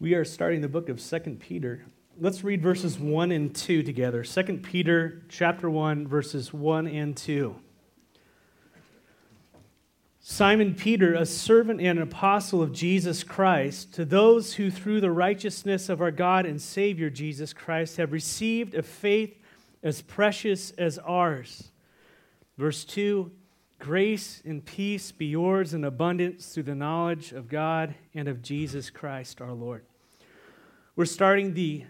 We 0.00 0.14
are 0.14 0.24
starting 0.24 0.62
the 0.62 0.68
book 0.68 0.88
of 0.88 0.98
2 0.98 1.36
Peter. 1.40 1.84
Let's 2.18 2.42
read 2.42 2.62
verses 2.62 2.98
1 2.98 3.32
and 3.32 3.54
2 3.54 3.82
together. 3.82 4.24
2 4.24 4.42
Peter 4.62 5.20
chapter 5.28 5.68
1 5.68 6.08
verses 6.08 6.54
1 6.54 6.86
and 6.86 7.14
2. 7.14 7.54
Simon 10.20 10.74
Peter, 10.74 11.12
a 11.12 11.26
servant 11.26 11.82
and 11.82 11.98
an 11.98 12.02
apostle 12.02 12.62
of 12.62 12.72
Jesus 12.72 13.22
Christ, 13.22 13.92
to 13.92 14.06
those 14.06 14.54
who 14.54 14.70
through 14.70 15.02
the 15.02 15.10
righteousness 15.10 15.90
of 15.90 16.00
our 16.00 16.10
God 16.10 16.46
and 16.46 16.62
Savior 16.62 17.10
Jesus 17.10 17.52
Christ 17.52 17.98
have 17.98 18.12
received 18.12 18.74
a 18.74 18.82
faith 18.82 19.36
as 19.82 20.00
precious 20.00 20.70
as 20.78 20.98
ours. 21.00 21.72
Verse 22.56 22.84
2 22.84 23.30
Grace 23.78 24.40
and 24.46 24.64
peace 24.64 25.12
be 25.12 25.26
yours 25.26 25.74
in 25.74 25.84
abundance 25.84 26.54
through 26.54 26.62
the 26.62 26.74
knowledge 26.74 27.32
of 27.32 27.48
God 27.48 27.94
and 28.14 28.28
of 28.28 28.40
Jesus 28.40 28.88
Christ 28.88 29.42
our 29.42 29.52
Lord. 29.52 29.84
We're 30.96 31.04
starting 31.04 31.54
the 31.54 31.84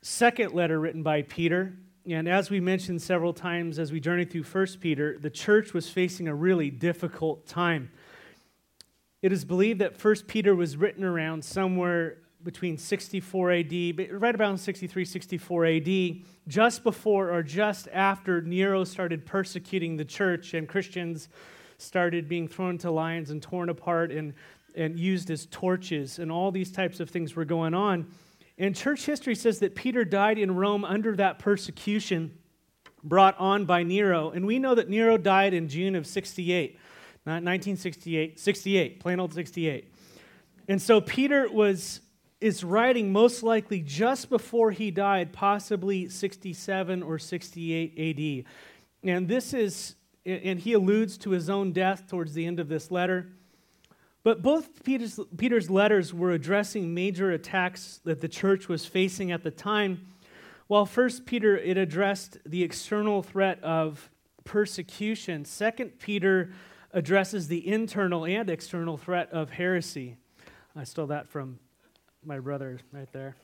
second 0.00 0.54
letter 0.54 0.80
written 0.80 1.02
by 1.02 1.22
Peter. 1.22 1.74
And 2.08 2.26
as 2.26 2.48
we 2.50 2.60
mentioned 2.60 3.02
several 3.02 3.34
times 3.34 3.78
as 3.78 3.92
we 3.92 4.00
journeyed 4.00 4.32
through 4.32 4.44
1 4.44 4.66
Peter, 4.80 5.18
the 5.18 5.30
church 5.30 5.74
was 5.74 5.90
facing 5.90 6.28
a 6.28 6.34
really 6.34 6.70
difficult 6.70 7.46
time. 7.46 7.90
It 9.20 9.32
is 9.32 9.44
believed 9.44 9.80
that 9.80 10.02
1 10.02 10.14
Peter 10.26 10.54
was 10.54 10.78
written 10.78 11.04
around 11.04 11.44
somewhere 11.44 12.18
between 12.42 12.78
64 12.78 13.52
AD, 13.52 13.72
right 14.10 14.34
around 14.34 14.58
63, 14.58 15.04
64 15.04 15.66
AD, 15.66 16.16
just 16.48 16.82
before 16.82 17.30
or 17.30 17.42
just 17.42 17.86
after 17.92 18.40
Nero 18.40 18.82
started 18.82 19.26
persecuting 19.26 19.96
the 19.96 20.04
church 20.04 20.54
and 20.54 20.66
Christians 20.66 21.28
started 21.76 22.28
being 22.28 22.48
thrown 22.48 22.78
to 22.78 22.90
lions 22.90 23.30
and 23.30 23.42
torn 23.42 23.68
apart 23.68 24.10
and, 24.10 24.32
and 24.74 24.98
used 24.98 25.30
as 25.30 25.46
torches, 25.46 26.18
and 26.18 26.32
all 26.32 26.50
these 26.50 26.72
types 26.72 26.98
of 26.98 27.10
things 27.10 27.36
were 27.36 27.44
going 27.44 27.74
on. 27.74 28.06
And 28.58 28.76
church 28.76 29.06
history 29.06 29.34
says 29.34 29.60
that 29.60 29.74
Peter 29.74 30.04
died 30.04 30.38
in 30.38 30.54
Rome 30.54 30.84
under 30.84 31.16
that 31.16 31.38
persecution 31.38 32.38
brought 33.02 33.38
on 33.38 33.64
by 33.64 33.82
Nero. 33.82 34.30
And 34.30 34.46
we 34.46 34.58
know 34.58 34.74
that 34.74 34.88
Nero 34.88 35.16
died 35.16 35.54
in 35.54 35.68
June 35.68 35.94
of 35.94 36.06
68, 36.06 36.78
not 37.26 37.42
1968, 37.42 38.38
68, 38.38 39.00
plain 39.00 39.20
old 39.20 39.34
68. 39.34 39.92
And 40.68 40.80
so 40.80 41.00
Peter 41.00 41.50
was 41.50 42.00
is 42.40 42.64
writing 42.64 43.12
most 43.12 43.44
likely 43.44 43.80
just 43.80 44.28
before 44.28 44.72
he 44.72 44.90
died, 44.90 45.32
possibly 45.32 46.08
67 46.08 47.02
or 47.02 47.16
68 47.16 48.44
AD. 48.44 49.08
And 49.08 49.28
this 49.28 49.54
is 49.54 49.94
and 50.24 50.58
he 50.58 50.72
alludes 50.72 51.18
to 51.18 51.30
his 51.30 51.50
own 51.50 51.72
death 51.72 52.08
towards 52.08 52.34
the 52.34 52.46
end 52.46 52.60
of 52.60 52.68
this 52.68 52.90
letter. 52.90 53.28
But 54.24 54.42
both 54.42 54.84
Peter's, 54.84 55.18
Peter's 55.36 55.68
letters 55.68 56.14
were 56.14 56.30
addressing 56.30 56.94
major 56.94 57.32
attacks 57.32 58.00
that 58.04 58.20
the 58.20 58.28
church 58.28 58.68
was 58.68 58.86
facing 58.86 59.32
at 59.32 59.42
the 59.42 59.50
time. 59.50 60.06
While 60.68 60.86
First 60.86 61.26
Peter 61.26 61.58
it 61.58 61.76
addressed 61.76 62.38
the 62.46 62.62
external 62.62 63.22
threat 63.22 63.62
of 63.64 64.10
persecution, 64.44 65.44
Second 65.44 65.98
Peter 65.98 66.52
addresses 66.92 67.48
the 67.48 67.66
internal 67.66 68.24
and 68.24 68.48
external 68.48 68.96
threat 68.96 69.30
of 69.32 69.50
heresy. 69.50 70.16
I 70.76 70.84
stole 70.84 71.08
that 71.08 71.28
from 71.28 71.58
my 72.24 72.38
brother 72.38 72.78
right 72.92 73.12
there. 73.12 73.34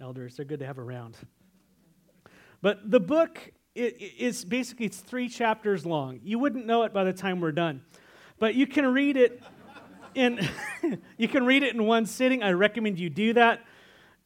Elders, 0.00 0.36
they're 0.36 0.44
good 0.44 0.60
to 0.60 0.66
have 0.66 0.78
around. 0.78 1.16
But 2.60 2.90
the 2.90 3.00
book 3.00 3.52
is 3.74 4.44
basically 4.44 4.86
it's 4.86 4.98
three 4.98 5.28
chapters 5.28 5.86
long. 5.86 6.20
You 6.22 6.38
wouldn't 6.38 6.66
know 6.66 6.82
it 6.82 6.92
by 6.92 7.04
the 7.04 7.12
time 7.12 7.40
we're 7.40 7.52
done, 7.52 7.82
but 8.38 8.54
you 8.54 8.66
can 8.66 8.92
read 8.92 9.16
it 9.16 9.42
in, 10.14 10.48
you 11.16 11.28
can 11.28 11.44
read 11.46 11.62
it 11.62 11.74
in 11.74 11.84
one 11.84 12.06
sitting. 12.06 12.42
I 12.42 12.52
recommend 12.52 12.98
you 12.98 13.10
do 13.10 13.32
that. 13.34 13.64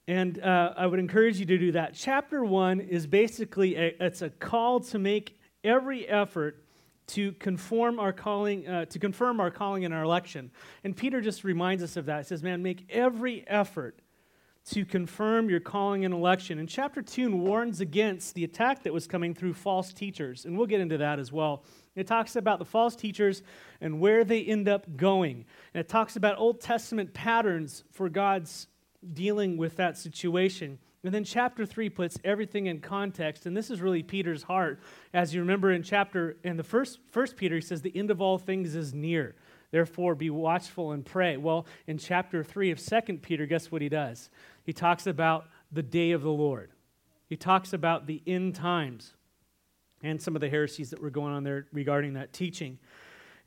And 0.08 0.40
uh, 0.40 0.74
I 0.76 0.86
would 0.86 1.00
encourage 1.00 1.38
you 1.38 1.46
to 1.46 1.58
do 1.58 1.72
that. 1.72 1.94
Chapter 1.94 2.44
one 2.44 2.80
is 2.80 3.06
basically 3.06 3.74
a, 3.76 3.94
it's 3.98 4.22
a 4.22 4.30
call 4.30 4.80
to 4.80 4.98
make 4.98 5.38
every 5.64 6.06
effort 6.08 6.62
to 7.08 7.32
conform 7.32 7.98
our 7.98 8.12
calling, 8.12 8.66
uh, 8.68 8.84
to 8.86 8.98
confirm 8.98 9.40
our 9.40 9.50
calling 9.50 9.82
in 9.82 9.92
our 9.92 10.02
election. 10.02 10.50
And 10.84 10.96
Peter 10.96 11.20
just 11.20 11.44
reminds 11.44 11.82
us 11.82 11.96
of 11.96 12.06
that. 12.06 12.18
He 12.18 12.24
says, 12.24 12.42
"Man, 12.42 12.62
make 12.62 12.84
every 12.88 13.46
effort 13.48 14.00
to 14.70 14.84
confirm 14.84 15.48
your 15.48 15.60
calling 15.60 16.04
and 16.04 16.12
election." 16.12 16.58
And 16.58 16.68
chapter 16.68 17.02
two 17.02 17.34
warns 17.34 17.80
against 17.80 18.34
the 18.34 18.44
attack 18.44 18.82
that 18.84 18.92
was 18.92 19.06
coming 19.06 19.34
through 19.34 19.54
false 19.54 19.92
teachers, 19.92 20.44
and 20.44 20.56
we'll 20.56 20.66
get 20.66 20.80
into 20.80 20.98
that 20.98 21.18
as 21.18 21.32
well. 21.32 21.64
It 21.96 22.06
talks 22.06 22.36
about 22.36 22.58
the 22.58 22.64
false 22.64 22.94
teachers 22.94 23.42
and 23.80 23.98
where 23.98 24.24
they 24.24 24.42
end 24.42 24.68
up 24.68 24.96
going. 24.96 25.46
And 25.74 25.80
it 25.80 25.88
talks 25.88 26.14
about 26.14 26.38
Old 26.38 26.60
Testament 26.60 27.14
patterns 27.14 27.82
for 27.90 28.08
God's 28.08 28.68
dealing 29.12 29.56
with 29.56 29.76
that 29.76 29.96
situation. 29.96 30.78
And 31.02 31.14
then 31.14 31.24
chapter 31.24 31.64
3 31.64 31.88
puts 31.90 32.18
everything 32.24 32.66
in 32.66 32.80
context, 32.80 33.46
and 33.46 33.56
this 33.56 33.70
is 33.70 33.80
really 33.80 34.02
Peter's 34.02 34.42
heart. 34.42 34.80
As 35.14 35.32
you 35.32 35.40
remember 35.40 35.70
in 35.70 35.84
chapter 35.84 36.36
in 36.42 36.56
the 36.56 36.64
first 36.64 36.98
first 37.10 37.36
Peter, 37.36 37.54
he 37.54 37.60
says 37.60 37.80
the 37.80 37.96
end 37.96 38.10
of 38.10 38.20
all 38.20 38.38
things 38.38 38.74
is 38.74 38.92
near. 38.92 39.36
Therefore 39.70 40.14
be 40.14 40.30
watchful 40.30 40.92
and 40.92 41.04
pray. 41.04 41.36
Well, 41.36 41.66
in 41.86 41.98
chapter 41.98 42.42
3 42.42 42.72
of 42.72 42.80
Second 42.80 43.22
Peter, 43.22 43.46
guess 43.46 43.70
what 43.70 43.82
he 43.82 43.88
does? 43.88 44.30
He 44.64 44.72
talks 44.72 45.06
about 45.06 45.46
the 45.70 45.82
day 45.82 46.10
of 46.10 46.22
the 46.22 46.30
Lord. 46.30 46.70
He 47.28 47.36
talks 47.36 47.72
about 47.72 48.06
the 48.06 48.22
end 48.26 48.54
times 48.54 49.14
and 50.02 50.20
some 50.20 50.34
of 50.34 50.40
the 50.40 50.48
heresies 50.48 50.90
that 50.90 51.00
were 51.00 51.10
going 51.10 51.32
on 51.32 51.44
there 51.44 51.66
regarding 51.72 52.14
that 52.14 52.32
teaching. 52.32 52.78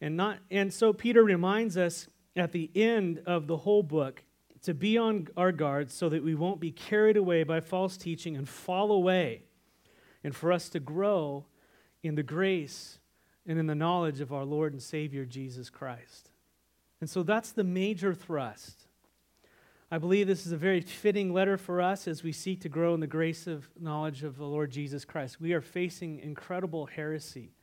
And, 0.01 0.17
not, 0.17 0.39
and 0.49 0.73
so 0.73 0.93
Peter 0.93 1.23
reminds 1.23 1.77
us 1.77 2.07
at 2.35 2.51
the 2.51 2.69
end 2.75 3.21
of 3.25 3.47
the 3.47 3.57
whole 3.57 3.83
book 3.83 4.23
to 4.63 4.73
be 4.73 4.97
on 4.97 5.27
our 5.37 5.51
guard 5.51 5.91
so 5.91 6.09
that 6.09 6.23
we 6.23 6.35
won't 6.35 6.59
be 6.59 6.71
carried 6.71 7.17
away 7.17 7.43
by 7.43 7.59
false 7.59 7.97
teaching 7.97 8.35
and 8.35 8.47
fall 8.47 8.91
away, 8.91 9.43
and 10.23 10.35
for 10.35 10.51
us 10.51 10.69
to 10.69 10.79
grow 10.79 11.45
in 12.03 12.15
the 12.15 12.23
grace 12.23 12.99
and 13.47 13.57
in 13.57 13.67
the 13.67 13.75
knowledge 13.75 14.19
of 14.19 14.33
our 14.33 14.43
Lord 14.43 14.73
and 14.73 14.81
Savior 14.81 15.25
Jesus 15.25 15.69
Christ. 15.69 16.31
And 16.99 17.09
so 17.09 17.23
that's 17.23 17.51
the 17.51 17.63
major 17.63 18.13
thrust 18.13 18.88
I 19.91 19.97
believe 19.97 20.27
this 20.27 20.45
is 20.45 20.51
a 20.51 20.57
very 20.57 20.81
fitting 20.81 21.33
letter 21.33 21.57
for 21.57 21.81
us 21.81 22.07
as 22.07 22.21
we 22.21 22.31
seek 22.31 22.61
to 22.61 22.69
grow 22.69 22.93
in 22.93 22.99
the 22.99 23.07
grace 23.07 23.47
of 23.47 23.67
knowledge 23.79 24.23
of 24.23 24.37
the 24.37 24.45
Lord 24.45 24.69
Jesus 24.69 25.03
Christ. 25.03 25.41
We 25.41 25.53
are 25.53 25.61
facing 25.61 26.19
incredible 26.19 26.85
heresy. 26.85 27.53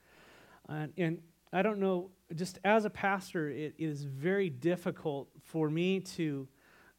Uh, 0.69 0.89
and 0.99 1.21
I 1.53 1.63
don't 1.63 1.79
know, 1.79 2.11
just 2.35 2.59
as 2.65 2.85
a 2.85 2.91
pastor, 2.91 3.49
it 3.49 3.77
is 3.79 4.03
very 4.03 4.51
difficult 4.51 5.29
for 5.45 5.71
me 5.71 6.01
to 6.01 6.49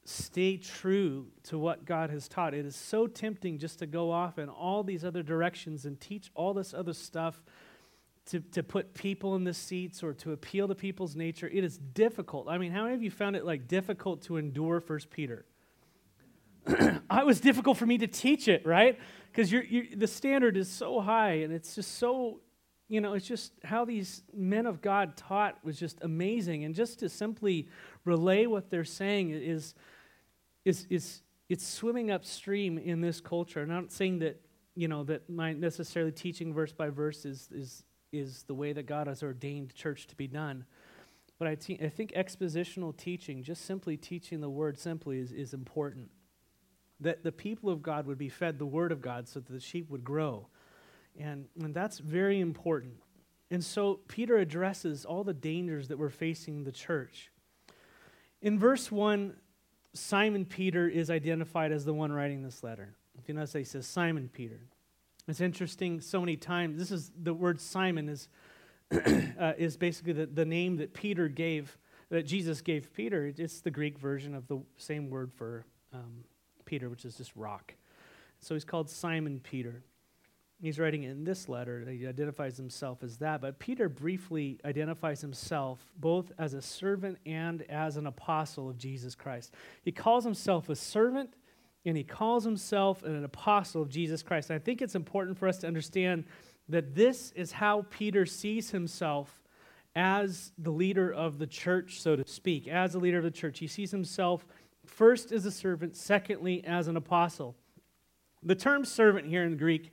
stay 0.06 0.56
true 0.56 1.28
to 1.44 1.60
what 1.60 1.84
God 1.84 2.10
has 2.10 2.30
taught. 2.30 2.54
It 2.54 2.66
is 2.66 2.78
so 2.78 3.06
tempting 3.06 3.58
just 3.58 3.80
to 3.80 3.86
go 3.86 4.10
off 4.10 4.40
in 4.40 4.48
all 4.48 4.82
these 4.82 5.04
other 5.04 5.24
directions 5.24 5.84
and 5.84 6.00
teach 6.00 6.32
all 6.36 6.54
this 6.54 6.74
other 6.74 6.94
stuff 6.94 7.44
to, 8.28 8.40
to 8.40 8.64
put 8.64 8.94
people 8.94 9.36
in 9.36 9.44
the 9.44 9.54
seats 9.54 10.04
or 10.04 10.14
to 10.14 10.32
appeal 10.34 10.68
to 10.68 10.76
people's 10.76 11.16
nature. 11.16 11.50
It 11.52 11.64
is 11.64 11.78
difficult. 11.78 12.48
I 12.50 12.58
mean, 12.58 12.72
how 12.72 12.84
many 12.84 12.96
of 12.96 13.04
you 13.04 13.12
found 13.12 13.36
it 13.36 13.46
like 13.46 13.68
difficult 13.68 14.22
to 14.24 14.38
endure 14.38 14.80
First 14.80 15.10
Peter? 15.10 15.46
it 16.68 17.26
was 17.26 17.40
difficult 17.40 17.78
for 17.78 17.86
me 17.86 17.98
to 17.98 18.08
teach 18.08 18.48
it, 18.48 18.66
right? 18.66 19.00
Because 19.32 19.50
the 19.50 20.08
standard 20.08 20.58
is 20.58 20.70
so 20.70 21.00
high 21.00 21.34
and 21.36 21.54
it's 21.54 21.76
just 21.76 21.98
so, 21.98 22.42
you 22.90 23.00
know, 23.00 23.14
it's 23.14 23.28
just 23.28 23.54
how 23.64 23.86
these 23.86 24.24
men 24.34 24.66
of 24.66 24.82
God 24.82 25.16
taught 25.16 25.64
was 25.64 25.80
just 25.80 26.00
amazing. 26.02 26.66
And 26.66 26.76
just 26.76 27.00
to 27.00 27.10
simply 27.10 27.70
relay 28.04 28.46
what 28.46 28.70
they're 28.70 28.84
saying 28.84 29.30
is, 29.30 29.74
is, 30.66 30.86
is 30.90 31.22
it's 31.48 31.66
swimming 31.66 32.12
upstream 32.12 32.78
in 32.78 33.00
this 33.00 33.22
culture. 33.22 33.62
I'm 33.62 33.70
not 33.70 33.92
saying 33.94 34.20
that, 34.20 34.42
you 34.76 34.90
know, 34.90 35.06
that 35.06 35.30
my 35.30 35.54
necessarily 35.54 36.12
teaching 36.12 36.54
verse 36.54 36.74
by 36.74 36.90
verse 36.90 37.24
is, 37.24 37.48
is 37.54 37.84
is 38.12 38.44
the 38.44 38.54
way 38.54 38.74
that 38.74 38.86
God 38.86 39.08
has 39.08 39.24
ordained 39.24 39.74
church 39.74 40.08
to 40.08 40.16
be 40.16 40.28
done. 40.28 40.66
But 41.40 41.48
I, 41.48 41.56
te- 41.56 41.80
I 41.82 41.90
think 41.90 42.14
expositional 42.14 42.96
teaching, 42.96 43.44
just 43.44 43.66
simply 43.66 43.98
teaching 43.98 44.42
the 44.42 44.50
word 44.50 44.80
simply, 44.80 45.20
is, 45.20 45.32
is 45.32 45.54
important. 45.54 46.10
That 47.00 47.24
the 47.24 47.32
people 47.32 47.70
of 47.70 47.84
God 47.84 48.08
would 48.08 48.18
be 48.18 48.30
fed 48.30 48.58
the 48.58 48.66
word 48.66 48.92
of 48.92 49.02
God 49.02 49.28
so 49.28 49.40
that 49.40 49.52
the 49.52 49.60
sheep 49.60 49.90
would 49.90 50.04
grow. 50.04 50.48
And, 51.20 51.46
and 51.62 51.74
that's 51.74 52.00
very 52.00 52.40
important. 52.40 52.96
And 53.52 53.64
so 53.64 54.00
Peter 54.08 54.38
addresses 54.38 55.06
all 55.06 55.24
the 55.24 55.34
dangers 55.34 55.88
that 55.88 55.98
were 55.98 56.10
facing 56.10 56.64
the 56.64 56.72
church. 56.72 57.32
In 58.42 58.60
verse 58.60 58.92
1, 58.92 59.36
Simon 59.94 60.46
Peter 60.46 60.88
is 60.88 61.10
identified 61.10 61.72
as 61.72 61.86
the 61.86 61.94
one 61.94 62.12
writing 62.12 62.44
this 62.44 62.64
letter. 62.64 62.96
If 63.18 63.28
you 63.28 63.36
notice, 63.36 63.54
he 63.54 63.64
says 63.64 63.88
Simon 63.88 64.30
Peter. 64.32 64.60
It's 65.28 65.42
interesting 65.42 66.00
so 66.00 66.22
many 66.22 66.38
times. 66.38 66.78
This 66.78 66.92
is 66.92 67.12
the 67.22 67.34
word 67.34 67.60
Simon 67.60 68.08
is, 68.08 68.30
uh, 68.92 69.54
is 69.58 69.76
basically 69.76 70.14
the, 70.14 70.26
the 70.26 70.46
name 70.46 70.78
that 70.78 70.94
Peter 70.94 71.28
gave, 71.28 71.78
that 72.10 72.26
Jesus 72.26 72.62
gave 72.62 72.94
Peter. 72.94 73.34
It's 73.36 73.60
the 73.60 73.72
Greek 73.72 73.98
version 74.00 74.34
of 74.34 74.48
the 74.48 74.62
same 74.78 75.10
word 75.10 75.34
for 75.34 75.66
um, 75.94 76.24
Peter, 76.64 76.90
which 76.90 77.04
is 77.04 77.16
just 77.16 77.36
rock. 77.36 77.74
So 78.40 78.56
he's 78.56 78.64
called 78.64 78.90
Simon 78.90 79.42
Peter. 79.42 79.84
He's 80.62 80.80
writing 80.80 81.04
in 81.04 81.24
this 81.24 81.50
letter. 81.50 81.86
He 81.88 82.08
identifies 82.08 82.58
himself 82.58 83.04
as 83.04 83.18
that. 83.18 83.42
But 83.42 83.60
Peter 83.60 83.90
briefly 83.90 84.60
identifies 84.66 85.22
himself 85.22 85.92
both 86.00 86.32
as 86.40 86.54
a 86.54 86.62
servant 86.62 87.18
and 87.26 87.64
as 87.64 87.98
an 87.98 88.08
apostle 88.08 88.70
of 88.70 88.78
Jesus 88.78 89.14
Christ. 89.14 89.54
He 89.84 89.92
calls 89.92 90.24
himself 90.24 90.70
a 90.70 90.76
servant 90.76 91.34
and 91.88 91.98
he 91.98 92.04
calls 92.04 92.44
himself 92.44 93.04
an 93.04 93.24
apostle 93.24 93.82
of 93.82 93.90
Jesus 93.90 94.22
Christ. 94.22 94.50
And 94.50 94.60
I 94.60 94.60
think 94.64 94.82
it's 94.82 94.96
important 94.96 95.38
for 95.38 95.48
us 95.48 95.60
to 95.60 95.68
understand 95.68 96.26
that 96.70 96.94
this 96.94 97.32
is 97.32 97.54
how 97.54 97.86
Peter 97.90 98.26
sees 98.26 98.72
himself 98.72 99.42
as 99.96 100.52
the 100.58 100.70
leader 100.70 101.12
of 101.12 101.40
the 101.40 101.48
church, 101.48 102.02
so 102.02 102.16
to 102.16 102.28
speak. 102.28 102.68
As 102.68 102.92
the 102.92 103.00
leader 103.00 103.18
of 103.18 103.24
the 103.24 103.32
church, 103.32 103.60
he 103.60 103.68
sees 103.68 103.90
himself 103.90 104.46
first 104.86 105.32
as 105.32 105.46
a 105.46 105.52
servant, 105.52 105.96
secondly 105.96 106.64
as 106.66 106.88
an 106.88 106.98
apostle. 106.98 107.56
The 108.44 108.56
term 108.56 108.84
servant 108.86 109.28
here 109.28 109.44
in 109.44 109.58
Greek 109.58 109.92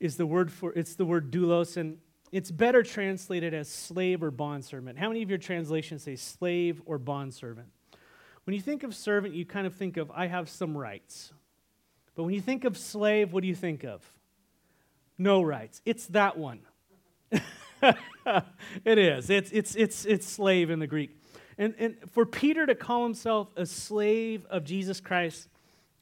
is 0.00 0.16
the 0.16 0.26
word 0.26 0.50
for 0.50 0.72
it's 0.72 0.96
the 0.96 1.04
word 1.04 1.30
doulos 1.30 1.76
and 1.76 1.98
it's 2.32 2.50
better 2.50 2.82
translated 2.82 3.54
as 3.54 3.68
slave 3.68 4.22
or 4.22 4.30
bondservant. 4.32 4.98
How 4.98 5.08
many 5.08 5.22
of 5.22 5.28
your 5.28 5.38
translations 5.38 6.02
say 6.02 6.16
slave 6.16 6.82
or 6.84 6.98
bondservant? 6.98 7.68
When 8.44 8.54
you 8.54 8.60
think 8.60 8.82
of 8.82 8.94
servant, 8.94 9.34
you 9.34 9.44
kind 9.44 9.66
of 9.66 9.74
think 9.74 9.96
of 9.96 10.10
I 10.10 10.26
have 10.26 10.48
some 10.48 10.76
rights. 10.76 11.32
But 12.14 12.24
when 12.24 12.34
you 12.34 12.40
think 12.40 12.64
of 12.64 12.78
slave, 12.78 13.32
what 13.32 13.42
do 13.42 13.48
you 13.48 13.54
think 13.54 13.84
of? 13.84 14.02
No 15.18 15.42
rights. 15.42 15.80
It's 15.84 16.06
that 16.08 16.36
one. 16.36 16.60
it 17.32 18.98
is. 18.98 19.30
It's, 19.30 19.50
it's, 19.52 19.74
it's, 19.74 20.04
it's 20.04 20.26
slave 20.26 20.70
in 20.70 20.78
the 20.78 20.86
Greek. 20.86 21.16
And, 21.58 21.74
and 21.78 21.96
for 22.10 22.26
Peter 22.26 22.66
to 22.66 22.74
call 22.74 23.04
himself 23.04 23.48
a 23.56 23.66
slave 23.66 24.46
of 24.50 24.64
Jesus 24.64 25.00
Christ 25.00 25.48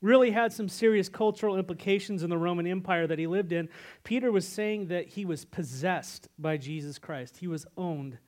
really 0.00 0.32
had 0.32 0.52
some 0.52 0.68
serious 0.68 1.08
cultural 1.08 1.56
implications 1.56 2.22
in 2.22 2.30
the 2.30 2.38
Roman 2.38 2.66
Empire 2.66 3.06
that 3.06 3.18
he 3.18 3.26
lived 3.26 3.52
in. 3.52 3.68
Peter 4.02 4.32
was 4.32 4.46
saying 4.46 4.88
that 4.88 5.08
he 5.08 5.24
was 5.24 5.44
possessed 5.44 6.28
by 6.38 6.56
Jesus 6.56 6.98
Christ, 6.98 7.38
he 7.38 7.46
was 7.46 7.66
owned 7.76 8.18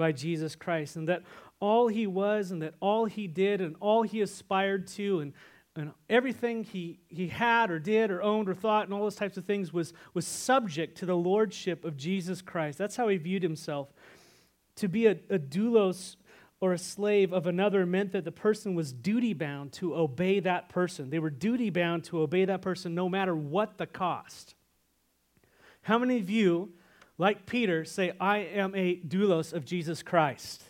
by 0.00 0.10
Jesus 0.10 0.56
Christ, 0.56 0.96
and 0.96 1.08
that 1.08 1.22
all 1.60 1.86
he 1.86 2.06
was 2.06 2.50
and 2.50 2.62
that 2.62 2.74
all 2.80 3.04
he 3.04 3.28
did 3.28 3.60
and 3.60 3.76
all 3.80 4.02
he 4.02 4.22
aspired 4.22 4.86
to 4.88 5.20
and 5.20 5.32
and 5.76 5.92
everything 6.08 6.64
he, 6.64 6.98
he 7.08 7.28
had 7.28 7.70
or 7.70 7.78
did 7.78 8.10
or 8.10 8.20
owned 8.22 8.48
or 8.48 8.54
thought 8.54 8.86
and 8.86 8.92
all 8.92 9.02
those 9.02 9.14
types 9.14 9.36
of 9.36 9.44
things 9.44 9.72
was, 9.72 9.92
was 10.14 10.26
subject 10.26 10.98
to 10.98 11.06
the 11.06 11.16
lordship 11.16 11.84
of 11.84 11.96
Jesus 11.96 12.42
Christ. 12.42 12.76
That's 12.76 12.96
how 12.96 13.06
he 13.06 13.16
viewed 13.18 13.44
himself. 13.44 13.88
To 14.76 14.88
be 14.88 15.06
a, 15.06 15.12
a 15.30 15.38
doulos 15.38 16.16
or 16.60 16.72
a 16.72 16.78
slave 16.78 17.32
of 17.32 17.46
another 17.46 17.86
meant 17.86 18.10
that 18.12 18.24
the 18.24 18.32
person 18.32 18.74
was 18.74 18.92
duty 18.92 19.32
bound 19.32 19.72
to 19.74 19.94
obey 19.94 20.40
that 20.40 20.70
person. 20.70 21.08
They 21.08 21.20
were 21.20 21.30
duty 21.30 21.70
bound 21.70 22.02
to 22.04 22.20
obey 22.20 22.44
that 22.46 22.62
person 22.62 22.94
no 22.94 23.08
matter 23.08 23.34
what 23.34 23.78
the 23.78 23.86
cost. 23.86 24.56
How 25.82 25.98
many 25.98 26.18
of 26.18 26.28
you, 26.28 26.72
like 27.20 27.44
Peter, 27.44 27.84
say, 27.84 28.12
I 28.18 28.38
am 28.38 28.74
a 28.74 28.96
doulos 28.96 29.52
of 29.52 29.66
Jesus 29.66 30.02
Christ? 30.02 30.64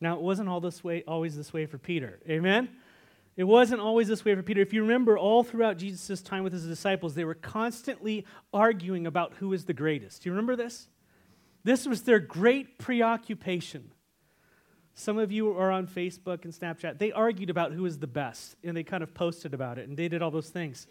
Now, 0.00 0.14
it 0.14 0.22
wasn't 0.22 0.48
all 0.48 0.60
this 0.60 0.84
way, 0.84 1.02
always 1.08 1.36
this 1.36 1.52
way 1.52 1.66
for 1.66 1.76
Peter. 1.76 2.20
Amen? 2.28 2.68
It 3.36 3.42
wasn't 3.42 3.80
always 3.80 4.06
this 4.06 4.24
way 4.24 4.36
for 4.36 4.44
Peter. 4.44 4.60
If 4.60 4.72
you 4.72 4.82
remember, 4.82 5.18
all 5.18 5.42
throughout 5.42 5.76
Jesus' 5.76 6.22
time 6.22 6.44
with 6.44 6.52
his 6.52 6.66
disciples, 6.66 7.16
they 7.16 7.24
were 7.24 7.34
constantly 7.34 8.24
arguing 8.54 9.08
about 9.08 9.34
who 9.34 9.52
is 9.54 9.64
the 9.64 9.74
greatest. 9.74 10.22
Do 10.22 10.28
you 10.28 10.32
remember 10.32 10.54
this? 10.54 10.88
This 11.64 11.86
was 11.88 12.02
their 12.02 12.20
great 12.20 12.78
preoccupation. 12.78 13.90
Some 14.94 15.18
of 15.18 15.32
you 15.32 15.50
are 15.58 15.72
on 15.72 15.88
Facebook 15.88 16.44
and 16.44 16.54
Snapchat. 16.54 16.98
They 16.98 17.10
argued 17.10 17.50
about 17.50 17.72
who 17.72 17.86
is 17.86 17.98
the 17.98 18.06
best, 18.06 18.54
and 18.62 18.76
they 18.76 18.84
kind 18.84 19.02
of 19.02 19.12
posted 19.14 19.52
about 19.52 19.78
it, 19.78 19.88
and 19.88 19.96
they 19.96 20.06
did 20.06 20.22
all 20.22 20.30
those 20.30 20.50
things. 20.50 20.86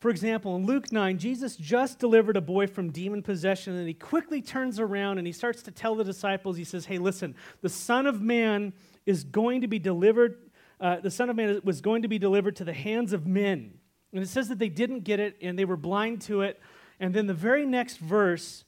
For 0.00 0.08
example, 0.08 0.56
in 0.56 0.64
Luke 0.64 0.90
9, 0.90 1.18
Jesus 1.18 1.56
just 1.56 1.98
delivered 1.98 2.38
a 2.38 2.40
boy 2.40 2.66
from 2.66 2.90
demon 2.90 3.22
possession, 3.22 3.76
and 3.76 3.86
he 3.86 3.92
quickly 3.92 4.40
turns 4.40 4.80
around 4.80 5.18
and 5.18 5.26
he 5.26 5.32
starts 5.32 5.62
to 5.64 5.70
tell 5.70 5.94
the 5.94 6.04
disciples, 6.04 6.56
he 6.56 6.64
says, 6.64 6.86
Hey, 6.86 6.96
listen, 6.96 7.34
the 7.60 7.68
Son 7.68 8.06
of 8.06 8.22
Man 8.22 8.72
is 9.04 9.24
going 9.24 9.60
to 9.60 9.68
be 9.68 9.78
delivered, 9.78 10.38
uh, 10.80 11.00
the 11.00 11.10
Son 11.10 11.28
of 11.28 11.36
Man 11.36 11.60
was 11.64 11.82
going 11.82 12.00
to 12.00 12.08
be 12.08 12.18
delivered 12.18 12.56
to 12.56 12.64
the 12.64 12.72
hands 12.72 13.12
of 13.12 13.26
men. 13.26 13.74
And 14.14 14.22
it 14.22 14.28
says 14.28 14.48
that 14.48 14.58
they 14.58 14.70
didn't 14.70 15.00
get 15.00 15.20
it 15.20 15.36
and 15.42 15.58
they 15.58 15.66
were 15.66 15.76
blind 15.76 16.22
to 16.22 16.40
it. 16.40 16.58
And 16.98 17.14
then 17.14 17.26
the 17.26 17.34
very 17.34 17.66
next 17.66 17.98
verse, 17.98 18.64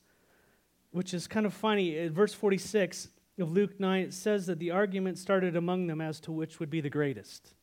which 0.90 1.14
is 1.14 1.26
kind 1.26 1.46
of 1.46 1.55
funny, 1.55 2.08
verse 2.08 2.34
46 2.34 3.08
of 3.38 3.50
Luke 3.50 3.81
9, 3.81 4.02
it 4.02 4.14
says 4.14 4.46
that 4.46 4.58
the 4.58 4.70
argument 4.70 5.17
started 5.17 5.56
among 5.56 5.87
them 5.87 6.02
as 6.02 6.20
to 6.20 6.32
which 6.32 6.61
would 6.61 6.69
be 6.69 6.82
the 6.82 6.90
greatest. 6.90 7.55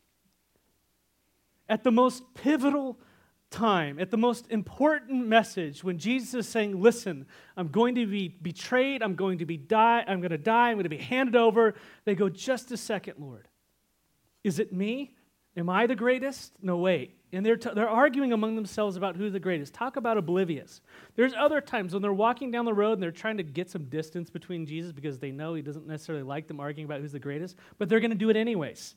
At 1.69 1.83
the 1.83 1.91
most 1.91 2.23
pivotal 2.33 2.97
time, 3.49 3.99
at 3.99 4.11
the 4.11 4.17
most 4.17 4.45
important 4.49 5.27
message, 5.27 5.83
when 5.83 5.97
Jesus 5.97 6.33
is 6.33 6.47
saying, 6.47 6.79
Listen, 6.81 7.25
I'm 7.57 7.69
going 7.69 7.95
to 7.95 8.05
be 8.05 8.27
betrayed, 8.27 9.01
I'm 9.01 9.15
going 9.15 9.39
to 9.39 9.45
be 9.45 9.57
die, 9.57 10.03
I'm 10.07 10.19
going 10.21 10.31
to 10.31 10.37
die, 10.37 10.69
I'm 10.69 10.75
going 10.75 10.83
to 10.83 10.89
be 10.89 10.97
handed 10.97 11.35
over, 11.35 11.75
they 12.05 12.15
go, 12.15 12.29
Just 12.29 12.71
a 12.71 12.77
second, 12.77 13.15
Lord. 13.19 13.47
Is 14.43 14.59
it 14.59 14.71
me? 14.71 15.15
Am 15.57 15.69
I 15.69 15.87
the 15.87 15.95
greatest? 15.95 16.53
No, 16.61 16.77
wait. 16.77 17.17
And 17.31 17.45
they're, 17.45 17.57
t- 17.57 17.71
they're 17.75 17.89
arguing 17.89 18.33
among 18.33 18.55
themselves 18.55 18.95
about 18.95 19.15
who's 19.15 19.33
the 19.33 19.39
greatest. 19.39 19.73
Talk 19.73 19.97
about 19.97 20.17
oblivious. 20.17 20.81
There's 21.15 21.33
other 21.37 21.59
times 21.59 21.93
when 21.93 22.01
they're 22.01 22.13
walking 22.13 22.49
down 22.49 22.65
the 22.65 22.73
road 22.73 22.93
and 22.93 23.03
they're 23.03 23.11
trying 23.11 23.37
to 23.37 23.43
get 23.43 23.69
some 23.69 23.83
distance 23.85 24.29
between 24.29 24.65
Jesus 24.65 24.91
because 24.91 25.19
they 25.19 25.31
know 25.31 25.53
he 25.53 25.61
doesn't 25.61 25.85
necessarily 25.85 26.23
like 26.23 26.47
them 26.47 26.59
arguing 26.59 26.85
about 26.85 27.01
who's 27.01 27.11
the 27.11 27.19
greatest, 27.19 27.57
but 27.77 27.89
they're 27.89 27.99
going 27.99 28.11
to 28.11 28.17
do 28.17 28.29
it 28.29 28.37
anyways. 28.37 28.95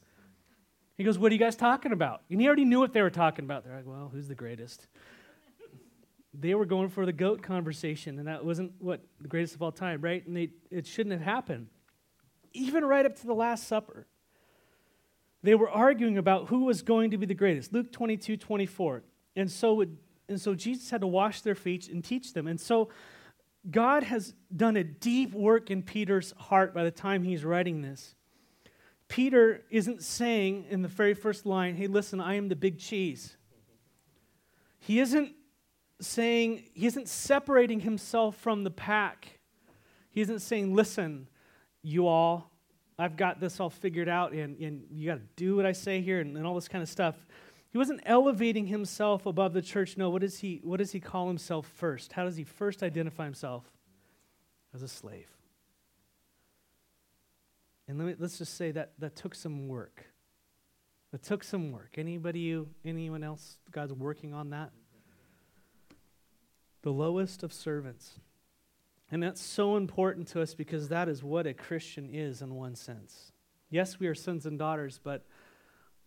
He 0.96 1.04
goes, 1.04 1.18
What 1.18 1.30
are 1.32 1.34
you 1.34 1.40
guys 1.40 1.56
talking 1.56 1.92
about? 1.92 2.22
And 2.30 2.40
he 2.40 2.46
already 2.46 2.64
knew 2.64 2.80
what 2.80 2.92
they 2.92 3.02
were 3.02 3.10
talking 3.10 3.44
about. 3.44 3.64
They're 3.64 3.76
like, 3.76 3.86
Well, 3.86 4.10
who's 4.12 4.28
the 4.28 4.34
greatest? 4.34 4.86
They 6.34 6.54
were 6.54 6.64
going 6.64 6.88
for 6.88 7.04
the 7.04 7.12
goat 7.12 7.42
conversation, 7.42 8.18
and 8.18 8.26
that 8.26 8.44
wasn't 8.44 8.72
what 8.78 9.00
the 9.20 9.28
greatest 9.28 9.54
of 9.54 9.62
all 9.62 9.72
time, 9.72 10.00
right? 10.00 10.26
And 10.26 10.36
they, 10.36 10.50
it 10.70 10.86
shouldn't 10.86 11.12
have 11.12 11.22
happened. 11.22 11.66
Even 12.54 12.84
right 12.84 13.04
up 13.04 13.16
to 13.16 13.26
the 13.26 13.34
Last 13.34 13.66
Supper, 13.66 14.06
they 15.42 15.54
were 15.54 15.68
arguing 15.68 16.18
about 16.18 16.48
who 16.48 16.64
was 16.64 16.82
going 16.82 17.10
to 17.10 17.18
be 17.18 17.26
the 17.26 17.34
greatest. 17.34 17.72
Luke 17.72 17.92
22, 17.92 18.36
24. 18.36 19.02
And 19.36 19.50
so, 19.50 19.84
and 20.28 20.40
so 20.40 20.54
Jesus 20.54 20.88
had 20.90 21.00
to 21.00 21.06
wash 21.06 21.42
their 21.42 21.54
feet 21.54 21.88
and 21.88 22.02
teach 22.02 22.32
them. 22.32 22.46
And 22.46 22.60
so 22.60 22.88
God 23.70 24.02
has 24.04 24.34
done 24.54 24.76
a 24.76 24.84
deep 24.84 25.32
work 25.32 25.70
in 25.70 25.82
Peter's 25.82 26.32
heart 26.36 26.74
by 26.74 26.84
the 26.84 26.90
time 26.90 27.22
he's 27.22 27.44
writing 27.44 27.82
this. 27.82 28.14
Peter 29.12 29.60
isn't 29.68 30.02
saying 30.02 30.64
in 30.70 30.80
the 30.80 30.88
very 30.88 31.12
first 31.12 31.44
line, 31.44 31.76
hey, 31.76 31.86
listen, 31.86 32.18
I 32.18 32.36
am 32.36 32.48
the 32.48 32.56
big 32.56 32.78
cheese. 32.78 33.36
He 34.78 35.00
isn't 35.00 35.34
saying, 36.00 36.62
he 36.72 36.86
isn't 36.86 37.10
separating 37.10 37.80
himself 37.80 38.36
from 38.38 38.64
the 38.64 38.70
pack. 38.70 39.38
He 40.12 40.22
isn't 40.22 40.38
saying, 40.38 40.74
listen, 40.74 41.28
you 41.82 42.06
all, 42.06 42.52
I've 42.98 43.18
got 43.18 43.38
this 43.38 43.60
all 43.60 43.68
figured 43.68 44.08
out, 44.08 44.32
and, 44.32 44.58
and 44.58 44.86
you 44.90 45.10
got 45.10 45.16
to 45.16 45.26
do 45.36 45.56
what 45.56 45.66
I 45.66 45.72
say 45.72 46.00
here, 46.00 46.20
and, 46.20 46.34
and 46.34 46.46
all 46.46 46.54
this 46.54 46.68
kind 46.68 46.80
of 46.80 46.88
stuff. 46.88 47.14
He 47.68 47.76
wasn't 47.76 48.00
elevating 48.06 48.66
himself 48.66 49.26
above 49.26 49.52
the 49.52 49.60
church. 49.60 49.98
No, 49.98 50.08
what 50.08 50.22
does 50.22 50.38
he, 50.38 50.62
what 50.64 50.78
does 50.78 50.92
he 50.92 51.00
call 51.00 51.28
himself 51.28 51.66
first? 51.66 52.14
How 52.14 52.24
does 52.24 52.36
he 52.36 52.44
first 52.44 52.82
identify 52.82 53.26
himself? 53.26 53.64
As 54.72 54.80
a 54.80 54.88
slave. 54.88 55.28
And 57.92 57.98
let 57.98 58.08
me, 58.08 58.14
let's 58.18 58.38
just 58.38 58.56
say 58.56 58.70
that 58.70 58.92
that 59.00 59.16
took 59.16 59.34
some 59.34 59.68
work. 59.68 60.06
That 61.10 61.22
took 61.22 61.44
some 61.44 61.72
work. 61.72 61.96
Anybody 61.98 62.38
you, 62.40 62.70
anyone 62.86 63.22
else, 63.22 63.58
God's 63.70 63.92
working 63.92 64.32
on 64.32 64.48
that? 64.48 64.70
The 66.80 66.90
lowest 66.90 67.42
of 67.42 67.52
servants. 67.52 68.18
And 69.10 69.22
that's 69.22 69.42
so 69.42 69.76
important 69.76 70.26
to 70.28 70.40
us 70.40 70.54
because 70.54 70.88
that 70.88 71.06
is 71.06 71.22
what 71.22 71.46
a 71.46 71.52
Christian 71.52 72.08
is 72.10 72.40
in 72.40 72.54
one 72.54 72.76
sense. 72.76 73.30
Yes, 73.68 74.00
we 74.00 74.06
are 74.06 74.14
sons 74.14 74.46
and 74.46 74.58
daughters, 74.58 74.98
but 75.04 75.26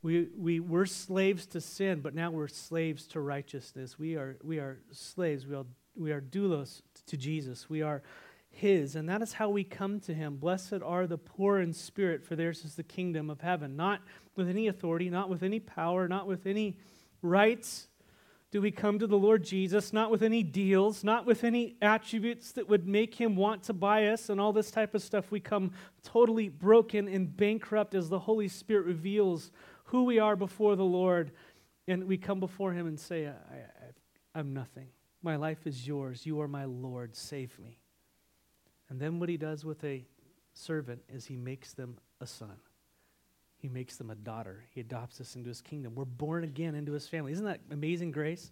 we, 0.02 0.30
we, 0.36 0.60
we're 0.60 0.88
slaves 0.88 1.46
to 1.46 1.62
sin, 1.62 2.00
but 2.00 2.16
now 2.16 2.32
we're 2.32 2.48
slaves 2.48 3.06
to 3.10 3.22
righteousness. 3.22 4.00
We 4.00 4.16
are, 4.16 4.38
we 4.44 4.58
are 4.58 4.80
slaves. 4.90 5.46
We 5.46 5.54
are, 5.54 5.68
we 5.96 6.12
are 6.12 6.22
doulos 6.22 6.82
to 7.06 7.16
Jesus. 7.16 7.70
We 7.70 7.84
are 7.84 8.02
his, 8.56 8.96
and 8.96 9.08
that 9.10 9.22
is 9.22 9.34
how 9.34 9.50
we 9.50 9.64
come 9.64 10.00
to 10.02 10.14
him. 10.14 10.38
Blessed 10.38 10.82
are 10.84 11.08
the 11.08 11.18
poor 11.18 11.60
in 11.60 11.74
spirit, 11.74 12.24
for 12.24 12.36
theirs 12.36 12.66
is 12.66 12.76
the 12.76 12.84
kingdom 12.84 13.30
of 13.30 13.42
heaven. 13.42 13.76
Not 13.76 14.02
with 14.36 14.50
any 14.50 14.68
authority, 14.68 15.10
not 15.10 15.30
with 15.30 15.44
any 15.44 15.60
power, 15.60 16.08
not 16.08 16.28
with 16.28 16.46
any 16.46 16.78
rights 17.22 17.88
do 18.56 18.62
we 18.62 18.72
come 18.72 19.00
to 19.00 19.06
the 19.06 19.18
Lord 19.18 19.44
Jesus, 19.44 19.92
not 19.92 20.10
with 20.10 20.22
any 20.22 20.42
deals, 20.42 21.04
not 21.04 21.26
with 21.26 21.44
any 21.44 21.76
attributes 21.82 22.54
that 22.54 22.70
would 22.70 22.88
make 22.88 23.14
him 23.14 23.36
want 23.36 23.64
to 23.64 23.74
buy 23.74 24.08
us 24.08 24.30
and 24.30 24.40
all 24.40 24.54
this 24.54 24.72
type 24.72 24.96
of 24.96 25.04
stuff. 25.04 25.30
We 25.30 25.42
come 25.42 25.72
totally 26.04 26.48
broken 26.48 27.10
and 27.10 27.36
bankrupt 27.36 27.96
as 27.96 28.08
the 28.08 28.20
Holy 28.20 28.48
Spirit 28.48 28.86
reveals 28.86 29.52
who 29.84 30.06
we 30.06 30.20
are 30.20 30.38
before 30.38 30.78
the 30.78 30.86
Lord. 30.86 31.32
And 31.90 32.06
we 32.06 32.18
come 32.18 32.40
before 32.40 32.72
him 32.72 32.88
and 32.88 32.98
say, 32.98 33.28
I, 33.28 33.34
I'm 34.34 34.54
nothing. 34.54 34.88
My 35.22 35.36
life 35.36 35.68
is 35.68 35.86
yours. 35.86 36.26
You 36.26 36.40
are 36.40 36.48
my 36.48 36.64
Lord. 36.64 37.14
Save 37.14 37.60
me. 37.60 37.80
And 38.90 39.00
then 39.00 39.20
what 39.20 39.30
he 39.30 39.38
does 39.38 39.66
with 39.66 39.84
a 39.84 40.06
servant 40.54 41.02
is 41.10 41.26
he 41.26 41.38
makes 41.38 41.74
them 41.74 41.98
a 42.22 42.28
son. 42.28 42.58
he 43.66 43.70
makes 43.70 43.98
them 43.98 44.12
a 44.12 44.16
daughter. 44.16 44.64
He 44.70 44.82
adopts 44.82 45.20
us 45.20 45.36
into 45.36 45.50
his 45.50 45.60
kingdom. 45.60 45.96
We're 45.96 46.06
born 46.06 46.44
again 46.44 46.76
into 46.76 46.92
his 46.92 47.08
family. 47.08 47.32
Isn't 47.32 47.46
that 47.46 47.62
amazing 47.72 48.12
grace? 48.12 48.52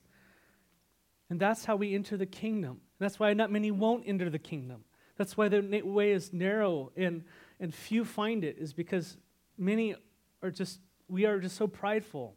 And 1.30 1.40
that's 1.40 1.66
how 1.66 1.76
we 1.76 1.94
enter 1.94 2.18
the 2.18 2.26
kingdom. 2.26 2.82
That's 2.98 3.20
why 3.20 3.32
not 3.36 3.52
many 3.52 3.70
won't 3.70 4.06
enter 4.08 4.32
the 4.32 4.40
kingdom. 4.40 4.84
That's 5.16 5.38
why 5.38 5.50
the 5.50 5.82
way 5.84 6.12
is 6.12 6.34
narrow 6.34 6.92
and, 6.98 7.24
and 7.60 7.74
few 7.74 8.04
find 8.06 8.44
it, 8.44 8.58
is 8.58 8.74
because 8.74 9.18
many 9.56 9.96
are 10.42 10.50
just, 10.50 10.80
we 11.08 11.26
are 11.26 11.40
just 11.40 11.58
so 11.58 11.68
prideful. 11.68 12.34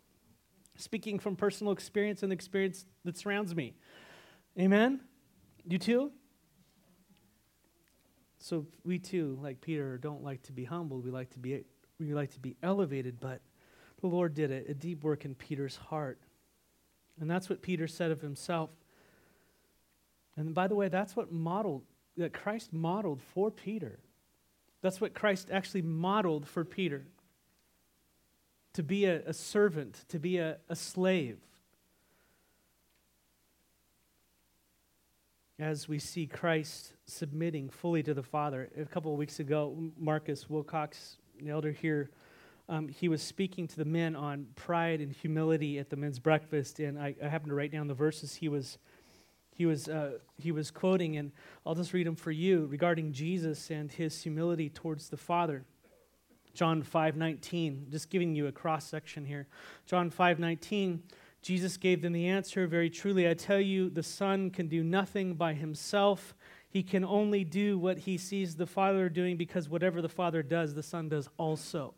Speaking 0.76 1.18
from 1.18 1.34
personal 1.34 1.72
experience 1.72 2.22
and 2.22 2.30
the 2.30 2.34
experience 2.34 2.84
that 3.06 3.16
surrounds 3.16 3.54
me. 3.54 3.74
Amen? 4.58 5.00
You 5.66 5.78
too? 5.78 6.12
So 8.38 8.66
we 8.84 8.98
too, 8.98 9.38
like 9.42 9.60
Peter, 9.60 9.98
don't 9.98 10.22
like 10.22 10.42
to 10.44 10.52
be 10.52 10.64
humbled. 10.64 11.04
We 11.04 11.10
like 11.10 11.30
to 11.30 11.38
be 11.38 11.64
we 11.98 12.14
like 12.14 12.32
to 12.32 12.40
be 12.40 12.56
elevated, 12.62 13.18
but 13.20 13.40
the 14.00 14.06
Lord 14.06 14.34
did 14.34 14.50
it, 14.50 14.66
a 14.68 14.74
deep 14.74 15.02
work 15.02 15.24
in 15.24 15.34
Peter's 15.34 15.76
heart. 15.76 16.20
And 17.18 17.30
that's 17.30 17.48
what 17.48 17.62
Peter 17.62 17.88
said 17.88 18.10
of 18.10 18.20
himself. 18.20 18.70
And 20.36 20.54
by 20.54 20.66
the 20.66 20.74
way, 20.74 20.88
that's 20.88 21.16
what 21.16 21.32
modeled 21.32 21.82
that 22.16 22.32
Christ 22.32 22.72
modeled 22.72 23.20
for 23.20 23.50
Peter. 23.50 23.98
That's 24.82 25.00
what 25.00 25.14
Christ 25.14 25.48
actually 25.50 25.82
modeled 25.82 26.46
for 26.46 26.64
Peter. 26.64 27.06
To 28.74 28.82
be 28.82 29.06
a, 29.06 29.22
a 29.26 29.32
servant, 29.32 30.04
to 30.08 30.18
be 30.18 30.38
a, 30.38 30.58
a 30.68 30.76
slave. 30.76 31.38
As 35.58 35.88
we 35.88 35.98
see 35.98 36.26
Christ 36.26 36.92
submitting 37.06 37.70
fully 37.70 38.02
to 38.02 38.12
the 38.12 38.22
Father. 38.22 38.68
A 38.78 38.84
couple 38.84 39.12
of 39.12 39.18
weeks 39.18 39.40
ago, 39.40 39.74
Marcus 39.98 40.50
Wilcox, 40.50 41.16
the 41.40 41.50
elder 41.50 41.72
here, 41.72 42.10
um, 42.68 42.88
he 42.88 43.08
was 43.08 43.22
speaking 43.22 43.66
to 43.68 43.76
the 43.76 43.84
men 43.84 44.14
on 44.14 44.46
pride 44.54 45.00
and 45.00 45.12
humility 45.12 45.78
at 45.78 45.88
the 45.88 45.96
men's 45.96 46.18
breakfast, 46.18 46.78
and 46.80 46.98
I, 46.98 47.14
I 47.24 47.28
happened 47.28 47.50
to 47.50 47.54
write 47.54 47.72
down 47.72 47.86
the 47.86 47.94
verses 47.94 48.34
he 48.34 48.48
was 48.48 48.78
he 49.50 49.64
was 49.64 49.88
uh, 49.88 50.18
he 50.36 50.52
was 50.52 50.70
quoting, 50.70 51.16
and 51.16 51.32
I'll 51.64 51.74
just 51.74 51.94
read 51.94 52.06
them 52.06 52.16
for 52.16 52.30
you 52.30 52.66
regarding 52.66 53.12
Jesus 53.12 53.70
and 53.70 53.90
his 53.90 54.22
humility 54.22 54.68
towards 54.68 55.08
the 55.08 55.16
Father. 55.16 55.64
John 56.52 56.82
five 56.82 57.16
nineteen, 57.16 57.86
just 57.90 58.10
giving 58.10 58.34
you 58.34 58.48
a 58.48 58.52
cross 58.52 58.84
section 58.84 59.24
here. 59.24 59.46
John 59.86 60.10
five 60.10 60.38
nineteen. 60.38 61.02
Jesus 61.46 61.76
gave 61.76 62.02
them 62.02 62.12
the 62.12 62.26
answer 62.26 62.66
Very 62.66 62.90
truly, 62.90 63.28
I 63.28 63.34
tell 63.34 63.60
you, 63.60 63.88
the 63.88 64.02
Son 64.02 64.50
can 64.50 64.66
do 64.66 64.82
nothing 64.82 65.34
by 65.34 65.54
himself. 65.54 66.34
He 66.68 66.82
can 66.82 67.04
only 67.04 67.44
do 67.44 67.78
what 67.78 67.98
he 67.98 68.18
sees 68.18 68.56
the 68.56 68.66
Father 68.66 69.08
doing 69.08 69.36
because 69.36 69.68
whatever 69.68 70.02
the 70.02 70.08
Father 70.08 70.42
does, 70.42 70.74
the 70.74 70.82
Son 70.82 71.08
does 71.08 71.28
also. 71.38 71.94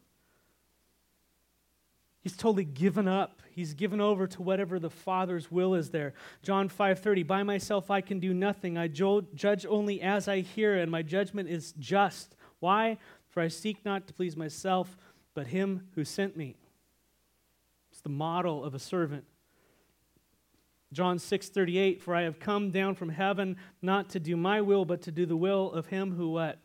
He's 2.21 2.37
totally 2.37 2.67
given 2.67 3.09
up. 3.09 3.41
He's 3.51 3.73
given 3.73 4.03
over 4.03 4.27
to 4.27 4.43
whatever 4.43 4.79
the 4.79 4.91
Father's 4.91 5.51
will 5.51 5.75
is 5.75 5.93
there. 5.93 6.13
John 6.43 6.69
5:30, 6.69 7.23
"By 7.23 7.43
myself 7.43 7.91
I 7.91 8.03
can 8.03 8.21
do 8.21 8.35
nothing. 8.35 8.77
I 8.77 8.87
judge 8.87 9.65
only 9.65 10.03
as 10.03 10.29
I 10.29 10.41
hear, 10.41 10.77
and 10.77 10.91
my 10.91 11.01
judgment 11.01 11.49
is 11.49 11.73
just. 11.79 12.37
Why? 12.59 12.99
For 13.29 13.41
I 13.41 13.49
seek 13.49 13.83
not 13.83 14.07
to 14.09 14.13
please 14.13 14.37
myself, 14.37 14.99
but 15.33 15.47
him 15.47 15.89
who 15.95 16.05
sent 16.05 16.37
me." 16.37 16.59
It's 17.91 18.03
the 18.03 18.11
model 18.11 18.63
of 18.63 18.75
a 18.75 18.79
servant. 18.79 19.25
John 20.93 21.19
6:38 21.19 22.01
For 22.01 22.15
I 22.15 22.23
have 22.23 22.41
come 22.41 22.71
down 22.71 22.95
from 22.95 23.11
heaven 23.11 23.57
not 23.83 24.09
to 24.11 24.21
do 24.21 24.37
my 24.37 24.61
will 24.61 24.85
but 24.85 25.03
to 25.03 25.13
do 25.13 25.27
the 25.27 25.37
will 25.37 25.71
of 25.73 25.87
him 25.87 26.13
who 26.13 26.31
what? 26.31 26.59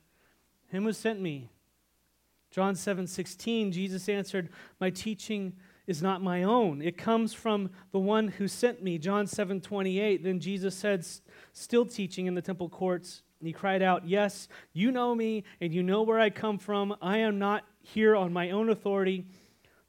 Him 0.67 0.83
who 0.83 0.93
sent 0.93 1.21
me. 1.21 1.49
John 2.49 2.75
7:16 2.75 3.71
Jesus 3.71 4.07
answered, 4.07 4.49
"My 4.79 4.89
teaching 4.89 5.53
is 5.87 6.01
not 6.01 6.21
my 6.21 6.43
own. 6.43 6.81
It 6.81 6.97
comes 6.97 7.33
from 7.33 7.69
the 7.91 7.99
one 7.99 8.29
who 8.29 8.47
sent 8.47 8.81
me." 8.81 8.97
John 8.97 9.25
7:28 9.25 10.23
Then 10.23 10.39
Jesus 10.39 10.75
said 10.75 11.05
still 11.51 11.85
teaching 11.85 12.25
in 12.25 12.35
the 12.35 12.41
temple 12.41 12.69
courts, 12.69 13.23
and 13.39 13.47
he 13.47 13.53
cried 13.53 13.81
out, 13.81 14.07
"Yes, 14.07 14.47
you 14.71 14.91
know 14.91 15.15
me 15.15 15.43
and 15.59 15.73
you 15.73 15.83
know 15.83 16.01
where 16.01 16.19
I 16.19 16.29
come 16.29 16.57
from. 16.57 16.95
I 17.01 17.17
am 17.17 17.39
not 17.39 17.67
here 17.81 18.15
on 18.15 18.31
my 18.31 18.51
own 18.51 18.69
authority, 18.69 19.25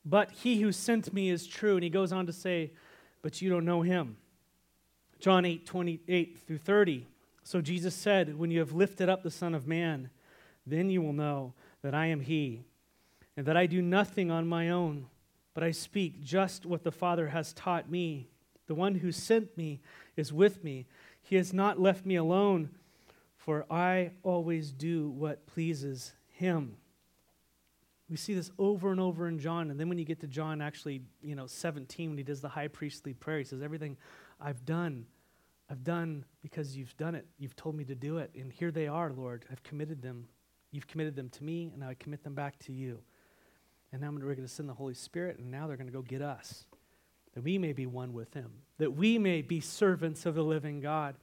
but 0.04 0.32
he 0.32 0.60
who 0.60 0.72
sent 0.72 1.12
me 1.12 1.30
is 1.30 1.46
true." 1.46 1.74
And 1.76 1.84
he 1.84 1.90
goes 1.90 2.12
on 2.12 2.26
to 2.26 2.32
say, 2.32 2.72
"But 3.22 3.40
you 3.40 3.48
don't 3.48 3.64
know 3.64 3.82
him." 3.82 4.16
John 5.24 5.46
8, 5.46 5.64
28 5.64 6.38
through 6.46 6.58
30. 6.58 7.06
So 7.44 7.62
Jesus 7.62 7.94
said, 7.94 8.36
When 8.36 8.50
you 8.50 8.58
have 8.58 8.74
lifted 8.74 9.08
up 9.08 9.22
the 9.22 9.30
Son 9.30 9.54
of 9.54 9.66
Man, 9.66 10.10
then 10.66 10.90
you 10.90 11.00
will 11.00 11.14
know 11.14 11.54
that 11.80 11.94
I 11.94 12.08
am 12.08 12.20
He, 12.20 12.66
and 13.34 13.46
that 13.46 13.56
I 13.56 13.64
do 13.64 13.80
nothing 13.80 14.30
on 14.30 14.46
my 14.46 14.68
own, 14.68 15.06
but 15.54 15.64
I 15.64 15.70
speak 15.70 16.22
just 16.22 16.66
what 16.66 16.84
the 16.84 16.92
Father 16.92 17.28
has 17.28 17.54
taught 17.54 17.90
me. 17.90 18.28
The 18.66 18.74
one 18.74 18.96
who 18.96 19.12
sent 19.12 19.56
me 19.56 19.80
is 20.14 20.30
with 20.30 20.62
me. 20.62 20.84
He 21.22 21.36
has 21.36 21.54
not 21.54 21.80
left 21.80 22.04
me 22.04 22.16
alone, 22.16 22.68
for 23.38 23.64
I 23.70 24.10
always 24.24 24.72
do 24.72 25.08
what 25.08 25.46
pleases 25.46 26.12
Him. 26.34 26.76
We 28.10 28.16
see 28.18 28.34
this 28.34 28.50
over 28.58 28.90
and 28.90 29.00
over 29.00 29.26
in 29.26 29.38
John. 29.38 29.70
And 29.70 29.80
then 29.80 29.88
when 29.88 29.96
you 29.96 30.04
get 30.04 30.20
to 30.20 30.26
John, 30.26 30.60
actually, 30.60 31.00
you 31.22 31.34
know, 31.34 31.46
17, 31.46 32.10
when 32.10 32.18
he 32.18 32.24
does 32.24 32.42
the 32.42 32.50
high 32.50 32.68
priestly 32.68 33.14
prayer, 33.14 33.38
he 33.38 33.44
says, 33.44 33.62
Everything 33.62 33.96
I've 34.38 34.66
done 34.66 35.06
I've 35.70 35.82
done 35.82 36.24
because 36.42 36.76
you've 36.76 36.96
done 36.96 37.14
it. 37.14 37.26
You've 37.38 37.56
told 37.56 37.74
me 37.74 37.84
to 37.84 37.94
do 37.94 38.18
it. 38.18 38.30
And 38.34 38.52
here 38.52 38.70
they 38.70 38.86
are, 38.86 39.10
Lord. 39.12 39.44
I've 39.50 39.62
committed 39.62 40.02
them. 40.02 40.26
You've 40.70 40.86
committed 40.86 41.16
them 41.16 41.28
to 41.30 41.44
me, 41.44 41.70
and 41.70 41.80
now 41.80 41.88
I 41.88 41.94
commit 41.94 42.24
them 42.24 42.34
back 42.34 42.58
to 42.60 42.72
you. 42.72 42.98
And 43.92 44.02
now 44.02 44.10
we're 44.10 44.34
going 44.34 44.42
to 44.42 44.48
send 44.48 44.68
the 44.68 44.74
Holy 44.74 44.94
Spirit, 44.94 45.38
and 45.38 45.50
now 45.50 45.66
they're 45.66 45.76
going 45.76 45.86
to 45.86 45.92
go 45.92 46.02
get 46.02 46.20
us. 46.20 46.66
That 47.34 47.44
we 47.44 47.58
may 47.58 47.72
be 47.72 47.86
one 47.86 48.12
with 48.12 48.34
Him, 48.34 48.50
that 48.78 48.92
we 48.92 49.18
may 49.18 49.42
be 49.42 49.60
servants 49.60 50.26
of 50.26 50.34
the 50.34 50.42
living 50.42 50.80
God. 50.80 51.14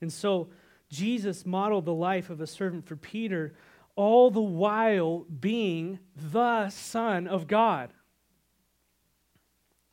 And 0.00 0.12
so 0.12 0.48
Jesus 0.90 1.44
modeled 1.44 1.84
the 1.84 1.92
life 1.92 2.30
of 2.30 2.40
a 2.40 2.46
servant 2.46 2.86
for 2.86 2.96
Peter, 2.96 3.54
all 3.96 4.30
the 4.30 4.40
while 4.40 5.26
being 5.40 5.98
the 6.14 6.68
Son 6.70 7.26
of 7.26 7.46
God. 7.46 7.90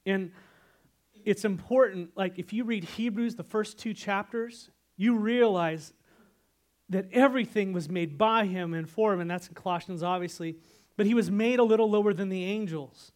And 0.06 0.32
it's 1.26 1.44
important, 1.44 2.12
like 2.16 2.40
if 2.40 2.54
you 2.54 2.64
read 2.64 2.84
Hebrews, 2.84 3.36
the 3.36 3.44
first 3.44 3.78
two 3.78 3.94
chapters, 3.94 4.70
you 4.96 5.18
realize 5.18 5.94
that 6.90 7.08
everything 7.12 7.74
was 7.74 7.90
made 7.90 8.18
by 8.18 8.46
him 8.46 8.74
and 8.74 8.88
for 8.90 9.14
him, 9.14 9.20
and 9.20 9.30
that's 9.30 9.48
in 9.48 9.56
Colossians, 9.56 10.04
obviously. 10.04 10.56
But 10.98 11.08
he 11.08 11.14
was 11.14 11.32
made 11.32 11.60
a 11.60 11.64
little 11.64 11.90
lower 11.90 12.14
than 12.14 12.30
the 12.30 12.44
angels. 12.44 13.12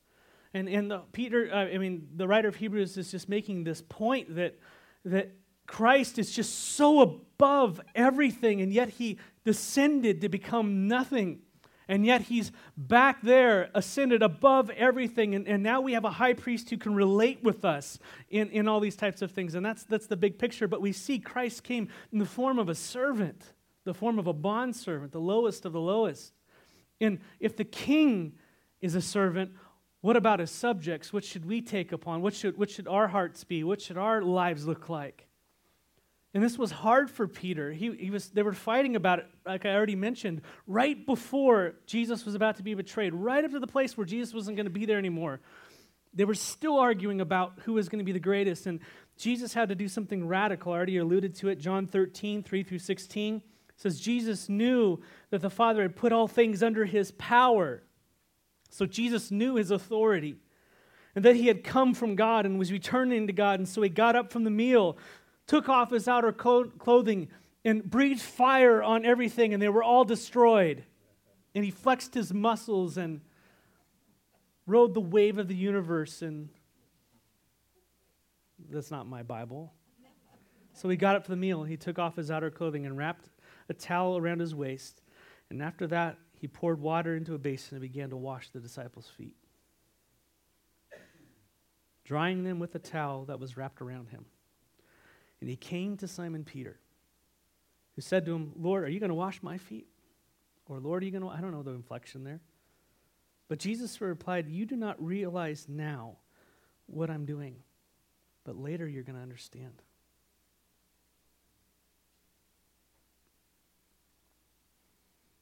And, 0.54 0.68
and 0.68 0.90
the, 0.90 1.00
Peter, 1.12 1.50
uh, 1.54 1.66
I 1.74 1.78
mean, 1.78 2.08
the 2.16 2.28
writer 2.28 2.48
of 2.48 2.56
Hebrews 2.56 2.98
is 2.98 3.12
just 3.12 3.30
making 3.30 3.64
this 3.64 3.84
point 3.88 4.36
that, 4.36 4.60
that 5.06 5.32
Christ 5.68 6.18
is 6.18 6.32
just 6.32 6.76
so 6.76 7.02
above 7.02 7.80
everything, 7.94 8.62
and 8.62 8.74
yet 8.74 8.90
he 8.90 9.20
descended 9.46 10.22
to 10.22 10.30
become 10.30 10.88
nothing. 10.88 11.42
And 11.90 12.06
yet 12.06 12.22
he's 12.22 12.52
back 12.78 13.24
there, 13.24 13.72
ascended 13.74 14.22
above 14.22 14.70
everything. 14.70 15.34
And, 15.34 15.48
and 15.48 15.64
now 15.64 15.82
we 15.82 15.94
have 15.94 16.06
a 16.06 16.12
high 16.12 16.34
priest 16.34 16.70
who 16.70 16.78
can 16.78 16.94
relate 16.94 17.44
with 17.44 17.66
us 17.66 17.98
in, 18.30 18.48
in 18.52 18.68
all 18.68 18.80
these 18.80 18.96
types 18.96 19.24
of 19.24 19.32
things. 19.32 19.56
And 19.56 19.66
that's, 19.66 19.86
that's 19.86 20.06
the 20.06 20.16
big 20.16 20.38
picture. 20.38 20.68
But 20.68 20.82
we 20.82 20.92
see 20.92 21.18
Christ 21.18 21.64
came 21.64 21.90
in 22.14 22.20
the 22.20 22.28
form 22.28 22.60
of 22.60 22.70
a 22.70 22.76
servant, 22.76 23.42
the 23.86 23.96
form 23.96 24.20
of 24.20 24.28
a 24.28 24.34
bondservant, 24.34 25.12
the 25.12 25.20
lowest 25.20 25.66
of 25.66 25.74
the 25.74 25.82
lowest. 25.82 26.32
And 27.02 27.22
if 27.40 27.58
the 27.58 27.66
king 27.66 28.34
is 28.82 28.94
a 28.94 29.02
servant, 29.02 29.52
what 30.02 30.16
about 30.16 30.42
his 30.42 30.52
subjects? 30.52 31.12
What 31.12 31.24
should 31.24 31.44
we 31.44 31.60
take 31.60 31.92
upon? 31.92 32.22
What 32.22 32.36
should, 32.36 32.56
what 32.56 32.70
should 32.70 32.88
our 32.88 33.08
hearts 33.08 33.44
be? 33.44 33.64
What 33.64 33.82
should 33.82 33.98
our 33.98 34.22
lives 34.22 34.68
look 34.68 34.90
like? 34.90 35.29
And 36.34 36.44
this 36.44 36.58
was 36.58 36.70
hard 36.70 37.10
for 37.10 37.28
Peter. 37.28 37.72
He, 37.72 37.92
he 37.96 38.12
was, 38.12 38.30
they 38.30 38.44
were 38.44 38.54
fighting 38.54 38.96
about 38.96 39.20
it, 39.20 39.26
like 39.46 39.66
I 39.66 39.74
already 39.74 39.96
mentioned, 39.96 40.42
right 40.68 41.04
before 41.06 41.76
Jesus 41.88 42.24
was 42.24 42.36
about 42.36 42.58
to 42.58 42.64
be 42.64 42.76
betrayed, 42.76 43.14
right 43.16 43.44
up 43.44 43.52
to 43.52 43.60
the 43.60 43.68
place 43.68 43.98
where 43.98 44.06
Jesus 44.06 44.34
wasn't 44.34 44.56
going 44.56 44.68
to 44.68 44.72
be 44.72 44.86
there 44.86 45.00
anymore. 45.00 45.40
They 46.14 46.26
were 46.26 46.36
still 46.36 46.78
arguing 46.78 47.20
about 47.20 47.54
who 47.64 47.74
was 47.74 47.90
going 47.90 48.00
to 48.00 48.06
be 48.06 48.12
the 48.12 48.20
greatest. 48.20 48.68
And 48.68 48.80
Jesus 49.18 49.54
had 49.54 49.70
to 49.70 49.76
do 49.76 49.88
something 49.88 50.28
radical. 50.28 50.72
I 50.72 50.78
already 50.78 50.98
alluded 50.98 51.34
to 51.36 51.50
it. 51.50 51.60
John 51.60 51.88
13, 51.88 52.44
3 52.44 52.64
through 52.64 52.80
16 52.80 53.42
says, 53.76 54.00
Jesus 54.00 54.50
knew 54.50 55.00
that 55.32 55.42
the 55.42 55.50
Father 55.50 55.82
had 55.82 55.96
put 55.96 56.12
all 56.12 56.28
things 56.28 56.62
under 56.62 56.86
his 56.86 57.12
power. 57.12 57.82
So 58.70 58.86
Jesus 58.86 59.32
knew 59.32 59.56
his 59.56 59.72
authority 59.72 60.38
and 61.16 61.26
that 61.26 61.36
he 61.36 61.48
had 61.48 61.64
come 61.64 61.94
from 61.94 62.16
God 62.16 62.46
and 62.46 62.60
was 62.60 62.72
returning 62.72 63.28
to 63.28 63.34
God. 63.34 63.60
And 63.60 63.68
so 63.68 63.82
he 63.82 63.90
got 63.90 64.16
up 64.16 64.32
from 64.32 64.44
the 64.44 64.52
meal 64.52 64.98
took 65.50 65.68
off 65.68 65.90
his 65.90 66.08
outer 66.08 66.32
clothing 66.32 67.28
and 67.66 67.84
breathed 67.84 68.22
fire 68.22 68.84
on 68.84 69.04
everything, 69.04 69.52
and 69.52 69.62
they 69.62 69.68
were 69.68 69.82
all 69.82 70.06
destroyed. 70.06 70.84
And 71.56 71.66
he 71.66 71.72
flexed 71.72 72.14
his 72.14 72.32
muscles 72.32 72.98
and 72.98 73.22
rode 74.68 74.94
the 74.94 75.02
wave 75.02 75.40
of 75.40 75.48
the 75.48 75.56
universe. 75.56 76.22
And 76.22 76.50
that's 78.70 78.92
not 78.92 79.08
my 79.08 79.24
Bible. 79.24 79.74
So 80.74 80.88
he 80.88 80.96
got 80.96 81.16
up 81.16 81.24
for 81.24 81.32
the 81.32 81.36
meal. 81.36 81.64
He 81.64 81.78
took 81.78 81.98
off 81.98 82.16
his 82.16 82.30
outer 82.30 82.52
clothing 82.52 82.86
and 82.86 82.96
wrapped 82.96 83.32
a 83.70 83.74
towel 83.74 84.18
around 84.18 84.42
his 84.42 84.54
waist. 84.54 85.02
And 85.50 85.64
after 85.64 85.88
that, 85.88 86.20
he 86.40 86.48
poured 86.48 86.80
water 86.80 87.16
into 87.16 87.34
a 87.34 87.40
basin 87.40 87.78
and 87.78 87.82
began 87.82 88.12
to 88.12 88.18
wash 88.18 88.52
the 88.52 88.60
disciples' 88.60 89.10
feet, 89.18 89.36
drying 92.06 92.44
them 92.44 92.60
with 92.60 92.76
a 92.76 92.80
towel 92.80 93.26
that 93.26 93.40
was 93.40 93.58
wrapped 93.58 93.82
around 93.82 94.10
him. 94.10 94.26
And 95.42 95.50
he 95.50 95.56
came 95.56 95.98
to 95.98 96.08
Simon 96.08 96.44
Peter, 96.44 96.80
who 97.96 98.02
said 98.02 98.26
to 98.26 98.36
him, 98.36 98.52
Lord, 98.58 98.84
are 98.84 98.90
you 98.90 99.00
going 99.00 99.10
to 99.10 99.16
wash 99.16 99.42
my 99.42 99.58
feet? 99.58 99.88
Or, 100.68 100.80
Lord, 100.80 101.02
are 101.02 101.06
you 101.06 101.12
going 101.12 101.24
to, 101.24 101.30
I 101.30 101.42
don't 101.42 101.52
know 101.52 101.64
the 101.64 101.72
inflection 101.72 102.24
there. 102.24 102.42
But 103.48 103.60
Jesus 103.60 104.00
replied, 104.00 104.48
You 104.48 104.66
do 104.66 104.76
not 104.76 105.04
realize 105.04 105.66
now 105.68 106.18
what 106.86 107.10
I'm 107.10 107.26
doing, 107.26 107.56
but 108.44 108.56
later 108.56 108.88
you're 108.88 109.04
going 109.04 109.16
to 109.16 109.22
understand. 109.22 109.82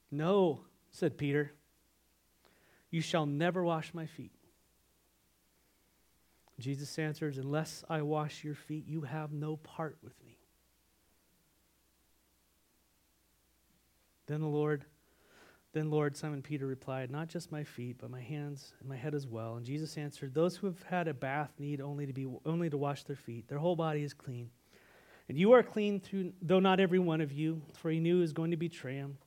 No, 0.09 0.61
said 0.89 1.17
Peter, 1.17 1.51
you 2.89 3.01
shall 3.01 3.25
never 3.25 3.63
wash 3.63 3.93
my 3.93 4.05
feet. 4.05 4.31
Jesus 6.59 6.97
answers, 6.97 7.37
Unless 7.37 7.83
I 7.89 8.01
wash 8.01 8.43
your 8.43 8.55
feet, 8.55 8.85
you 8.87 9.01
have 9.01 9.31
no 9.31 9.57
part 9.57 9.97
with 10.03 10.13
me. 10.25 10.37
Then 14.25 14.41
the 14.41 14.47
Lord, 14.47 14.83
then 15.73 15.89
Lord, 15.89 16.17
Simon 16.17 16.41
Peter 16.41 16.65
replied, 16.65 17.11
Not 17.11 17.29
just 17.29 17.51
my 17.51 17.63
feet, 17.63 17.97
but 17.99 18.09
my 18.09 18.21
hands 18.21 18.73
and 18.79 18.89
my 18.89 18.95
head 18.95 19.13
as 19.13 19.27
well. 19.27 19.55
And 19.55 19.65
Jesus 19.65 19.97
answered, 19.97 20.33
Those 20.33 20.57
who 20.57 20.67
have 20.67 20.81
had 20.83 21.07
a 21.07 21.13
bath 21.13 21.51
need 21.59 21.79
only 21.79 22.05
to 22.07 22.13
be 22.13 22.27
only 22.45 22.69
to 22.69 22.77
wash 22.77 23.03
their 23.03 23.15
feet. 23.15 23.47
Their 23.47 23.59
whole 23.59 23.75
body 23.75 24.03
is 24.03 24.13
clean. 24.13 24.49
And 25.29 25.37
you 25.37 25.51
are 25.51 25.63
clean 25.63 25.99
through 25.99 26.33
though 26.41 26.59
not 26.59 26.79
every 26.79 26.99
one 26.99 27.21
of 27.21 27.31
you, 27.31 27.61
for 27.73 27.91
he 27.91 27.99
knew 27.99 28.15
he 28.15 28.21
was 28.21 28.33
going 28.33 28.51
to 28.51 28.57
betray 28.57 28.95
him. 28.95 29.17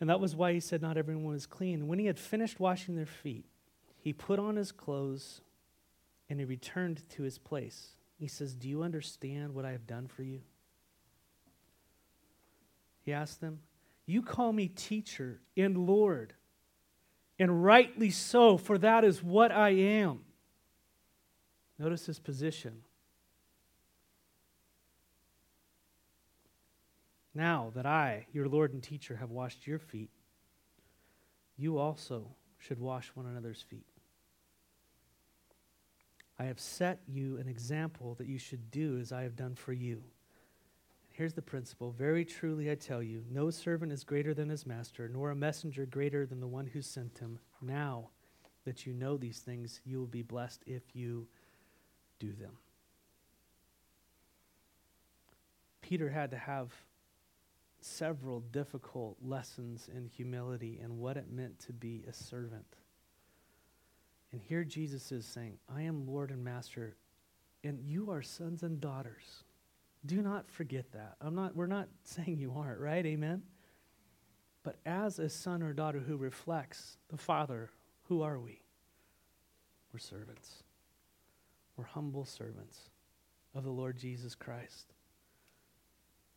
And 0.00 0.10
that 0.10 0.20
was 0.20 0.34
why 0.34 0.52
he 0.52 0.60
said 0.60 0.82
not 0.82 0.96
everyone 0.96 1.32
was 1.32 1.46
clean. 1.46 1.86
When 1.86 1.98
he 1.98 2.06
had 2.06 2.18
finished 2.18 2.58
washing 2.60 2.96
their 2.96 3.06
feet, 3.06 3.46
he 3.98 4.12
put 4.12 4.38
on 4.38 4.56
his 4.56 4.72
clothes 4.72 5.42
and 6.32 6.40
he 6.40 6.46
returned 6.46 7.06
to 7.10 7.22
his 7.22 7.36
place. 7.36 7.88
He 8.18 8.26
says, 8.26 8.54
Do 8.54 8.66
you 8.66 8.82
understand 8.82 9.54
what 9.54 9.66
I 9.66 9.72
have 9.72 9.86
done 9.86 10.06
for 10.06 10.22
you? 10.22 10.40
He 13.02 13.12
asked 13.12 13.42
them, 13.42 13.60
You 14.06 14.22
call 14.22 14.54
me 14.54 14.68
teacher 14.68 15.42
and 15.58 15.76
Lord, 15.76 16.32
and 17.38 17.62
rightly 17.62 18.08
so, 18.08 18.56
for 18.56 18.78
that 18.78 19.04
is 19.04 19.22
what 19.22 19.52
I 19.52 19.70
am. 19.70 20.20
Notice 21.78 22.06
his 22.06 22.18
position. 22.18 22.80
Now 27.34 27.72
that 27.74 27.84
I, 27.84 28.24
your 28.32 28.48
Lord 28.48 28.72
and 28.72 28.82
teacher, 28.82 29.16
have 29.16 29.30
washed 29.30 29.66
your 29.66 29.78
feet, 29.78 30.08
you 31.58 31.76
also 31.76 32.28
should 32.58 32.80
wash 32.80 33.08
one 33.08 33.26
another's 33.26 33.60
feet. 33.60 33.91
I 36.42 36.46
have 36.46 36.58
set 36.58 36.98
you 37.06 37.36
an 37.36 37.46
example 37.46 38.16
that 38.16 38.26
you 38.26 38.36
should 38.36 38.72
do 38.72 38.98
as 38.98 39.12
I 39.12 39.22
have 39.22 39.36
done 39.36 39.54
for 39.54 39.72
you. 39.72 40.02
Here's 41.12 41.34
the 41.34 41.40
principle 41.40 41.92
Very 41.92 42.24
truly 42.24 42.68
I 42.68 42.74
tell 42.74 43.00
you, 43.00 43.22
no 43.30 43.48
servant 43.50 43.92
is 43.92 44.02
greater 44.02 44.34
than 44.34 44.48
his 44.48 44.66
master, 44.66 45.08
nor 45.08 45.30
a 45.30 45.36
messenger 45.36 45.86
greater 45.86 46.26
than 46.26 46.40
the 46.40 46.48
one 46.48 46.66
who 46.66 46.82
sent 46.82 47.18
him. 47.18 47.38
Now 47.60 48.08
that 48.64 48.86
you 48.86 48.92
know 48.92 49.16
these 49.16 49.38
things, 49.38 49.80
you 49.84 50.00
will 50.00 50.08
be 50.08 50.22
blessed 50.22 50.64
if 50.66 50.82
you 50.96 51.28
do 52.18 52.32
them. 52.32 52.56
Peter 55.80 56.08
had 56.08 56.32
to 56.32 56.38
have 56.38 56.72
several 57.80 58.40
difficult 58.40 59.16
lessons 59.22 59.88
in 59.94 60.06
humility 60.06 60.80
and 60.82 60.98
what 60.98 61.16
it 61.16 61.30
meant 61.30 61.60
to 61.60 61.72
be 61.72 62.02
a 62.08 62.12
servant. 62.12 62.66
And 64.32 64.40
here 64.40 64.64
Jesus 64.64 65.12
is 65.12 65.26
saying, 65.26 65.58
I 65.74 65.82
am 65.82 66.06
Lord 66.06 66.30
and 66.30 66.42
Master, 66.42 66.96
and 67.62 67.78
you 67.80 68.10
are 68.10 68.22
sons 68.22 68.62
and 68.62 68.80
daughters. 68.80 69.44
Do 70.04 70.22
not 70.22 70.50
forget 70.50 70.90
that. 70.92 71.16
I'm 71.20 71.34
not, 71.34 71.54
we're 71.54 71.66
not 71.66 71.88
saying 72.04 72.38
you 72.38 72.52
aren't, 72.56 72.80
right? 72.80 73.04
Amen? 73.04 73.42
But 74.62 74.76
as 74.86 75.18
a 75.18 75.28
son 75.28 75.62
or 75.62 75.72
daughter 75.72 75.98
who 75.98 76.16
reflects 76.16 76.96
the 77.08 77.16
Father, 77.16 77.70
who 78.08 78.22
are 78.22 78.38
we? 78.38 78.62
We're 79.92 79.98
servants. 79.98 80.62
We're 81.76 81.84
humble 81.84 82.24
servants 82.24 82.90
of 83.54 83.64
the 83.64 83.70
Lord 83.70 83.96
Jesus 83.96 84.34
Christ. 84.34 84.94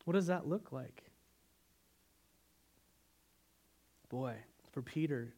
What 0.04 0.14
does 0.14 0.26
that 0.26 0.46
look 0.46 0.72
like? 0.72 1.04
Boy, 4.08 4.34
for 4.70 4.82
Peter, 4.82 5.34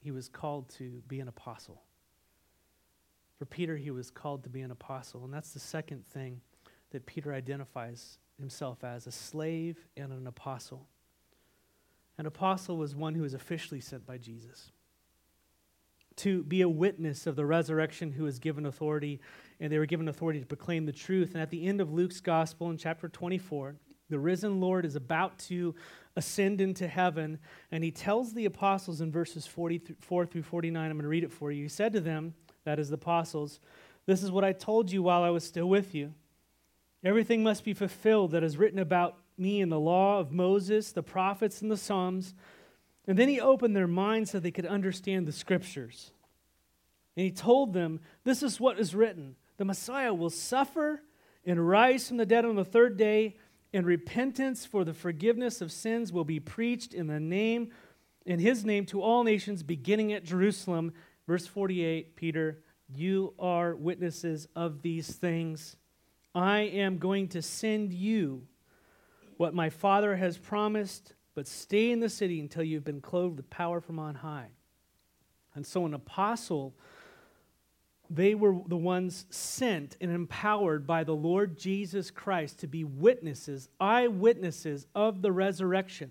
he 0.00 0.10
was 0.10 0.28
called 0.28 0.68
to 0.70 1.02
be 1.08 1.20
an 1.20 1.28
apostle. 1.28 1.82
For 3.42 3.46
Peter, 3.46 3.76
he 3.76 3.90
was 3.90 4.08
called 4.08 4.44
to 4.44 4.48
be 4.48 4.60
an 4.60 4.70
apostle. 4.70 5.24
And 5.24 5.34
that's 5.34 5.50
the 5.50 5.58
second 5.58 6.06
thing 6.06 6.40
that 6.92 7.06
Peter 7.06 7.34
identifies 7.34 8.18
himself 8.38 8.84
as 8.84 9.08
a 9.08 9.10
slave 9.10 9.84
and 9.96 10.12
an 10.12 10.28
apostle. 10.28 10.86
An 12.18 12.26
apostle 12.26 12.76
was 12.76 12.94
one 12.94 13.16
who 13.16 13.22
was 13.22 13.34
officially 13.34 13.80
sent 13.80 14.06
by 14.06 14.16
Jesus 14.16 14.70
to 16.18 16.44
be 16.44 16.60
a 16.60 16.68
witness 16.68 17.26
of 17.26 17.34
the 17.34 17.44
resurrection 17.44 18.12
who 18.12 18.22
was 18.22 18.38
given 18.38 18.64
authority, 18.64 19.20
and 19.58 19.72
they 19.72 19.78
were 19.80 19.86
given 19.86 20.06
authority 20.06 20.38
to 20.38 20.46
proclaim 20.46 20.86
the 20.86 20.92
truth. 20.92 21.32
And 21.32 21.42
at 21.42 21.50
the 21.50 21.66
end 21.66 21.80
of 21.80 21.92
Luke's 21.92 22.20
gospel 22.20 22.70
in 22.70 22.78
chapter 22.78 23.08
24, 23.08 23.74
the 24.08 24.20
risen 24.20 24.60
Lord 24.60 24.86
is 24.86 24.94
about 24.94 25.36
to 25.48 25.74
ascend 26.14 26.60
into 26.60 26.86
heaven, 26.86 27.40
and 27.72 27.82
he 27.82 27.90
tells 27.90 28.34
the 28.34 28.44
apostles 28.44 29.00
in 29.00 29.10
verses 29.10 29.48
44 29.48 30.26
through 30.26 30.42
49, 30.44 30.80
I'm 30.80 30.96
going 30.96 31.02
to 31.02 31.08
read 31.08 31.24
it 31.24 31.32
for 31.32 31.50
you. 31.50 31.64
He 31.64 31.68
said 31.68 31.92
to 31.94 32.00
them, 32.00 32.34
that 32.64 32.78
is, 32.78 32.88
the 32.88 32.94
apostles, 32.94 33.60
This 34.06 34.22
is 34.22 34.30
what 34.30 34.44
I 34.44 34.52
told 34.52 34.90
you 34.90 35.02
while 35.02 35.22
I 35.22 35.30
was 35.30 35.44
still 35.44 35.68
with 35.68 35.94
you. 35.94 36.14
Everything 37.04 37.42
must 37.42 37.64
be 37.64 37.74
fulfilled 37.74 38.30
that 38.32 38.44
is 38.44 38.56
written 38.56 38.78
about 38.78 39.18
me 39.36 39.60
in 39.60 39.68
the 39.68 39.80
law 39.80 40.18
of 40.18 40.32
Moses, 40.32 40.92
the 40.92 41.02
prophets, 41.02 41.62
and 41.62 41.70
the 41.70 41.76
Psalms. 41.76 42.34
And 43.06 43.18
then 43.18 43.28
he 43.28 43.40
opened 43.40 43.74
their 43.74 43.88
minds 43.88 44.30
so 44.30 44.38
they 44.38 44.50
could 44.50 44.66
understand 44.66 45.26
the 45.26 45.32
scriptures. 45.32 46.12
And 47.16 47.24
he 47.24 47.32
told 47.32 47.72
them, 47.72 48.00
This 48.24 48.42
is 48.42 48.60
what 48.60 48.78
is 48.78 48.94
written 48.94 49.36
the 49.56 49.64
Messiah 49.64 50.14
will 50.14 50.30
suffer 50.30 51.02
and 51.44 51.68
rise 51.68 52.08
from 52.08 52.16
the 52.16 52.26
dead 52.26 52.44
on 52.44 52.56
the 52.56 52.64
third 52.64 52.96
day 52.96 53.36
and 53.72 53.86
repentance 53.86 54.66
for 54.66 54.84
the 54.84 54.94
forgiveness 54.94 55.60
of 55.60 55.72
sins 55.72 56.12
will 56.12 56.24
be 56.24 56.40
preached 56.40 56.94
in 56.94 57.06
the 57.06 57.20
name 57.20 57.70
in 58.24 58.38
his 58.38 58.64
name 58.64 58.86
to 58.86 59.02
all 59.02 59.24
nations 59.24 59.62
beginning 59.62 60.12
at 60.12 60.24
Jerusalem 60.24 60.92
verse 61.32 61.46
48 61.46 62.14
Peter 62.14 62.58
you 62.94 63.32
are 63.38 63.74
witnesses 63.74 64.48
of 64.54 64.82
these 64.82 65.12
things. 65.12 65.76
I 66.34 66.58
am 66.58 66.98
going 66.98 67.28
to 67.28 67.40
send 67.40 67.94
you 67.94 68.46
what 69.38 69.54
my 69.54 69.70
father 69.70 70.14
has 70.16 70.36
promised 70.36 71.14
but 71.34 71.48
stay 71.48 71.90
in 71.90 72.00
the 72.00 72.10
city 72.10 72.38
until 72.38 72.62
you've 72.62 72.84
been 72.84 73.00
clothed 73.00 73.38
with 73.38 73.48
power 73.48 73.80
from 73.80 73.98
on 73.98 74.16
high. 74.16 74.48
And 75.54 75.66
so 75.66 75.86
an 75.86 75.94
apostle 75.94 76.74
they 78.10 78.34
were 78.34 78.58
the 78.66 78.76
ones 78.76 79.24
sent 79.30 79.96
and 80.02 80.10
empowered 80.10 80.86
by 80.86 81.02
the 81.02 81.16
Lord 81.16 81.56
Jesus 81.56 82.10
Christ 82.10 82.58
to 82.58 82.66
be 82.66 82.84
witnesses, 82.84 83.70
eyewitnesses 83.80 84.86
of 84.94 85.22
the 85.22 85.32
resurrection 85.32 86.10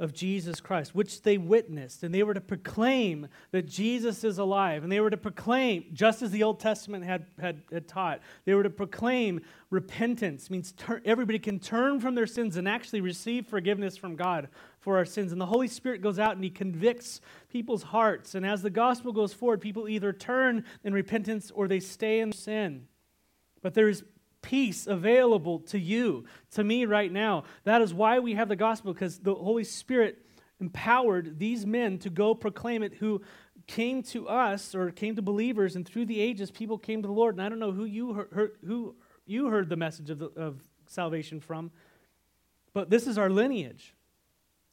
of 0.00 0.12
Jesus 0.12 0.60
Christ, 0.60 0.92
which 0.92 1.22
they 1.22 1.38
witnessed. 1.38 2.02
And 2.02 2.12
they 2.12 2.24
were 2.24 2.34
to 2.34 2.40
proclaim 2.40 3.28
that 3.52 3.66
Jesus 3.66 4.24
is 4.24 4.38
alive. 4.38 4.82
And 4.82 4.90
they 4.90 4.98
were 4.98 5.10
to 5.10 5.16
proclaim, 5.16 5.84
just 5.92 6.20
as 6.20 6.32
the 6.32 6.42
Old 6.42 6.58
Testament 6.58 7.04
had, 7.04 7.26
had, 7.38 7.62
had 7.72 7.86
taught, 7.86 8.20
they 8.44 8.54
were 8.54 8.64
to 8.64 8.70
proclaim 8.70 9.40
repentance, 9.70 10.50
means 10.50 10.74
everybody 11.04 11.38
can 11.38 11.60
turn 11.60 12.00
from 12.00 12.16
their 12.16 12.26
sins 12.26 12.56
and 12.56 12.68
actually 12.68 13.02
receive 13.02 13.46
forgiveness 13.46 13.96
from 13.96 14.16
God 14.16 14.48
for 14.80 14.96
our 14.96 15.04
sins. 15.04 15.30
And 15.30 15.40
the 15.40 15.46
Holy 15.46 15.68
Spirit 15.68 16.02
goes 16.02 16.18
out 16.18 16.34
and 16.34 16.42
He 16.42 16.50
convicts 16.50 17.20
people's 17.48 17.84
hearts. 17.84 18.34
And 18.34 18.44
as 18.44 18.62
the 18.62 18.70
gospel 18.70 19.12
goes 19.12 19.32
forward, 19.32 19.60
people 19.60 19.88
either 19.88 20.12
turn 20.12 20.64
in 20.82 20.92
repentance 20.92 21.52
or 21.54 21.68
they 21.68 21.80
stay 21.80 22.18
in 22.18 22.32
sin. 22.32 22.88
But 23.62 23.74
there 23.74 23.88
is 23.88 24.02
peace 24.44 24.86
available 24.86 25.58
to 25.58 25.78
you, 25.78 26.26
to 26.52 26.62
me 26.62 26.84
right 26.84 27.10
now. 27.10 27.44
That 27.64 27.80
is 27.80 27.94
why 27.94 28.18
we 28.18 28.34
have 28.34 28.48
the 28.48 28.56
gospel, 28.56 28.92
because 28.92 29.18
the 29.18 29.34
Holy 29.34 29.64
Spirit 29.64 30.18
empowered 30.60 31.38
these 31.38 31.66
men 31.66 31.98
to 31.98 32.10
go 32.10 32.34
proclaim 32.34 32.82
it 32.82 32.94
who 32.94 33.22
came 33.66 34.02
to 34.02 34.28
us 34.28 34.74
or 34.74 34.90
came 34.90 35.16
to 35.16 35.22
believers, 35.22 35.74
and 35.74 35.88
through 35.88 36.04
the 36.04 36.20
ages, 36.20 36.50
people 36.50 36.78
came 36.78 37.00
to 37.02 37.08
the 37.08 37.14
Lord. 37.14 37.34
And 37.34 37.42
I 37.42 37.48
don't 37.48 37.58
know 37.58 37.72
who 37.72 37.86
you 37.86 38.12
heard, 38.12 38.52
who 38.64 38.94
you 39.26 39.48
heard 39.48 39.70
the 39.70 39.76
message 39.76 40.10
of, 40.10 40.18
the, 40.18 40.30
of 40.36 40.60
salvation 40.86 41.40
from, 41.40 41.70
but 42.74 42.90
this 42.90 43.06
is 43.06 43.16
our 43.16 43.30
lineage. 43.30 43.94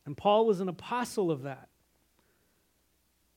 And 0.05 0.17
Paul 0.17 0.45
was 0.45 0.59
an 0.59 0.67
apostle 0.67 1.31
of 1.31 1.43
that. 1.43 1.69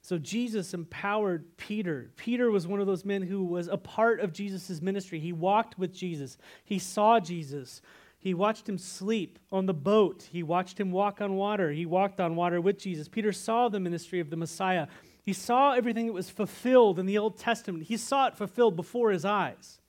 So 0.05 0.19
Jesus 0.19 0.75
empowered 0.75 1.57
Peter. 1.57 2.11
Peter 2.17 2.51
was 2.51 2.67
one 2.67 2.79
of 2.79 2.87
those 2.87 3.07
men 3.07 3.23
who 3.23 3.43
was 3.43 3.69
a 3.69 3.79
part 3.79 4.21
of 4.21 4.35
Jesus' 4.35 4.83
ministry. 4.83 5.19
He 5.19 5.33
walked 5.33 5.79
with 5.79 5.95
Jesus, 5.95 6.37
he 6.63 6.79
saw 6.79 7.21
Jesus, 7.21 7.81
He 8.19 8.35
watched 8.35 8.69
him 8.69 8.77
sleep 8.77 9.39
on 9.51 9.65
the 9.65 9.73
boat. 9.73 10.29
He 10.31 10.43
watched 10.43 10.79
him 10.79 10.93
walk 10.93 11.23
on 11.23 11.37
water. 11.37 11.73
He 11.73 11.87
walked 11.87 12.21
on 12.21 12.37
water 12.37 12.61
with 12.61 12.79
Jesus. 12.79 13.09
Peter 13.09 13.33
saw 13.33 13.71
the 13.71 13.81
ministry 13.81 14.21
of 14.21 14.29
the 14.29 14.37
Messiah. 14.37 14.89
He 15.23 15.33
saw 15.33 15.73
everything 15.73 16.07
that 16.09 16.13
was 16.13 16.29
fulfilled 16.29 16.99
in 16.99 17.07
the 17.07 17.17
Old 17.17 17.39
Testament. 17.39 17.85
He 17.85 17.97
saw 17.97 18.27
it 18.27 18.37
fulfilled 18.37 18.77
before 18.77 19.11
his 19.11 19.25
eyes. 19.25 19.81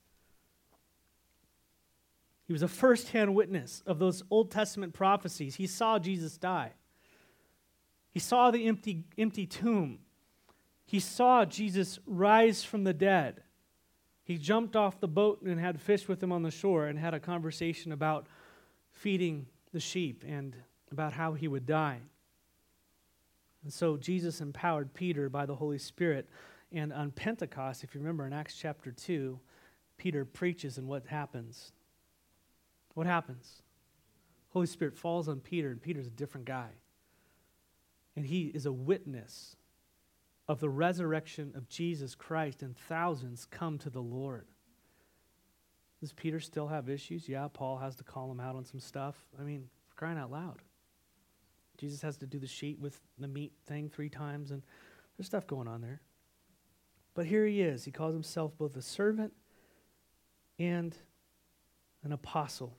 He 2.46 2.54
was 2.54 2.62
a 2.62 2.68
firsthand 2.68 3.34
witness 3.34 3.82
of 3.86 3.98
those 3.98 4.22
Old 4.30 4.50
Testament 4.50 4.94
prophecies. 4.94 5.56
He 5.56 5.66
saw 5.66 5.98
Jesus 5.98 6.38
die. 6.38 6.72
He 8.12 8.20
saw 8.20 8.50
the 8.50 8.66
empty, 8.66 9.04
empty 9.18 9.44
tomb. 9.44 9.98
He 10.86 11.00
saw 11.00 11.44
Jesus 11.44 11.98
rise 12.06 12.62
from 12.62 12.84
the 12.84 12.94
dead. 12.94 13.42
He 14.22 14.38
jumped 14.38 14.76
off 14.76 15.00
the 15.00 15.08
boat 15.08 15.42
and 15.42 15.60
had 15.60 15.80
fish 15.80 16.08
with 16.08 16.22
him 16.22 16.32
on 16.32 16.42
the 16.42 16.50
shore 16.50 16.86
and 16.86 16.98
had 16.98 17.12
a 17.12 17.20
conversation 17.20 17.92
about 17.92 18.26
feeding 18.92 19.46
the 19.72 19.80
sheep 19.80 20.24
and 20.26 20.56
about 20.90 21.12
how 21.12 21.34
he 21.34 21.48
would 21.48 21.66
die. 21.66 21.98
And 23.64 23.72
so 23.72 23.96
Jesus 23.96 24.40
empowered 24.40 24.94
Peter 24.94 25.28
by 25.28 25.44
the 25.44 25.56
Holy 25.56 25.78
Spirit. 25.78 26.28
And 26.72 26.92
on 26.92 27.10
Pentecost, 27.10 27.82
if 27.82 27.94
you 27.94 28.00
remember 28.00 28.26
in 28.26 28.32
Acts 28.32 28.56
chapter 28.56 28.92
2, 28.92 29.38
Peter 29.98 30.24
preaches, 30.24 30.78
and 30.78 30.86
what 30.86 31.06
happens? 31.06 31.72
What 32.94 33.06
happens? 33.06 33.62
Holy 34.50 34.66
Spirit 34.66 34.96
falls 34.96 35.28
on 35.28 35.40
Peter, 35.40 35.70
and 35.70 35.82
Peter's 35.82 36.06
a 36.06 36.10
different 36.10 36.46
guy. 36.46 36.70
And 38.14 38.24
he 38.24 38.46
is 38.46 38.66
a 38.66 38.72
witness 38.72 39.56
of 40.48 40.60
the 40.60 40.68
resurrection 40.68 41.52
of 41.54 41.68
Jesus 41.68 42.14
Christ, 42.14 42.62
and 42.62 42.76
thousands 42.76 43.46
come 43.50 43.78
to 43.78 43.90
the 43.90 44.02
Lord. 44.02 44.46
Does 46.00 46.12
Peter 46.12 46.40
still 46.40 46.68
have 46.68 46.88
issues? 46.88 47.28
Yeah, 47.28 47.48
Paul 47.52 47.78
has 47.78 47.96
to 47.96 48.04
call 48.04 48.30
him 48.30 48.38
out 48.40 48.54
on 48.54 48.64
some 48.64 48.80
stuff. 48.80 49.16
I 49.40 49.42
mean, 49.42 49.68
crying 49.96 50.18
out 50.18 50.30
loud. 50.30 50.62
Jesus 51.78 52.02
has 52.02 52.16
to 52.18 52.26
do 52.26 52.38
the 52.38 52.46
sheet 52.46 52.78
with 52.78 53.00
the 53.18 53.28
meat 53.28 53.52
thing 53.66 53.88
three 53.88 54.08
times, 54.08 54.50
and 54.50 54.62
there's 55.16 55.26
stuff 55.26 55.46
going 55.46 55.68
on 55.68 55.80
there. 55.80 56.00
But 57.14 57.26
here 57.26 57.46
he 57.46 57.62
is. 57.62 57.84
He 57.84 57.90
calls 57.90 58.14
himself 58.14 58.56
both 58.56 58.76
a 58.76 58.82
servant 58.82 59.32
and 60.58 60.94
an 62.04 62.12
apostle. 62.12 62.76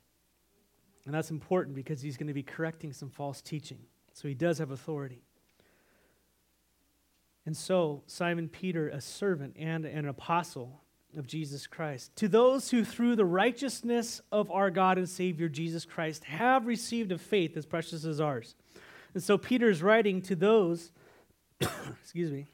And 1.05 1.13
that's 1.13 1.31
important 1.31 1.75
because 1.75 2.01
he's 2.01 2.17
going 2.17 2.27
to 2.27 2.33
be 2.33 2.43
correcting 2.43 2.93
some 2.93 3.09
false 3.09 3.41
teaching. 3.41 3.79
So 4.13 4.27
he 4.27 4.33
does 4.33 4.59
have 4.59 4.71
authority. 4.71 5.23
And 7.47 7.55
so, 7.55 8.03
Simon 8.07 8.49
Peter, 8.49 8.89
a 8.89 8.99
servant 8.99 9.55
and 9.57 9.85
an 9.85 10.09
apostle 10.09 10.81
of 11.15 11.25
Jesus 11.25 11.65
Christ, 11.65 12.13
to 12.17 12.27
those 12.27 12.71
who 12.71 12.83
through 12.83 13.15
the 13.15 13.23
righteousness 13.23 14.19
of 14.33 14.51
our 14.51 14.69
God 14.69 14.97
and 14.97 15.07
Savior 15.07 15.47
Jesus 15.47 15.85
Christ 15.85 16.25
have 16.25 16.67
received 16.67 17.09
a 17.13 17.17
faith 17.17 17.55
as 17.55 17.65
precious 17.65 18.03
as 18.03 18.19
ours. 18.19 18.55
And 19.13 19.23
so, 19.23 19.37
Peter 19.37 19.69
is 19.69 19.81
writing 19.81 20.21
to 20.23 20.35
those, 20.35 20.91
excuse 22.01 22.31
me, 22.31 22.47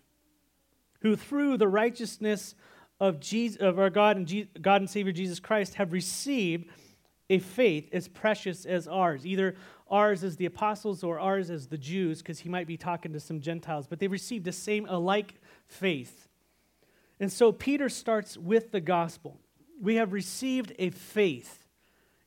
who 1.02 1.16
through 1.16 1.58
the 1.58 1.68
righteousness 1.68 2.54
of, 3.00 3.20
Jesus, 3.20 3.60
of 3.64 3.80
our 3.80 3.90
God 3.90 4.18
and, 4.18 4.28
Je- 4.28 4.48
God 4.62 4.82
and 4.82 4.90
Savior 4.90 5.12
Jesus 5.12 5.40
Christ 5.40 5.74
have 5.74 5.92
received 5.92 6.70
a 7.32 7.40
faith 7.40 7.90
as 7.94 8.08
precious 8.08 8.64
as 8.64 8.88
ours, 8.88 9.26
either 9.26 9.56
ours 9.94 10.24
as 10.24 10.36
the 10.38 10.48
apostles 10.48 11.04
or 11.04 11.20
ours 11.20 11.52
as 11.52 11.68
the 11.68 11.78
Jews, 11.78 12.18
because 12.18 12.40
he 12.40 12.50
might 12.50 12.66
be 12.66 12.78
talking 12.78 13.14
to 13.14 13.20
some 13.20 13.40
Gentiles, 13.40 13.86
but 13.88 14.00
they 14.00 14.08
received 14.08 14.44
the 14.44 14.52
same 14.52 14.88
alike 14.90 15.36
faith. 15.68 16.28
And 17.20 17.32
so 17.32 17.52
Peter 17.52 17.90
starts 17.90 18.36
with 18.36 18.72
the 18.72 18.82
gospel. 18.82 19.40
We 19.80 19.96
have 19.96 20.12
received 20.12 20.74
a 20.80 20.90
faith. 20.90 21.68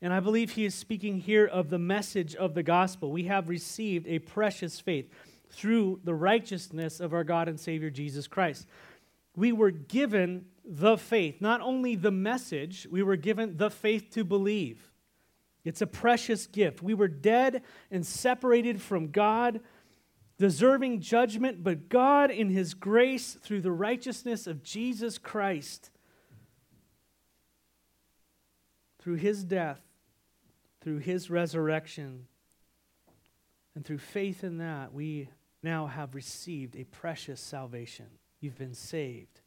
And 0.01 0.13
I 0.13 0.21
believe 0.21 0.53
he 0.53 0.65
is 0.65 0.75
speaking 0.75 1.19
here 1.19 1.45
of 1.45 1.69
the 1.69 1.79
message 1.79 2.37
of 2.37 2.55
the 2.55 2.63
gospel. 2.63 3.11
We 3.11 3.25
have 3.25 3.49
received 3.49 4.07
a 4.07 4.21
precious 4.21 4.79
faith 4.79 5.11
through 5.51 6.01
the 6.05 6.15
righteousness 6.15 7.01
of 7.01 7.13
our 7.13 7.25
God 7.25 7.49
and 7.49 7.59
Savior 7.59 7.91
Jesus 7.91 8.29
Christ. 8.29 8.67
We 9.35 9.53
were 9.53 9.73
given 9.73 10.47
the 10.65 10.97
faith, 10.97 11.41
not 11.41 11.61
only 11.61 11.97
the 11.97 12.11
message, 12.13 12.87
we 12.91 13.03
were 13.03 13.17
given 13.17 13.57
the 13.57 13.71
faith 13.71 14.11
to 14.13 14.23
believe. 14.23 14.93
It's 15.67 15.83
a 15.83 15.87
precious 15.87 16.47
gift. 16.47 16.81
We 16.81 16.95
were 16.95 17.09
dead 17.09 17.63
and 17.91 18.07
separated 18.07 18.81
from 18.81 19.11
God, 19.11 19.61
deserving 20.39 21.01
judgment, 21.01 21.65
but 21.65 21.89
God, 21.89 22.31
in 22.31 22.51
His 22.51 22.73
grace, 22.73 23.35
through 23.35 23.63
the 23.63 23.73
righteousness 23.73 24.47
of 24.47 24.63
Jesus 24.63 25.19
Christ, 25.19 25.91
through 29.01 29.17
His 29.17 29.43
death, 29.43 29.81
through 30.83 30.99
His 30.99 31.31
resurrection, 31.31 32.29
and 33.75 33.85
through 33.85 33.99
faith 33.99 34.45
in 34.45 34.59
that, 34.59 34.95
we 34.95 35.29
now 35.65 35.87
have 35.89 36.15
received 36.15 36.77
a 36.77 36.85
precious 36.85 37.41
salvation. 37.41 38.07
You've 38.41 38.57
been 38.57 38.73
saved. 38.73 39.41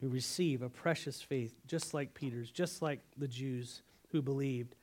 We 0.00 0.08
receive 0.08 0.62
a 0.62 0.68
precious 0.68 1.22
faith, 1.22 1.54
just 1.64 1.94
like 1.94 2.12
Peter's, 2.12 2.50
just 2.50 2.82
like 2.82 3.00
the 3.16 3.28
Jews 3.28 3.82
who 4.14 4.22
believed. 4.22 4.76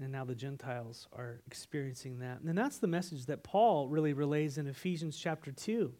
And 0.00 0.12
now 0.12 0.24
the 0.24 0.36
Gentiles 0.36 1.08
are 1.12 1.40
experiencing 1.48 2.20
that. 2.20 2.40
And 2.40 2.56
that's 2.56 2.78
the 2.78 2.86
message 2.86 3.26
that 3.26 3.42
Paul 3.42 3.88
really 3.88 4.12
relays 4.12 4.56
in 4.56 4.68
Ephesians 4.68 5.18
chapter 5.18 5.50
2. 5.50 5.92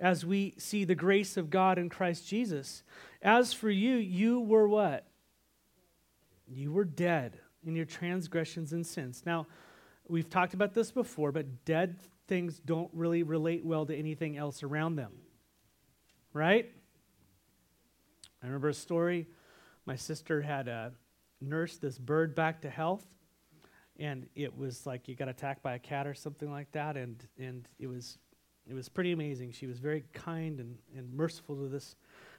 As 0.00 0.24
we 0.24 0.54
see 0.56 0.84
the 0.84 0.94
grace 0.94 1.36
of 1.36 1.50
God 1.50 1.78
in 1.78 1.90
Christ 1.90 2.26
Jesus. 2.26 2.82
As 3.20 3.52
for 3.52 3.68
you, 3.68 3.96
you 3.96 4.40
were 4.40 4.66
what? 4.66 5.06
You 6.48 6.72
were 6.72 6.84
dead 6.84 7.38
in 7.66 7.76
your 7.76 7.84
transgressions 7.84 8.72
and 8.72 8.86
sins. 8.86 9.22
Now, 9.26 9.46
we've 10.08 10.30
talked 10.30 10.54
about 10.54 10.72
this 10.72 10.90
before, 10.90 11.30
but 11.30 11.66
dead 11.66 11.98
things 12.26 12.58
don't 12.58 12.90
really 12.94 13.22
relate 13.22 13.66
well 13.66 13.84
to 13.84 13.94
anything 13.94 14.38
else 14.38 14.62
around 14.62 14.96
them. 14.96 15.12
Right? 16.32 16.72
I 18.42 18.46
remember 18.46 18.70
a 18.70 18.74
story. 18.74 19.26
My 19.84 19.96
sister 19.96 20.40
had 20.40 20.68
a 20.68 20.92
nursed 21.40 21.80
this 21.80 21.98
bird 21.98 22.34
back 22.34 22.62
to 22.62 22.70
health, 22.70 23.04
and 23.98 24.26
it 24.34 24.56
was 24.56 24.86
like 24.86 25.08
you 25.08 25.14
got 25.14 25.28
attacked 25.28 25.62
by 25.62 25.74
a 25.74 25.78
cat 25.78 26.06
or 26.06 26.14
something 26.14 26.50
like 26.50 26.70
that, 26.72 26.96
and 26.96 27.26
and 27.38 27.68
it 27.78 27.86
was 27.86 28.18
it 28.68 28.74
was 28.74 28.88
pretty 28.88 29.12
amazing. 29.12 29.52
She 29.52 29.66
was 29.66 29.78
very 29.78 30.04
kind 30.12 30.60
and, 30.60 30.76
and 30.96 31.12
merciful 31.12 31.56
to 31.56 31.68
this 31.68 31.96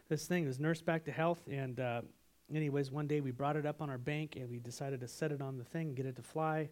this 0.10 0.28
thing. 0.28 0.44
It 0.44 0.48
was 0.48 0.60
nursed 0.60 0.86
back 0.86 1.06
to 1.06 1.12
health, 1.12 1.42
and 1.50 1.80
uh, 1.80 2.02
anyways, 2.54 2.92
one 2.92 3.08
day 3.08 3.22
we 3.22 3.32
brought 3.32 3.56
it 3.56 3.66
up 3.66 3.82
on 3.82 3.90
our 3.90 3.98
bank, 3.98 4.36
and 4.36 4.50
we 4.50 4.60
decided 4.60 5.00
to 5.02 5.08
set 5.08 5.32
it 5.32 5.42
on 5.42 5.58
the 5.58 5.64
thing, 5.64 5.94
get 5.94 6.06
it 6.06 6.16
to 6.16 6.22
fly, 6.22 6.70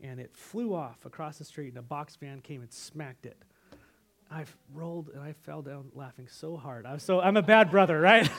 and 0.00 0.20
it 0.20 0.34
flew 0.34 0.74
off 0.74 1.04
across 1.04 1.38
the 1.38 1.44
street, 1.44 1.68
and 1.68 1.78
a 1.78 1.82
box 1.82 2.16
van 2.16 2.40
came 2.40 2.62
and 2.62 2.72
smacked 2.72 3.26
it. 3.26 3.44
I 4.30 4.44
rolled 4.72 5.08
and 5.08 5.22
I 5.22 5.32
fell 5.32 5.60
down 5.60 5.90
laughing 5.92 6.28
so 6.30 6.56
hard. 6.56 6.86
I 6.86 6.94
was 6.94 7.02
so 7.02 7.20
I'm 7.20 7.36
a 7.36 7.42
bad 7.42 7.70
brother, 7.70 8.00
right? 8.00 8.30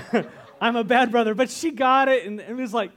I'm 0.60 0.76
a 0.76 0.84
bad 0.84 1.12
brother, 1.12 1.34
but 1.34 1.50
she 1.50 1.70
got 1.70 2.08
it, 2.08 2.26
and 2.26 2.40
it 2.40 2.56
was 2.56 2.74
like 2.74 2.90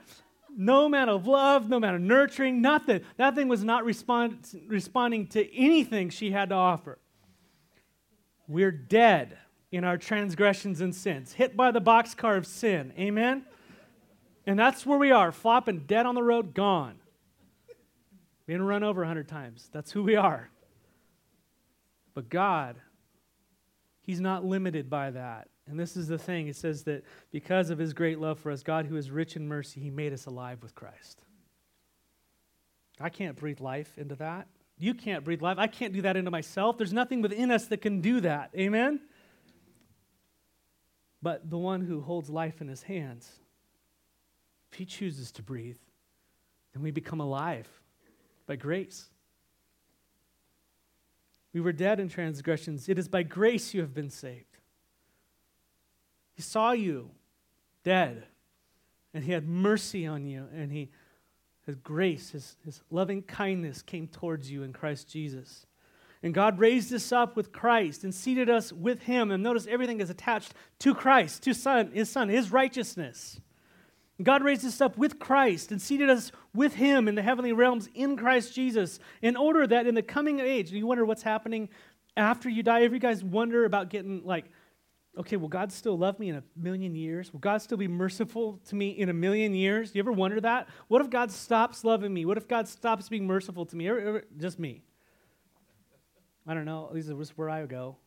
no 0.56 0.86
amount 0.86 1.10
of 1.10 1.28
love, 1.28 1.70
no 1.70 1.78
amount 1.78 1.96
of 1.96 2.02
nurturing, 2.02 2.62
nothing. 2.62 3.02
That 3.18 3.36
thing 3.36 3.48
was 3.48 3.64
not 3.64 3.86
respond, 3.86 4.48
responding 4.68 5.28
to 5.28 5.56
anything 5.56 6.10
she 6.10 6.32
had 6.32 6.50
to 6.50 6.56
offer. 6.56 7.00
We're 8.48 8.72
dead 8.72 9.38
in 9.72 9.84
our 9.84 9.98
transgressions 9.98 10.82
and 10.82 10.94
sins, 10.94 11.34
hit 11.34 11.56
by 11.56 11.72
the 11.72 11.82
boxcar 11.82 12.38
of 12.38 12.46
sin. 12.46 12.94
Amen? 12.98 13.46
And 14.46 14.60
that's 14.60 14.86
where 14.86 14.98
we 14.98 15.12
are, 15.12 15.32
flopping 15.32 15.80
dead 15.88 16.06
on 16.06 16.16
the 16.16 16.24
road, 16.24 16.54
gone. 16.54 16.96
Being 18.46 18.62
run 18.62 18.84
over 18.84 19.04
a 19.04 19.08
hundred 19.08 19.30
times. 19.30 19.70
That's 19.72 19.92
who 19.92 20.04
we 20.04 20.16
are. 20.16 20.50
But 22.14 22.30
God, 22.30 22.78
He's 24.02 24.20
not 24.20 24.44
limited 24.44 24.90
by 24.90 25.12
that. 25.12 25.48
And 25.68 25.80
this 25.80 25.96
is 25.96 26.08
the 26.08 26.18
thing 26.18 26.48
it 26.48 26.56
says 26.56 26.84
that 26.84 27.04
because 27.32 27.70
of 27.70 27.78
His 27.78 27.94
great 27.94 28.20
love 28.20 28.40
for 28.40 28.52
us, 28.52 28.64
God, 28.64 28.86
who 28.86 28.98
is 28.98 29.10
rich 29.10 29.36
in 29.36 29.48
mercy, 29.48 29.80
He 29.80 29.90
made 29.90 30.14
us 30.14 30.26
alive 30.26 30.62
with 30.62 30.76
Christ. 30.76 31.22
I 33.00 33.10
can't 33.10 33.36
breathe 33.36 33.60
life 33.60 33.98
into 33.98 34.16
that. 34.16 34.48
You 34.78 34.94
can't 34.94 35.24
breathe 35.24 35.42
life. 35.42 35.58
I 35.58 35.68
can't 35.68 35.94
do 35.94 36.02
that 36.02 36.18
into 36.18 36.32
myself. 36.32 36.78
There's 36.78 36.94
nothing 36.94 37.22
within 37.22 37.52
us 37.52 37.66
that 37.68 37.78
can 37.78 38.02
do 38.02 38.20
that. 38.22 38.52
Amen? 38.58 39.00
But 41.22 41.50
the 41.50 41.58
one 41.58 41.82
who 41.82 42.02
holds 42.02 42.30
life 42.30 42.60
in 42.60 42.68
his 42.68 42.84
hands, 42.84 43.32
if 44.72 44.78
he 44.78 44.86
chooses 44.86 45.32
to 45.34 45.44
breathe, 45.44 45.78
then 46.74 46.84
we 46.84 46.92
become 46.92 47.22
alive 47.22 47.68
by 48.46 48.58
grace. 48.58 49.10
We 51.54 51.62
were 51.62 51.72
dead 51.72 52.00
in 52.00 52.10
transgressions. 52.10 52.90
It 52.90 52.98
is 52.98 53.08
by 53.08 53.24
grace 53.24 53.74
you 53.74 53.82
have 53.82 53.94
been 53.94 54.10
saved. 54.10 54.58
He 56.36 56.42
saw 56.42 56.72
you 56.72 57.12
dead, 57.84 58.26
and 59.14 59.24
He 59.24 59.32
had 59.32 59.48
mercy 59.48 60.08
on 60.08 60.26
you, 60.26 60.48
and 60.56 60.72
He, 60.72 60.90
His 61.66 61.76
grace, 61.76 62.32
His, 62.32 62.58
His 62.66 62.82
loving 62.90 63.22
kindness 63.22 63.84
came 63.84 64.08
towards 64.08 64.50
you 64.50 64.64
in 64.64 64.74
Christ 64.74 65.08
Jesus. 65.08 65.68
And 66.24 66.34
God 66.34 66.58
raised 66.58 66.94
us 66.94 67.12
up 67.12 67.36
with 67.36 67.52
Christ 67.52 68.06
and 68.06 68.16
seated 68.16 68.50
us 68.50 68.72
with 68.72 69.04
Him. 69.04 69.30
And 69.30 69.44
notice 69.44 69.68
everything 69.68 70.00
is 70.00 70.10
attached 70.10 70.54
to 70.80 70.96
Christ, 70.96 71.44
to 71.44 71.54
Son, 71.54 71.92
His 71.92 72.10
Son, 72.10 72.30
His 72.30 72.52
righteousness. 72.52 73.42
God 74.22 74.44
raised 74.44 74.66
us 74.66 74.80
up 74.80 74.98
with 74.98 75.18
Christ 75.18 75.72
and 75.72 75.82
seated 75.82 76.10
us 76.10 76.32
with 76.54 76.76
Him 76.76 77.08
in 77.08 77.16
the 77.16 77.22
heavenly 77.24 77.52
realms 77.52 77.90
in 77.96 78.16
Christ 78.16 78.54
Jesus, 78.54 79.00
in 79.22 79.36
order 79.36 79.66
that 79.66 79.88
in 79.88 79.96
the 79.96 80.04
coming 80.04 80.40
age, 80.40 80.72
you 80.72 80.86
wonder 80.86 81.06
what's 81.06 81.24
happening 81.24 81.70
after 82.16 82.48
you 82.48 82.62
die. 82.62 82.84
Every 82.84 83.00
guys 83.00 83.24
wonder 83.24 83.66
about 83.66 83.90
getting 83.90 84.24
like, 84.24 84.46
okay, 85.18 85.36
will 85.36 85.48
God 85.48 85.72
still 85.72 85.98
love 85.98 86.20
me 86.20 86.30
in 86.30 86.36
a 86.36 86.44
million 86.56 86.96
years? 86.96 87.34
Will 87.34 87.40
God 87.40 87.62
still 87.62 87.78
be 87.78 87.88
merciful 87.88 88.60
to 88.68 88.76
me 88.76 88.90
in 88.90 89.10
a 89.10 89.14
million 89.14 89.54
years? 89.54 89.92
Do 89.92 89.98
you 89.98 90.04
ever 90.04 90.12
wonder 90.12 90.40
that? 90.42 90.68
What 90.90 91.02
if 91.02 91.10
God 91.10 91.32
stops 91.32 91.84
loving 91.84 92.14
me? 92.14 92.26
What 92.26 92.38
if 92.38 92.48
God 92.48 92.68
stops 92.68 93.10
being 93.10 93.26
merciful 93.26 93.66
to 93.66 93.76
me? 93.76 93.88
Ever, 93.88 94.00
ever, 94.00 94.24
just 94.38 94.60
me. 94.60 94.84
I 96.46 96.54
don't 96.54 96.66
know. 96.66 96.90
Least 96.92 97.10
is 97.10 97.38
where 97.38 97.50
I 97.50 97.66
go. 97.66 97.98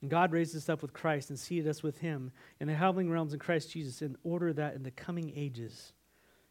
And 0.00 0.10
God 0.10 0.32
raised 0.32 0.56
us 0.56 0.68
up 0.68 0.80
with 0.80 0.92
Christ 0.92 1.30
and 1.30 1.38
seated 1.38 1.66
us 1.66 1.82
with 1.82 1.98
him 1.98 2.30
in 2.60 2.68
the 2.68 2.74
heavenly 2.74 3.06
realms 3.06 3.32
in 3.32 3.40
Christ 3.40 3.72
Jesus 3.72 4.00
in 4.00 4.16
order 4.22 4.52
that 4.52 4.74
in 4.74 4.82
the 4.84 4.90
coming 4.90 5.32
ages 5.34 5.92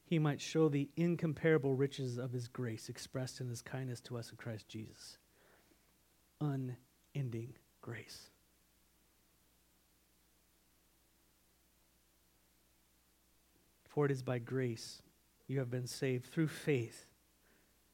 he 0.06 0.20
might 0.20 0.42
show 0.42 0.70
the 0.70 0.90
incomparable 0.96 1.76
riches 1.76 2.18
of 2.18 2.32
his 2.32 2.48
grace 2.48 2.90
expressed 2.90 3.42
in 3.42 3.50
his 3.50 3.62
kindness 3.62 4.00
to 4.02 4.18
us 4.18 4.32
in 4.32 4.38
Christ 4.38 4.68
Jesus. 4.68 5.18
Unending 6.40 7.54
grace. 7.82 8.30
For 13.86 14.06
it 14.06 14.12
is 14.12 14.22
by 14.22 14.40
grace 14.40 15.02
you 15.48 15.60
have 15.60 15.72
been 15.72 15.88
saved 15.88 16.26
through 16.28 16.48
faith. 16.50 17.08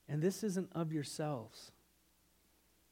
And 0.09 0.21
this 0.21 0.43
isn't 0.43 0.69
of 0.73 0.91
yourselves. 0.91 1.71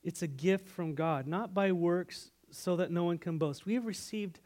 It's 0.04 0.22
a 0.22 0.28
gift 0.28 0.68
from 0.68 0.96
God, 0.96 1.28
not 1.28 1.54
by 1.54 1.72
works, 1.72 2.32
so 2.52 2.76
that 2.76 2.92
no 2.92 3.04
one 3.04 3.18
can 3.18 3.38
boast. 3.38 3.66
We 3.66 3.74
have 3.76 3.86
received 3.86 4.40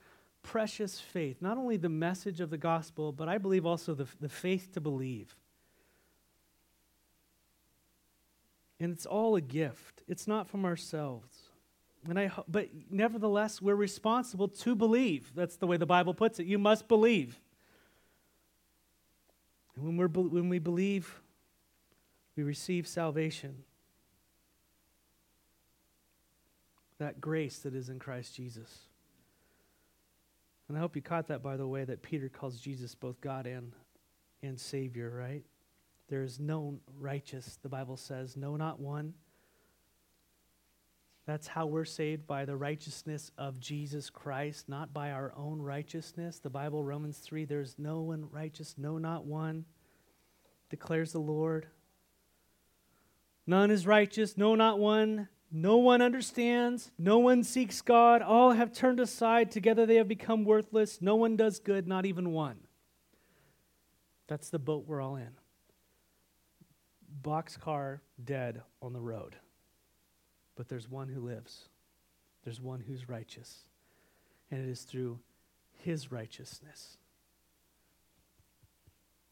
precious 0.43 0.99
faith, 0.99 1.37
not 1.41 1.57
only 1.57 1.77
the 1.77 1.89
message 1.89 2.39
of 2.39 2.49
the 2.49 2.57
gospel, 2.57 3.11
but 3.11 3.27
I 3.27 3.37
believe 3.37 3.65
also 3.65 3.93
the, 3.93 4.07
the 4.21 4.29
faith 4.29 4.71
to 4.73 4.81
believe. 4.81 5.35
And 8.79 8.91
it's 8.91 9.05
all 9.05 9.35
a 9.35 9.41
gift. 9.41 10.03
It's 10.07 10.27
not 10.27 10.47
from 10.47 10.65
ourselves. 10.65 11.49
And 12.07 12.19
I, 12.19 12.31
but 12.47 12.69
nevertheless, 12.89 13.61
we're 13.61 13.75
responsible 13.75 14.47
to 14.47 14.75
believe. 14.75 15.31
That's 15.33 15.55
the 15.55 15.65
way 15.65 15.77
the 15.77 15.85
Bible 15.85 16.13
puts 16.13 16.39
it. 16.39 16.45
You 16.45 16.59
must 16.59 16.87
believe. 16.87 17.39
And 19.75 19.85
when, 19.85 19.97
we're, 19.97 20.07
when 20.07 20.49
we 20.49 20.59
believe, 20.59 21.21
we 22.35 22.43
receive 22.43 22.87
salvation. 22.87 23.63
That 26.99 27.19
grace 27.21 27.59
that 27.59 27.75
is 27.75 27.89
in 27.89 27.99
Christ 27.99 28.35
Jesus. 28.35 28.79
And 30.67 30.77
I 30.77 30.81
hope 30.81 30.95
you 30.95 31.01
caught 31.01 31.27
that, 31.27 31.43
by 31.43 31.57
the 31.57 31.67
way, 31.67 31.83
that 31.83 32.01
Peter 32.01 32.29
calls 32.29 32.59
Jesus 32.59 32.95
both 32.95 33.21
God 33.21 33.45
and, 33.45 33.73
and 34.41 34.59
Savior, 34.59 35.11
right? 35.15 35.43
There 36.07 36.23
is 36.23 36.39
no 36.39 36.79
righteous, 36.99 37.59
the 37.61 37.69
Bible 37.69 37.97
says, 37.97 38.35
no, 38.35 38.55
not 38.55 38.79
one. 38.79 39.13
That's 41.25 41.47
how 41.47 41.65
we're 41.65 41.85
saved 41.85 42.27
by 42.27 42.45
the 42.45 42.55
righteousness 42.55 43.31
of 43.37 43.59
Jesus 43.59 44.11
Christ, 44.11 44.69
not 44.69 44.93
by 44.93 45.11
our 45.11 45.33
own 45.35 45.59
righteousness. 45.59 46.37
The 46.37 46.51
Bible, 46.51 46.83
Romans 46.83 47.17
3, 47.17 47.45
there's 47.45 47.75
no 47.79 48.01
one 48.01 48.27
righteous, 48.31 48.75
no, 48.77 48.99
not 48.99 49.25
one, 49.25 49.65
declares 50.69 51.11
the 51.11 51.19
Lord. 51.19 51.65
None 53.47 53.71
is 53.71 53.87
righteous, 53.87 54.37
no, 54.37 54.53
not 54.53 54.77
one. 54.77 55.27
No 55.57 55.77
one 55.77 56.01
understands. 56.01 56.91
No 56.97 57.17
one 57.19 57.41
seeks 57.41 57.79
God. 57.79 58.21
All 58.21 58.51
have 58.51 58.73
turned 58.73 58.99
aside. 58.99 59.51
Together 59.51 59.85
they 59.85 59.95
have 59.95 60.07
become 60.09 60.43
worthless. 60.43 61.01
No 61.01 61.15
one 61.15 61.37
does 61.37 61.59
good, 61.59 61.87
not 61.87 62.05
even 62.05 62.33
one. 62.33 62.57
That's 64.27 64.49
the 64.49 64.59
boat 64.59 64.83
we're 64.85 64.99
all 64.99 65.15
in. 65.15 65.29
Boxcar 67.21 68.01
dead 68.21 68.63
on 68.81 68.91
the 68.91 68.99
road. 68.99 69.37
But 70.57 70.67
there's 70.67 70.89
one 70.89 71.07
who 71.07 71.21
lives, 71.21 71.69
there's 72.43 72.59
one 72.59 72.81
who's 72.81 73.07
righteous. 73.07 73.59
And 74.51 74.61
it 74.61 74.69
is 74.69 74.81
through 74.81 75.19
his 75.83 76.11
righteousness 76.11 76.97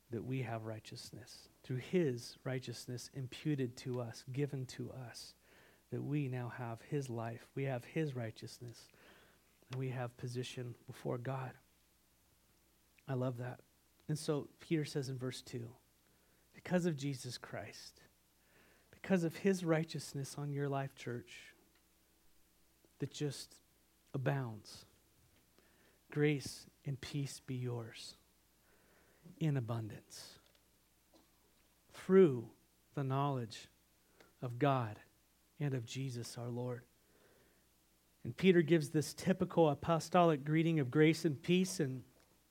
that 0.09 0.23
we 0.23 0.43
have 0.43 0.63
righteousness. 0.63 1.49
Through 1.63 1.81
his 1.91 2.37
righteousness 2.45 3.09
imputed 3.13 3.75
to 3.77 3.99
us, 3.99 4.23
given 4.31 4.65
to 4.67 4.89
us 5.09 5.33
that 5.93 6.03
we 6.03 6.27
now 6.27 6.51
have 6.57 6.79
his 6.89 7.07
life, 7.07 7.47
we 7.53 7.65
have 7.65 7.85
his 7.85 8.15
righteousness, 8.15 8.87
and 9.71 9.79
we 9.79 9.89
have 9.89 10.17
position 10.17 10.73
before 10.87 11.19
God. 11.19 11.51
I 13.07 13.13
love 13.13 13.37
that. 13.37 13.59
And 14.09 14.17
so 14.17 14.47
Peter 14.59 14.85
says 14.85 15.09
in 15.09 15.19
verse 15.19 15.43
2 15.43 15.69
because 16.55 16.87
of 16.87 16.97
Jesus 16.97 17.37
Christ, 17.37 18.01
because 18.89 19.23
of 19.23 19.35
his 19.35 19.63
righteousness 19.63 20.35
on 20.35 20.51
your 20.51 20.67
life, 20.67 20.95
church, 20.95 21.53
that 22.97 23.11
just 23.11 23.57
abounds, 24.15 24.85
grace 26.09 26.65
and 26.87 26.99
peace 27.01 27.39
be 27.45 27.55
yours 27.55 28.15
in 29.39 29.57
abundance 29.57 30.39
through 31.93 32.45
the 32.95 33.03
knowledge 33.03 33.67
of 34.41 34.57
God 34.57 34.97
and 35.63 35.73
of 35.73 35.85
Jesus 35.85 36.37
our 36.37 36.49
Lord. 36.49 36.81
And 38.23 38.35
Peter 38.35 38.61
gives 38.61 38.89
this 38.89 39.13
typical 39.13 39.69
apostolic 39.69 40.45
greeting 40.45 40.79
of 40.79 40.91
grace 40.91 41.25
and 41.25 41.41
peace, 41.41 41.79
and 41.79 42.03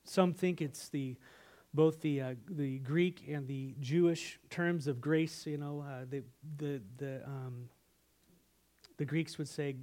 some 0.05 0.35
think 0.35 0.61
it's 0.61 0.88
the 0.88 1.16
both 1.75 2.01
the 2.03 2.20
uh, 2.20 2.35
the 2.51 2.79
Greek 2.81 3.25
and 3.29 3.46
the 3.46 3.75
Jewish 3.81 4.38
terms 4.51 4.87
of 4.87 5.01
grace. 5.01 5.46
You 5.46 5.59
know, 5.59 5.85
uh, 5.87 6.05
the 6.09 6.22
the 6.59 6.83
the 6.98 7.25
um, 7.25 7.68
the 8.98 9.05
Greeks 9.07 9.38
would 9.38 9.48
say, 9.48 9.77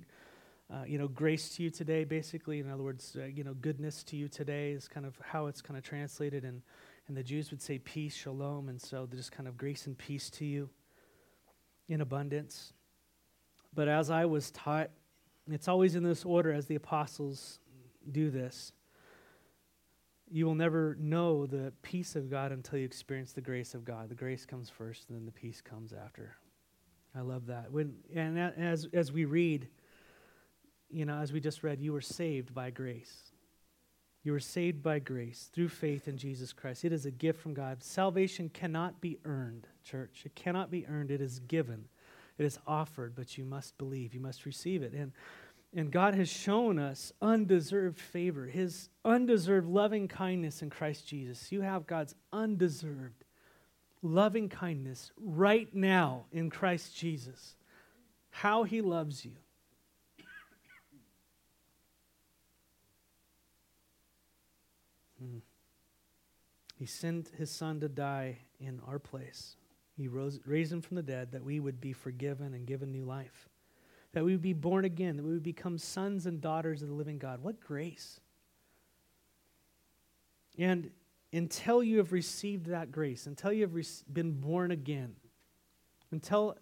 uh, 0.71 0.83
you 0.85 0.99
know, 0.99 1.07
grace 1.07 1.49
to 1.55 1.63
you 1.63 1.71
today. 1.71 2.03
Basically, 2.03 2.59
in 2.59 2.69
other 2.69 2.83
words, 2.83 3.17
uh, 3.19 3.25
you 3.25 3.43
know, 3.43 3.55
goodness 3.55 4.03
to 4.05 4.15
you 4.15 4.27
today 4.27 4.71
is 4.71 4.87
kind 4.87 5.07
of 5.07 5.19
how 5.23 5.47
it's 5.47 5.61
kind 5.61 5.77
of 5.77 5.83
translated, 5.83 6.43
and 6.45 6.61
and 7.07 7.17
the 7.17 7.23
Jews 7.23 7.49
would 7.49 7.61
say 7.61 7.79
peace, 7.79 8.15
shalom, 8.15 8.69
and 8.69 8.79
so 8.79 9.07
just 9.11 9.31
kind 9.31 9.47
of 9.47 9.57
grace 9.57 9.87
and 9.87 9.97
peace 9.97 10.29
to 10.31 10.45
you 10.45 10.69
in 11.87 12.01
abundance. 12.01 12.73
But 13.79 13.87
as 13.87 14.09
I 14.09 14.25
was 14.25 14.51
taught, 14.51 14.89
it's 15.49 15.69
always 15.69 15.95
in 15.95 16.03
this 16.03 16.25
order 16.25 16.51
as 16.51 16.65
the 16.65 16.75
apostles 16.75 17.59
do 18.11 18.29
this. 18.29 18.73
You 20.29 20.45
will 20.45 20.55
never 20.55 20.97
know 20.99 21.45
the 21.45 21.71
peace 21.81 22.17
of 22.17 22.29
God 22.29 22.51
until 22.51 22.77
you 22.77 22.83
experience 22.83 23.31
the 23.31 23.39
grace 23.39 23.73
of 23.73 23.85
God. 23.85 24.09
The 24.09 24.15
grace 24.15 24.45
comes 24.45 24.69
first, 24.69 25.07
and 25.07 25.17
then 25.17 25.25
the 25.25 25.31
peace 25.31 25.61
comes 25.61 25.93
after. 25.93 26.35
I 27.15 27.21
love 27.21 27.45
that. 27.45 27.71
When 27.71 27.93
and 28.13 28.37
as 28.37 28.85
as 28.91 29.13
we 29.13 29.23
read, 29.23 29.69
you 30.89 31.05
know, 31.05 31.15
as 31.15 31.31
we 31.31 31.39
just 31.39 31.63
read, 31.63 31.79
you 31.79 31.93
were 31.93 32.01
saved 32.01 32.53
by 32.53 32.71
grace. 32.71 33.31
You 34.23 34.33
were 34.33 34.41
saved 34.41 34.83
by 34.83 34.99
grace 34.99 35.49
through 35.53 35.69
faith 35.69 36.09
in 36.09 36.17
Jesus 36.17 36.51
Christ. 36.51 36.83
It 36.83 36.91
is 36.91 37.05
a 37.05 37.11
gift 37.11 37.39
from 37.39 37.53
God. 37.53 37.81
Salvation 37.81 38.49
cannot 38.49 38.99
be 38.99 39.19
earned, 39.23 39.69
church. 39.85 40.23
It 40.25 40.35
cannot 40.35 40.69
be 40.69 40.85
earned. 40.85 41.11
It 41.11 41.21
is 41.21 41.39
given. 41.39 41.85
It 42.39 42.45
is 42.45 42.57
offered, 42.65 43.15
but 43.15 43.37
you 43.37 43.43
must 43.43 43.77
believe. 43.77 44.13
You 44.13 44.21
must 44.21 44.45
receive 44.45 44.81
it. 44.81 44.93
And, 44.93 45.11
and 45.75 45.91
God 45.91 46.15
has 46.15 46.29
shown 46.29 46.79
us 46.79 47.11
undeserved 47.21 47.99
favor, 47.99 48.45
His 48.45 48.89
undeserved 49.03 49.67
loving 49.67 50.07
kindness 50.07 50.61
in 50.61 50.69
Christ 50.69 51.05
Jesus. 51.05 51.51
You 51.51 51.61
have 51.61 51.85
God's 51.85 52.15
undeserved 52.31 53.25
loving 54.01 54.47
kindness 54.47 55.11
right 55.17 55.67
now 55.75 56.23
in 56.31 56.49
Christ 56.49 56.95
Jesus. 56.95 57.55
How 58.29 58.63
He 58.63 58.79
loves 58.79 59.25
you. 59.25 59.33
Hmm. 65.21 65.39
He 66.77 66.85
sent 66.85 67.31
His 67.37 67.51
Son 67.51 67.81
to 67.81 67.89
die 67.89 68.37
in 68.61 68.79
our 68.87 68.97
place. 68.97 69.57
He 69.99 70.07
rose, 70.07 70.39
raised 70.45 70.71
him 70.71 70.81
from 70.81 70.95
the 70.95 71.03
dead 71.03 71.33
that 71.33 71.43
we 71.43 71.59
would 71.59 71.81
be 71.81 71.91
forgiven 71.91 72.53
and 72.53 72.65
given 72.65 72.89
new 72.89 73.03
life, 73.03 73.49
that 74.13 74.23
we 74.23 74.31
would 74.31 74.41
be 74.41 74.53
born 74.53 74.85
again, 74.85 75.17
that 75.17 75.25
we 75.25 75.33
would 75.33 75.43
become 75.43 75.77
sons 75.77 76.25
and 76.25 76.39
daughters 76.39 76.81
of 76.81 76.87
the 76.87 76.93
living 76.93 77.17
God. 77.17 77.43
What 77.43 77.59
grace! 77.59 78.21
And 80.57 80.91
until 81.33 81.83
you 81.83 81.97
have 81.97 82.13
received 82.13 82.67
that 82.67 82.93
grace, 82.93 83.27
until 83.27 83.51
you 83.51 83.63
have 83.63 83.73
re- 83.73 83.83
been 84.11 84.31
born 84.31 84.71
again, 84.71 85.17
until 86.11 86.57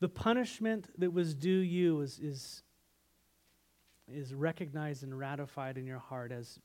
the 0.00 0.08
punishment 0.08 0.86
that 0.98 1.14
was 1.14 1.34
due 1.34 1.48
you 1.48 2.02
is, 2.02 2.18
is, 2.18 2.62
is 4.06 4.34
recognized 4.34 5.02
and 5.02 5.18
ratified 5.18 5.78
in 5.78 5.86
your 5.86 5.98
heart 5.98 6.30
as 6.30 6.58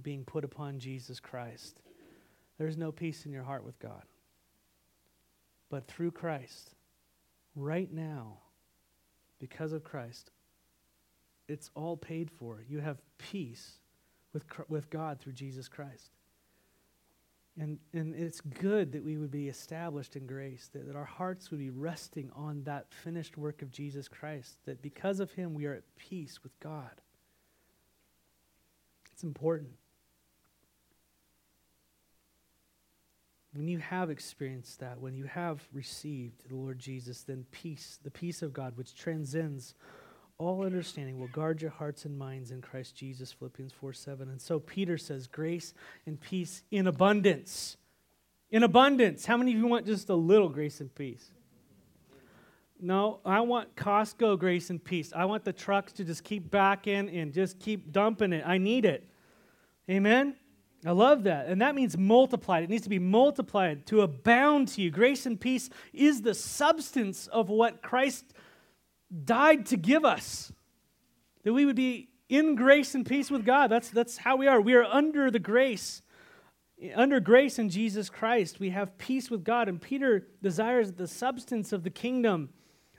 being 0.00 0.24
put 0.24 0.44
upon 0.44 0.78
Jesus 0.78 1.20
Christ, 1.20 1.82
there's 2.56 2.78
no 2.78 2.90
peace 2.90 3.26
in 3.26 3.32
your 3.32 3.44
heart 3.44 3.62
with 3.62 3.78
God. 3.78 4.02
But 5.68 5.86
through 5.88 6.12
Christ, 6.12 6.74
right 7.54 7.92
now, 7.92 8.38
because 9.38 9.72
of 9.72 9.84
Christ, 9.84 10.30
it's 11.48 11.70
all 11.74 11.96
paid 11.96 12.30
for. 12.30 12.64
You 12.68 12.80
have 12.80 12.98
peace 13.18 13.78
with, 14.32 14.44
with 14.68 14.90
God 14.90 15.20
through 15.20 15.32
Jesus 15.32 15.68
Christ. 15.68 16.10
And, 17.58 17.78
and 17.94 18.14
it's 18.14 18.40
good 18.40 18.92
that 18.92 19.02
we 19.02 19.16
would 19.16 19.30
be 19.30 19.48
established 19.48 20.14
in 20.14 20.26
grace, 20.26 20.68
that, 20.74 20.86
that 20.86 20.96
our 20.96 21.04
hearts 21.04 21.50
would 21.50 21.60
be 21.60 21.70
resting 21.70 22.30
on 22.36 22.62
that 22.64 22.92
finished 22.92 23.38
work 23.38 23.62
of 23.62 23.70
Jesus 23.70 24.08
Christ, 24.08 24.58
that 24.66 24.82
because 24.82 25.20
of 25.20 25.32
him 25.32 25.54
we 25.54 25.64
are 25.64 25.72
at 25.72 25.96
peace 25.96 26.42
with 26.42 26.58
God. 26.60 27.00
It's 29.12 29.24
important. 29.24 29.70
When 33.56 33.68
you 33.68 33.78
have 33.78 34.10
experienced 34.10 34.80
that, 34.80 35.00
when 35.00 35.14
you 35.14 35.24
have 35.24 35.66
received 35.72 36.48
the 36.48 36.54
Lord 36.54 36.78
Jesus, 36.78 37.22
then 37.22 37.46
peace, 37.52 37.98
the 38.02 38.10
peace 38.10 38.42
of 38.42 38.52
God, 38.52 38.76
which 38.76 38.94
transcends 38.94 39.74
all 40.36 40.64
understanding, 40.64 41.18
will 41.18 41.28
guard 41.28 41.62
your 41.62 41.70
hearts 41.70 42.04
and 42.04 42.18
minds 42.18 42.50
in 42.50 42.60
Christ 42.60 42.94
Jesus, 42.94 43.32
Philippians 43.32 43.72
4 43.72 43.94
7. 43.94 44.28
And 44.28 44.40
so 44.40 44.60
Peter 44.60 44.98
says, 44.98 45.26
grace 45.26 45.72
and 46.04 46.20
peace 46.20 46.62
in 46.70 46.86
abundance. 46.86 47.78
In 48.50 48.62
abundance. 48.62 49.24
How 49.24 49.38
many 49.38 49.52
of 49.52 49.58
you 49.58 49.66
want 49.66 49.86
just 49.86 50.10
a 50.10 50.14
little 50.14 50.50
grace 50.50 50.80
and 50.80 50.94
peace? 50.94 51.30
No, 52.78 53.20
I 53.24 53.40
want 53.40 53.74
Costco 53.74 54.38
grace 54.38 54.68
and 54.68 54.84
peace. 54.84 55.12
I 55.16 55.24
want 55.24 55.44
the 55.44 55.52
trucks 55.54 55.92
to 55.94 56.04
just 56.04 56.24
keep 56.24 56.50
backing 56.50 57.08
and 57.08 57.32
just 57.32 57.58
keep 57.58 57.90
dumping 57.90 58.34
it. 58.34 58.44
I 58.46 58.58
need 58.58 58.84
it. 58.84 59.08
Amen? 59.88 60.36
I 60.84 60.90
love 60.90 61.24
that. 61.24 61.46
And 61.46 61.62
that 61.62 61.74
means 61.74 61.96
multiplied. 61.96 62.64
It 62.64 62.70
needs 62.70 62.84
to 62.84 62.88
be 62.88 62.98
multiplied 62.98 63.86
to 63.86 64.02
abound 64.02 64.68
to 64.68 64.82
you. 64.82 64.90
Grace 64.90 65.26
and 65.26 65.40
peace 65.40 65.70
is 65.92 66.22
the 66.22 66.34
substance 66.34 67.26
of 67.28 67.48
what 67.48 67.82
Christ 67.82 68.24
died 69.24 69.66
to 69.66 69.76
give 69.76 70.04
us. 70.04 70.52
That 71.44 71.52
we 71.52 71.64
would 71.64 71.76
be 71.76 72.08
in 72.28 72.56
grace 72.56 72.94
and 72.94 73.06
peace 73.06 73.30
with 73.30 73.44
God. 73.44 73.68
That's, 73.68 73.88
that's 73.88 74.18
how 74.18 74.36
we 74.36 74.46
are. 74.48 74.60
We 74.60 74.74
are 74.74 74.84
under 74.84 75.30
the 75.30 75.38
grace. 75.38 76.02
Under 76.94 77.20
grace 77.20 77.58
in 77.58 77.70
Jesus 77.70 78.10
Christ, 78.10 78.60
we 78.60 78.70
have 78.70 78.98
peace 78.98 79.30
with 79.30 79.44
God. 79.44 79.68
And 79.68 79.80
Peter 79.80 80.26
desires 80.42 80.88
that 80.88 80.98
the 80.98 81.08
substance 81.08 81.72
of 81.72 81.84
the 81.84 81.90
kingdom 81.90 82.50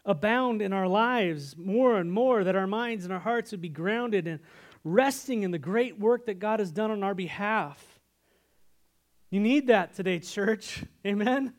abound 0.04 0.62
in 0.62 0.74
our 0.74 0.88
lives 0.88 1.56
more 1.58 1.98
and 1.98 2.12
more, 2.12 2.44
that 2.44 2.56
our 2.56 2.66
minds 2.66 3.04
and 3.04 3.14
our 3.14 3.20
hearts 3.20 3.52
would 3.52 3.62
be 3.62 3.70
grounded 3.70 4.26
and 4.26 4.40
resting 4.94 5.44
in 5.44 5.52
the 5.52 5.60
great 5.60 6.00
work 6.00 6.26
that 6.28 6.40
God 6.40 6.60
has 6.60 6.72
done 6.72 6.92
on 6.92 7.04
our 7.04 7.14
behalf. 7.14 8.00
You 9.30 9.40
need 9.40 9.68
that 9.68 9.96
today, 9.96 10.20
church. 10.20 10.84
Amen? 11.06 11.54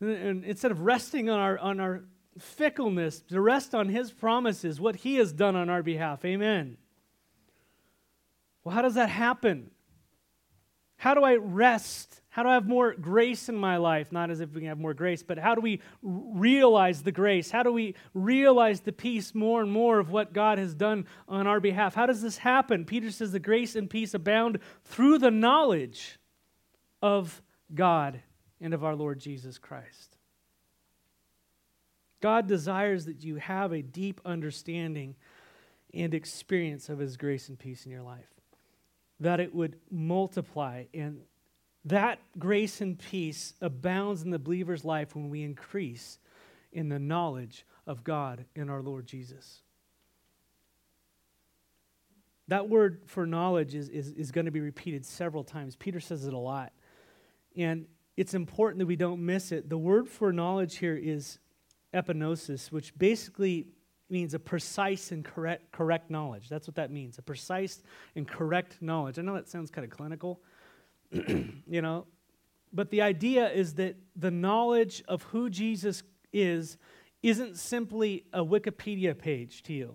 And 0.00 0.44
instead 0.44 0.70
of 0.70 0.80
resting 0.80 1.30
on 1.30 1.38
our, 1.38 1.58
on 1.58 1.80
our 1.80 2.04
fickleness, 2.38 3.20
to 3.22 3.40
rest 3.40 3.74
on 3.74 3.88
His 3.88 4.12
promises, 4.12 4.80
what 4.80 4.96
He 4.96 5.16
has 5.16 5.32
done 5.32 5.56
on 5.56 5.68
our 5.70 5.82
behalf. 5.82 6.24
Amen. 6.24 6.76
Well, 8.62 8.74
how 8.74 8.82
does 8.82 8.94
that 8.94 9.08
happen? 9.08 9.70
How 10.96 11.14
do 11.14 11.22
I 11.22 11.36
rest 11.36 12.20
how 12.36 12.42
do 12.42 12.50
I 12.50 12.52
have 12.52 12.68
more 12.68 12.92
grace 12.92 13.48
in 13.48 13.56
my 13.56 13.78
life? 13.78 14.12
Not 14.12 14.28
as 14.28 14.40
if 14.40 14.52
we 14.52 14.60
can 14.60 14.68
have 14.68 14.78
more 14.78 14.92
grace, 14.92 15.22
but 15.22 15.38
how 15.38 15.54
do 15.54 15.62
we 15.62 15.80
realize 16.02 17.02
the 17.02 17.10
grace? 17.10 17.50
How 17.50 17.62
do 17.62 17.72
we 17.72 17.94
realize 18.12 18.80
the 18.80 18.92
peace 18.92 19.34
more 19.34 19.62
and 19.62 19.72
more 19.72 19.98
of 19.98 20.10
what 20.10 20.34
God 20.34 20.58
has 20.58 20.74
done 20.74 21.06
on 21.28 21.46
our 21.46 21.60
behalf? 21.60 21.94
How 21.94 22.04
does 22.04 22.20
this 22.20 22.36
happen? 22.36 22.84
Peter 22.84 23.10
says 23.10 23.32
the 23.32 23.40
grace 23.40 23.74
and 23.74 23.88
peace 23.88 24.12
abound 24.12 24.58
through 24.84 25.16
the 25.16 25.30
knowledge 25.30 26.18
of 27.00 27.40
God 27.74 28.20
and 28.60 28.74
of 28.74 28.84
our 28.84 28.94
Lord 28.94 29.18
Jesus 29.18 29.56
Christ. 29.56 30.18
God 32.20 32.46
desires 32.46 33.06
that 33.06 33.24
you 33.24 33.36
have 33.36 33.72
a 33.72 33.80
deep 33.80 34.20
understanding 34.26 35.16
and 35.94 36.12
experience 36.12 36.90
of 36.90 36.98
His 36.98 37.16
grace 37.16 37.48
and 37.48 37.58
peace 37.58 37.86
in 37.86 37.92
your 37.92 38.02
life, 38.02 38.28
that 39.20 39.40
it 39.40 39.54
would 39.54 39.78
multiply 39.90 40.84
and 40.92 41.22
that 41.86 42.18
grace 42.38 42.80
and 42.80 42.98
peace 42.98 43.54
abounds 43.60 44.22
in 44.22 44.30
the 44.30 44.38
believer's 44.38 44.84
life 44.84 45.14
when 45.14 45.30
we 45.30 45.42
increase 45.42 46.18
in 46.72 46.88
the 46.88 46.98
knowledge 46.98 47.64
of 47.86 48.02
God 48.04 48.44
and 48.54 48.70
our 48.70 48.82
Lord 48.82 49.06
Jesus. 49.06 49.62
That 52.48 52.68
word 52.68 53.02
for 53.06 53.26
knowledge 53.26 53.74
is, 53.74 53.88
is, 53.88 54.12
is 54.12 54.30
going 54.30 54.44
to 54.44 54.50
be 54.50 54.60
repeated 54.60 55.06
several 55.06 55.44
times. 55.44 55.76
Peter 55.76 56.00
says 56.00 56.26
it 56.26 56.32
a 56.32 56.38
lot. 56.38 56.72
And 57.56 57.86
it's 58.16 58.34
important 58.34 58.80
that 58.80 58.86
we 58.86 58.96
don't 58.96 59.24
miss 59.24 59.52
it. 59.52 59.68
The 59.68 59.78
word 59.78 60.08
for 60.08 60.32
knowledge 60.32 60.78
here 60.78 60.96
is 60.96 61.38
epignosis, 61.94 62.70
which 62.72 62.96
basically 62.98 63.68
means 64.08 64.34
a 64.34 64.38
precise 64.38 65.12
and 65.12 65.24
correct, 65.24 65.72
correct 65.72 66.10
knowledge. 66.10 66.48
That's 66.48 66.68
what 66.68 66.76
that 66.76 66.90
means, 66.90 67.18
a 67.18 67.22
precise 67.22 67.82
and 68.14 68.26
correct 68.26 68.78
knowledge. 68.80 69.18
I 69.18 69.22
know 69.22 69.34
that 69.34 69.48
sounds 69.48 69.70
kind 69.70 69.84
of 69.84 69.90
clinical, 69.90 70.40
you 71.66 71.82
know, 71.82 72.06
but 72.72 72.90
the 72.90 73.02
idea 73.02 73.50
is 73.50 73.74
that 73.74 73.96
the 74.14 74.30
knowledge 74.30 75.02
of 75.08 75.22
who 75.24 75.48
Jesus 75.48 76.02
is 76.32 76.76
isn't 77.22 77.56
simply 77.56 78.24
a 78.32 78.44
Wikipedia 78.44 79.16
page 79.16 79.62
to 79.64 79.72
you. 79.72 79.94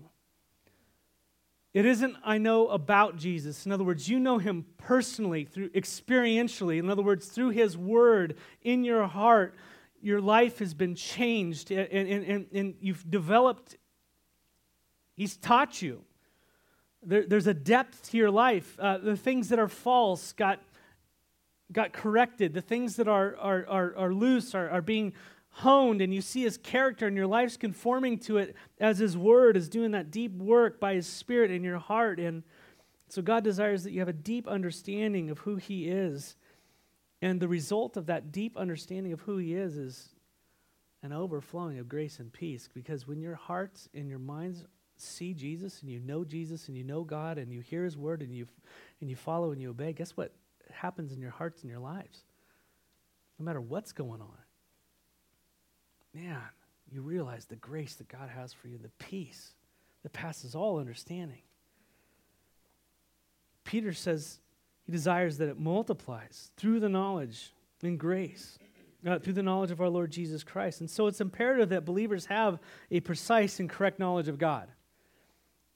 It 1.73 1.85
isn't, 1.85 2.17
I 2.25 2.37
know 2.37 2.67
about 2.67 3.15
Jesus. 3.15 3.65
In 3.65 3.71
other 3.71 3.85
words, 3.85 4.09
you 4.09 4.19
know 4.19 4.37
him 4.37 4.65
personally, 4.77 5.45
through 5.45 5.69
experientially. 5.69 6.79
In 6.79 6.89
other 6.89 7.01
words, 7.01 7.27
through 7.27 7.51
his 7.51 7.77
word 7.77 8.35
in 8.61 8.83
your 8.83 9.07
heart, 9.07 9.55
your 10.01 10.19
life 10.19 10.59
has 10.59 10.73
been 10.73 10.95
changed 10.95 11.71
and, 11.71 11.87
and, 11.91 12.25
and, 12.25 12.47
and 12.51 12.75
you've 12.81 13.09
developed, 13.09 13.77
he's 15.15 15.37
taught 15.37 15.81
you. 15.81 16.03
There, 17.03 17.25
there's 17.25 17.47
a 17.47 17.53
depth 17.53 18.09
to 18.09 18.17
your 18.17 18.31
life. 18.31 18.77
Uh, 18.77 18.97
the 18.97 19.15
things 19.15 19.49
that 19.49 19.59
are 19.59 19.69
false 19.69 20.33
got 20.33 20.59
got 21.71 21.93
corrected. 21.93 22.53
The 22.53 22.61
things 22.61 22.95
that 22.97 23.07
are, 23.07 23.35
are, 23.37 23.65
are, 23.67 23.95
are 23.97 24.13
loose 24.13 24.53
are, 24.55 24.69
are 24.69 24.81
being 24.81 25.13
honed, 25.51 26.01
and 26.01 26.13
you 26.13 26.21
see 26.21 26.43
his 26.43 26.57
character, 26.57 27.07
and 27.07 27.15
your 27.15 27.27
life's 27.27 27.57
conforming 27.57 28.17
to 28.19 28.37
it 28.37 28.55
as 28.79 28.99
his 28.99 29.17
word 29.17 29.57
is 29.57 29.69
doing 29.69 29.91
that 29.91 30.11
deep 30.11 30.33
work 30.37 30.79
by 30.79 30.93
his 30.93 31.07
spirit 31.07 31.51
in 31.51 31.63
your 31.63 31.77
heart. 31.77 32.19
And 32.19 32.43
so 33.09 33.21
God 33.21 33.43
desires 33.43 33.83
that 33.83 33.91
you 33.91 33.99
have 33.99 34.07
a 34.07 34.13
deep 34.13 34.47
understanding 34.47 35.29
of 35.29 35.39
who 35.39 35.57
he 35.57 35.89
is. 35.89 36.35
And 37.21 37.39
the 37.39 37.47
result 37.47 37.97
of 37.97 38.07
that 38.07 38.31
deep 38.31 38.57
understanding 38.57 39.13
of 39.13 39.21
who 39.21 39.37
he 39.37 39.53
is 39.53 39.77
is 39.77 40.09
an 41.03 41.11
overflowing 41.11 41.77
of 41.79 41.89
grace 41.89 42.19
and 42.19 42.31
peace. 42.31 42.69
Because 42.73 43.07
when 43.07 43.21
your 43.21 43.35
hearts 43.35 43.89
and 43.93 44.09
your 44.09 44.19
minds 44.19 44.63
see 44.97 45.33
Jesus 45.33 45.81
and 45.81 45.91
you 45.91 45.99
know 45.99 46.23
Jesus 46.23 46.67
and 46.67 46.77
you 46.77 46.83
know 46.83 47.03
God 47.03 47.37
and 47.37 47.51
you 47.51 47.59
hear 47.59 47.83
his 47.83 47.97
word 47.97 48.21
and 48.21 48.33
you, 48.33 48.47
and 49.01 49.09
you 49.09 49.15
follow 49.15 49.51
and 49.51 49.61
you 49.61 49.71
obey, 49.71 49.93
guess 49.93 50.15
what? 50.15 50.31
Happens 50.73 51.11
in 51.11 51.19
your 51.19 51.31
hearts 51.31 51.61
and 51.61 51.69
your 51.69 51.79
lives, 51.79 52.23
no 53.39 53.45
matter 53.45 53.61
what's 53.61 53.91
going 53.91 54.21
on. 54.21 54.37
Man, 56.13 56.41
you 56.91 57.01
realize 57.01 57.45
the 57.45 57.55
grace 57.55 57.95
that 57.95 58.07
God 58.07 58.29
has 58.29 58.51
for 58.53 58.67
you, 58.67 58.77
the 58.77 58.89
peace 58.99 59.53
that 60.03 60.13
passes 60.13 60.55
all 60.55 60.79
understanding. 60.79 61.41
Peter 63.63 63.93
says 63.93 64.39
he 64.85 64.91
desires 64.91 65.37
that 65.37 65.47
it 65.47 65.59
multiplies 65.59 66.51
through 66.57 66.79
the 66.79 66.89
knowledge 66.89 67.53
and 67.83 67.97
grace, 67.97 68.59
uh, 69.05 69.19
through 69.19 69.33
the 69.33 69.43
knowledge 69.43 69.71
of 69.71 69.81
our 69.81 69.89
Lord 69.89 70.11
Jesus 70.11 70.43
Christ. 70.43 70.81
And 70.81 70.89
so 70.89 71.07
it's 71.07 71.21
imperative 71.21 71.69
that 71.69 71.85
believers 71.85 72.25
have 72.25 72.59
a 72.89 72.99
precise 72.99 73.59
and 73.59 73.69
correct 73.69 73.99
knowledge 73.99 74.27
of 74.27 74.37
God. 74.37 74.67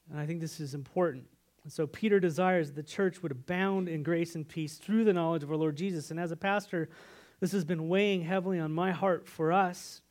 And 0.10 0.20
I 0.20 0.26
think 0.26 0.42
this 0.42 0.60
is 0.60 0.74
important. 0.74 1.26
And 1.66 1.74
so 1.74 1.88
Peter 1.88 2.20
desires 2.20 2.72
the 2.72 2.84
church 2.84 3.24
would 3.24 3.32
abound 3.32 3.90
in 3.90 4.04
grace 4.04 4.36
and 4.36 4.48
peace 4.48 4.76
through 4.76 5.04
the 5.04 5.14
knowledge 5.14 5.42
of 5.42 5.50
our 5.50 5.58
Lord 5.58 5.76
Jesus. 5.76 6.12
And 6.12 6.20
as 6.20 6.32
a 6.32 6.38
pastor, 6.38 6.90
this 7.40 7.54
has 7.54 7.66
been 7.66 7.90
weighing 7.90 8.22
heavily 8.22 8.60
on 8.60 8.72
my 8.72 8.92
heart 8.92 9.28
for 9.28 9.52
us 9.52 10.04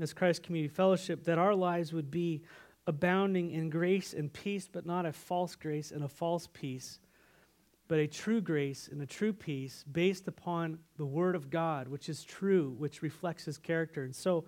as 0.00 0.14
Christ 0.14 0.42
Community 0.42 0.72
Fellowship 0.72 1.24
that 1.24 1.36
our 1.36 1.54
lives 1.54 1.92
would 1.92 2.10
be 2.10 2.40
abounding 2.86 3.50
in 3.50 3.68
grace 3.68 4.14
and 4.14 4.32
peace, 4.32 4.70
but 4.72 4.86
not 4.86 5.04
a 5.04 5.12
false 5.12 5.54
grace 5.54 5.90
and 5.90 6.02
a 6.02 6.08
false 6.08 6.48
peace, 6.50 6.98
but 7.86 7.98
a 7.98 8.06
true 8.06 8.40
grace 8.40 8.88
and 8.90 9.02
a 9.02 9.06
true 9.06 9.34
peace 9.34 9.84
based 9.92 10.28
upon 10.28 10.78
the 10.96 11.04
Word 11.04 11.34
of 11.36 11.50
God, 11.50 11.88
which 11.88 12.08
is 12.08 12.24
true, 12.24 12.74
which 12.78 13.02
reflects 13.02 13.44
His 13.44 13.58
character. 13.58 14.02
And 14.02 14.16
so 14.16 14.46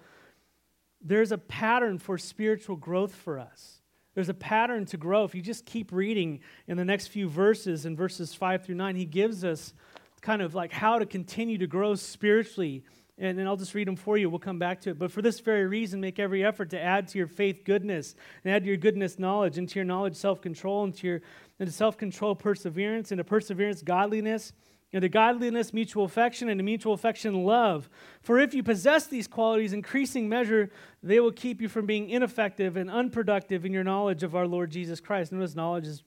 there's 1.02 1.30
a 1.30 1.36
pattern 1.36 1.98
for 1.98 2.16
spiritual 2.16 2.76
growth 2.76 3.14
for 3.14 3.38
us. 3.38 3.81
There's 4.14 4.28
a 4.28 4.34
pattern 4.34 4.84
to 4.86 4.96
grow. 4.96 5.24
If 5.24 5.34
you 5.34 5.42
just 5.42 5.64
keep 5.64 5.90
reading 5.92 6.40
in 6.66 6.76
the 6.76 6.84
next 6.84 7.08
few 7.08 7.28
verses, 7.28 7.86
in 7.86 7.96
verses 7.96 8.34
5 8.34 8.64
through 8.64 8.74
9, 8.74 8.96
he 8.96 9.04
gives 9.04 9.44
us 9.44 9.72
kind 10.20 10.42
of 10.42 10.54
like 10.54 10.72
how 10.72 10.98
to 10.98 11.06
continue 11.06 11.58
to 11.58 11.66
grow 11.66 11.94
spiritually. 11.94 12.84
And 13.18 13.38
then 13.38 13.46
I'll 13.46 13.56
just 13.56 13.74
read 13.74 13.88
them 13.88 13.96
for 13.96 14.16
you. 14.16 14.28
We'll 14.28 14.38
come 14.38 14.58
back 14.58 14.80
to 14.82 14.90
it. 14.90 14.98
But 14.98 15.12
for 15.12 15.22
this 15.22 15.40
very 15.40 15.66
reason, 15.66 16.00
make 16.00 16.18
every 16.18 16.44
effort 16.44 16.70
to 16.70 16.80
add 16.80 17.08
to 17.08 17.18
your 17.18 17.26
faith 17.26 17.62
goodness, 17.64 18.14
and 18.44 18.54
add 18.54 18.62
to 18.62 18.68
your 18.68 18.76
goodness 18.76 19.18
knowledge, 19.18 19.58
and 19.58 19.68
to 19.68 19.74
your 19.76 19.84
knowledge 19.84 20.16
self 20.16 20.40
control, 20.40 20.84
and 20.84 20.94
to 20.96 21.06
your 21.06 21.20
and 21.58 21.68
to 21.68 21.74
self 21.74 21.96
control 21.96 22.34
perseverance, 22.34 23.12
and 23.12 23.18
to 23.18 23.24
perseverance 23.24 23.82
godliness 23.82 24.52
and 24.92 25.02
to 25.02 25.08
godliness, 25.08 25.72
mutual 25.72 26.04
affection, 26.04 26.48
and 26.48 26.58
to 26.58 26.64
mutual 26.64 26.92
affection, 26.92 27.44
love. 27.44 27.88
For 28.20 28.38
if 28.38 28.52
you 28.52 28.62
possess 28.62 29.06
these 29.06 29.26
qualities, 29.26 29.72
increasing 29.72 30.28
measure, 30.28 30.70
they 31.02 31.18
will 31.18 31.32
keep 31.32 31.62
you 31.62 31.68
from 31.68 31.86
being 31.86 32.10
ineffective 32.10 32.76
and 32.76 32.90
unproductive 32.90 33.64
in 33.64 33.72
your 33.72 33.84
knowledge 33.84 34.22
of 34.22 34.36
our 34.36 34.46
Lord 34.46 34.70
Jesus 34.70 35.00
Christ. 35.00 35.32
Notice 35.32 35.54
knowledge 35.54 35.86
is 35.86 36.02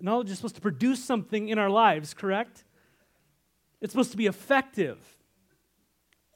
knowledge 0.00 0.30
is 0.30 0.36
supposed 0.36 0.56
to 0.56 0.60
produce 0.60 1.02
something 1.02 1.48
in 1.48 1.58
our 1.58 1.70
lives, 1.70 2.12
correct? 2.12 2.64
It's 3.80 3.92
supposed 3.92 4.10
to 4.10 4.18
be 4.18 4.26
effective. 4.26 4.98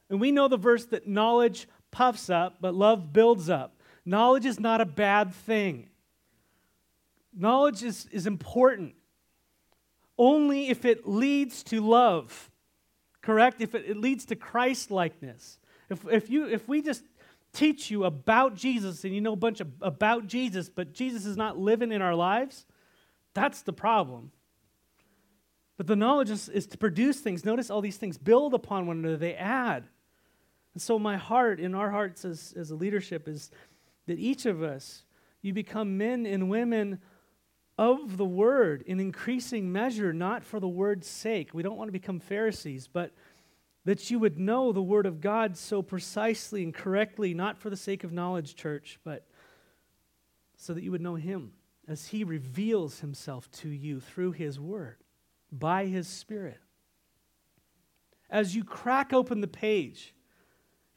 And 0.08 0.20
we 0.20 0.32
know 0.32 0.48
the 0.48 0.56
verse 0.56 0.86
that 0.86 1.06
knowledge 1.06 1.68
puffs 1.90 2.30
up, 2.30 2.58
but 2.62 2.74
love 2.74 3.12
builds 3.12 3.50
up. 3.50 3.82
Knowledge 4.06 4.46
is 4.46 4.58
not 4.58 4.80
a 4.80 4.86
bad 4.86 5.34
thing. 5.34 5.90
Knowledge 7.36 7.82
is, 7.82 8.06
is 8.10 8.26
important 8.26 8.94
only 10.18 10.68
if 10.68 10.84
it 10.84 11.08
leads 11.08 11.62
to 11.64 11.80
love, 11.80 12.50
correct? 13.22 13.60
If 13.60 13.74
it, 13.74 13.84
it 13.86 13.96
leads 13.96 14.26
to 14.26 14.36
Christ 14.36 14.90
likeness. 14.90 15.58
If, 15.88 16.06
if, 16.10 16.28
you, 16.28 16.46
if 16.46 16.68
we 16.68 16.82
just 16.82 17.04
teach 17.52 17.90
you 17.90 18.04
about 18.04 18.54
Jesus 18.54 19.04
and 19.04 19.14
you 19.14 19.20
know 19.20 19.32
a 19.32 19.36
bunch 19.36 19.60
of, 19.60 19.68
about 19.80 20.26
Jesus, 20.26 20.68
but 20.68 20.92
Jesus 20.92 21.24
is 21.24 21.36
not 21.36 21.58
living 21.58 21.92
in 21.92 22.02
our 22.02 22.14
lives, 22.14 22.66
that's 23.34 23.62
the 23.62 23.72
problem. 23.72 24.32
But 25.76 25.86
the 25.86 25.96
knowledge 25.96 26.30
is, 26.30 26.48
is 26.48 26.66
to 26.68 26.78
produce 26.78 27.20
things. 27.20 27.44
Notice 27.44 27.70
all 27.70 27.80
these 27.80 27.96
things 27.96 28.18
build 28.18 28.52
upon 28.52 28.86
one 28.86 28.98
another, 28.98 29.16
they 29.16 29.34
add. 29.34 29.84
And 30.74 30.82
so, 30.82 30.98
my 30.98 31.16
heart, 31.16 31.60
in 31.60 31.74
our 31.74 31.90
hearts 31.90 32.24
as, 32.24 32.52
as 32.56 32.70
a 32.70 32.74
leadership, 32.74 33.28
is 33.28 33.50
that 34.06 34.18
each 34.18 34.44
of 34.44 34.62
us, 34.62 35.04
you 35.40 35.52
become 35.52 35.96
men 35.96 36.26
and 36.26 36.50
women 36.50 37.00
of 37.78 38.16
the 38.16 38.24
word 38.24 38.82
in 38.82 38.98
increasing 38.98 39.70
measure, 39.70 40.12
not 40.12 40.44
for 40.44 40.58
the 40.58 40.68
word's 40.68 41.06
sake. 41.06 41.54
We 41.54 41.62
don't 41.62 41.76
want 41.76 41.88
to 41.88 41.92
become 41.92 42.18
Pharisees, 42.18 42.88
but 42.92 43.12
that 43.84 44.10
you 44.10 44.18
would 44.18 44.38
know 44.38 44.72
the 44.72 44.82
word 44.82 45.06
of 45.06 45.20
God 45.20 45.56
so 45.56 45.80
precisely 45.80 46.62
and 46.64 46.74
correctly, 46.74 47.32
not 47.32 47.56
for 47.56 47.70
the 47.70 47.76
sake 47.76 48.04
of 48.04 48.12
knowledge, 48.12 48.56
church, 48.56 48.98
but 49.04 49.26
so 50.56 50.74
that 50.74 50.82
you 50.82 50.90
would 50.90 51.00
know 51.00 51.14
him 51.14 51.52
as 51.86 52.08
he 52.08 52.24
reveals 52.24 53.00
himself 53.00 53.50
to 53.52 53.68
you 53.68 54.00
through 54.00 54.32
his 54.32 54.58
word, 54.58 54.96
by 55.52 55.86
his 55.86 56.08
spirit. 56.08 56.58
As 58.28 58.54
you 58.54 58.64
crack 58.64 59.12
open 59.12 59.40
the 59.40 59.46
page, 59.46 60.14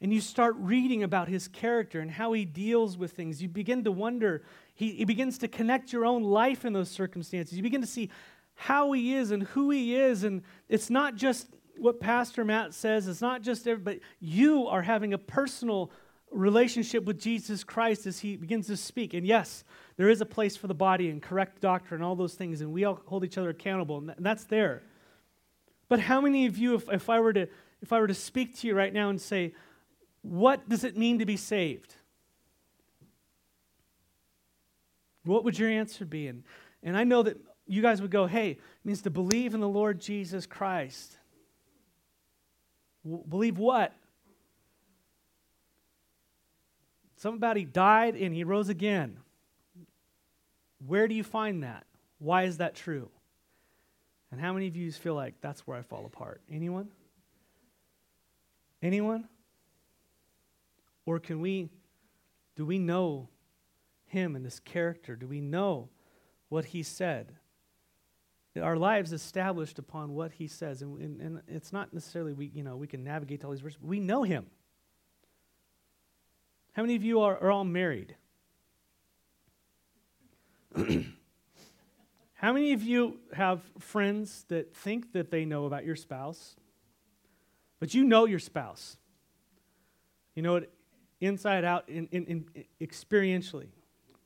and 0.02 0.12
you 0.12 0.20
start 0.20 0.56
reading 0.58 1.04
about 1.04 1.28
his 1.28 1.46
character 1.46 2.00
and 2.00 2.10
how 2.10 2.32
he 2.32 2.44
deals 2.44 2.98
with 2.98 3.12
things, 3.12 3.40
you 3.40 3.48
begin 3.48 3.84
to 3.84 3.92
wonder 3.92 4.42
he, 4.74 4.90
he 4.90 5.04
begins 5.04 5.38
to 5.38 5.48
connect 5.48 5.92
your 5.92 6.04
own 6.04 6.24
life 6.24 6.64
in 6.64 6.72
those 6.72 6.90
circumstances. 6.90 7.56
You 7.56 7.62
begin 7.62 7.82
to 7.82 7.86
see 7.86 8.10
how 8.56 8.90
he 8.90 9.14
is 9.14 9.30
and 9.30 9.44
who 9.44 9.70
he 9.70 9.94
is. 9.94 10.24
And 10.24 10.42
it's 10.68 10.90
not 10.90 11.14
just 11.14 11.46
what 11.78 12.00
Pastor 12.00 12.44
Matt 12.44 12.74
says, 12.74 13.06
it's 13.06 13.20
not 13.20 13.42
just 13.42 13.68
everybody. 13.68 14.00
You 14.18 14.66
are 14.66 14.82
having 14.82 15.14
a 15.14 15.18
personal 15.18 15.92
relationship 16.32 17.04
with 17.04 17.20
Jesus 17.20 17.62
Christ 17.62 18.04
as 18.06 18.18
he 18.18 18.36
begins 18.36 18.66
to 18.66 18.76
speak. 18.76 19.14
And 19.14 19.24
yes, 19.24 19.62
there 19.96 20.08
is 20.08 20.20
a 20.20 20.26
place 20.26 20.56
for 20.56 20.66
the 20.66 20.74
body 20.74 21.10
and 21.10 21.22
correct 21.22 21.60
doctrine 21.60 22.00
and 22.00 22.04
all 22.04 22.16
those 22.16 22.34
things, 22.34 22.60
and 22.60 22.72
we 22.72 22.84
all 22.84 23.00
hold 23.06 23.24
each 23.24 23.38
other 23.38 23.50
accountable, 23.50 23.98
and 23.98 24.14
that's 24.18 24.44
there. 24.44 24.82
But 25.88 26.00
how 26.00 26.20
many 26.20 26.46
of 26.46 26.58
you, 26.58 26.74
if, 26.74 26.88
if, 26.90 27.08
I 27.08 27.20
were 27.20 27.34
to, 27.34 27.46
if 27.82 27.92
I 27.92 28.00
were 28.00 28.06
to 28.06 28.14
speak 28.14 28.58
to 28.60 28.66
you 28.66 28.74
right 28.74 28.92
now 28.92 29.10
and 29.10 29.20
say, 29.20 29.54
what 30.22 30.68
does 30.68 30.84
it 30.84 30.96
mean 30.96 31.18
to 31.18 31.26
be 31.26 31.36
saved? 31.36 31.94
What 35.24 35.44
would 35.44 35.58
your 35.58 35.68
answer 35.68 36.04
be? 36.04 36.28
And, 36.28 36.44
and 36.82 36.96
I 36.96 37.04
know 37.04 37.22
that 37.22 37.36
you 37.66 37.82
guys 37.82 38.00
would 38.00 38.10
go, 38.10 38.26
hey, 38.26 38.50
it 38.50 38.60
means 38.84 39.02
to 39.02 39.10
believe 39.10 39.54
in 39.54 39.60
the 39.60 39.68
Lord 39.68 40.00
Jesus 40.00 40.46
Christ. 40.46 41.16
W- 43.04 43.24
believe 43.28 43.58
what? 43.58 43.92
He 47.56 47.64
died 47.64 48.16
and 48.16 48.34
he 48.34 48.42
rose 48.42 48.68
again. 48.68 49.18
Where 50.84 51.06
do 51.06 51.14
you 51.14 51.22
find 51.22 51.62
that? 51.62 51.84
Why 52.18 52.44
is 52.44 52.58
that 52.58 52.74
true? 52.74 53.08
And 54.32 54.40
how 54.40 54.52
many 54.52 54.66
of 54.66 54.74
you 54.74 54.90
feel 54.90 55.14
like 55.14 55.34
that's 55.40 55.66
where 55.66 55.76
I 55.76 55.82
fall 55.82 56.04
apart? 56.04 56.40
Anyone? 56.50 56.88
Anyone? 58.82 59.28
Or 61.04 61.18
can 61.18 61.40
we, 61.40 61.70
do 62.56 62.64
we 62.64 62.78
know 62.78 63.28
him 64.06 64.36
and 64.36 64.44
his 64.44 64.60
character? 64.60 65.16
Do 65.16 65.26
we 65.26 65.40
know 65.40 65.88
what 66.48 66.66
he 66.66 66.82
said? 66.82 67.32
Our 68.60 68.76
lives 68.76 69.12
established 69.12 69.78
upon 69.78 70.14
what 70.14 70.32
he 70.32 70.46
says. 70.46 70.82
And, 70.82 70.98
and, 71.00 71.20
and 71.20 71.42
it's 71.48 71.72
not 71.72 71.94
necessarily 71.94 72.34
we, 72.34 72.50
you 72.54 72.62
know, 72.62 72.76
we 72.76 72.86
can 72.86 73.02
navigate 73.02 73.44
all 73.44 73.50
these 73.50 73.60
verses. 73.60 73.80
We 73.80 73.98
know 73.98 74.22
him. 74.22 74.46
How 76.72 76.82
many 76.82 76.94
of 76.94 77.02
you 77.02 77.20
are, 77.20 77.38
are 77.38 77.50
all 77.50 77.64
married? 77.64 78.14
How 82.34 82.52
many 82.52 82.72
of 82.72 82.82
you 82.82 83.18
have 83.34 83.62
friends 83.78 84.44
that 84.48 84.74
think 84.74 85.12
that 85.12 85.30
they 85.30 85.44
know 85.44 85.64
about 85.66 85.84
your 85.84 85.96
spouse, 85.96 86.56
but 87.78 87.94
you 87.94 88.04
know 88.04 88.26
your 88.26 88.38
spouse? 88.38 88.96
You 90.34 90.42
know 90.42 90.56
it 90.56 90.70
inside 91.22 91.64
out, 91.64 91.88
in, 91.88 92.08
in, 92.12 92.24
in 92.26 92.64
experientially 92.80 93.68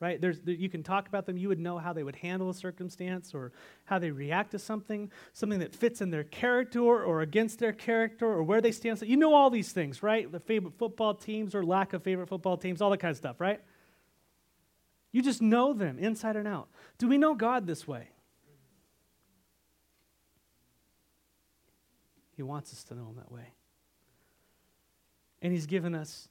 right? 0.01 0.20
There's, 0.20 0.40
you 0.44 0.68
can 0.68 0.82
talk 0.82 1.09
about 1.09 1.26
them. 1.26 1.38
You 1.38 1.49
would 1.49 1.59
know 1.59 1.78
how 1.78 1.92
they 1.92 2.03
would 2.03 2.16
handle 2.16 2.51
a 2.51 2.55
circumstance 2.55 3.34
or 3.34 3.53
how 3.84 3.99
they 3.99 4.11
react 4.11 4.51
to 4.51 4.59
something, 4.59 5.11
something 5.32 5.61
that 5.61 5.74
fits 5.74 6.01
in 6.01 6.11
their 6.11 6.24
character 6.24 6.82
or 6.82 7.22
against 7.22 7.59
their 7.59 7.72
character 7.72 8.26
or 8.26 8.42
where 8.42 8.61
they 8.61 8.72
stand. 8.72 8.99
So 8.99 9.07
you 9.07 9.16
know 9.16 9.34
all 9.34 9.49
these 9.49 9.72
things, 9.72 10.03
right? 10.03 10.30
The 10.30 10.40
favorite 10.40 10.74
football 10.76 11.14
teams 11.14 11.55
or 11.55 11.64
lack 11.64 11.94
of 11.94 12.03
favorite 12.03 12.28
football 12.28 12.59
teams, 12.59 12.82
all 12.82 12.90
that 12.90 12.99
kind 12.99 13.11
of 13.11 13.16
stuff, 13.16 13.40
right? 13.40 13.61
You 15.12 15.22
just 15.22 15.40
know 15.40 15.72
them 15.72 15.99
inside 15.99 16.36
and 16.36 16.47
out. 16.47 16.68
Do 16.99 17.09
we 17.09 17.16
know 17.16 17.34
God 17.34 17.66
this 17.66 17.88
way? 17.88 18.11
He 22.36 22.42
wants 22.42 22.70
us 22.74 22.84
to 22.84 22.94
know 22.94 23.09
Him 23.09 23.16
that 23.16 23.32
way. 23.32 23.55
And 25.40 25.55
He's 25.55 25.64
given 25.64 25.94
us 25.94 26.28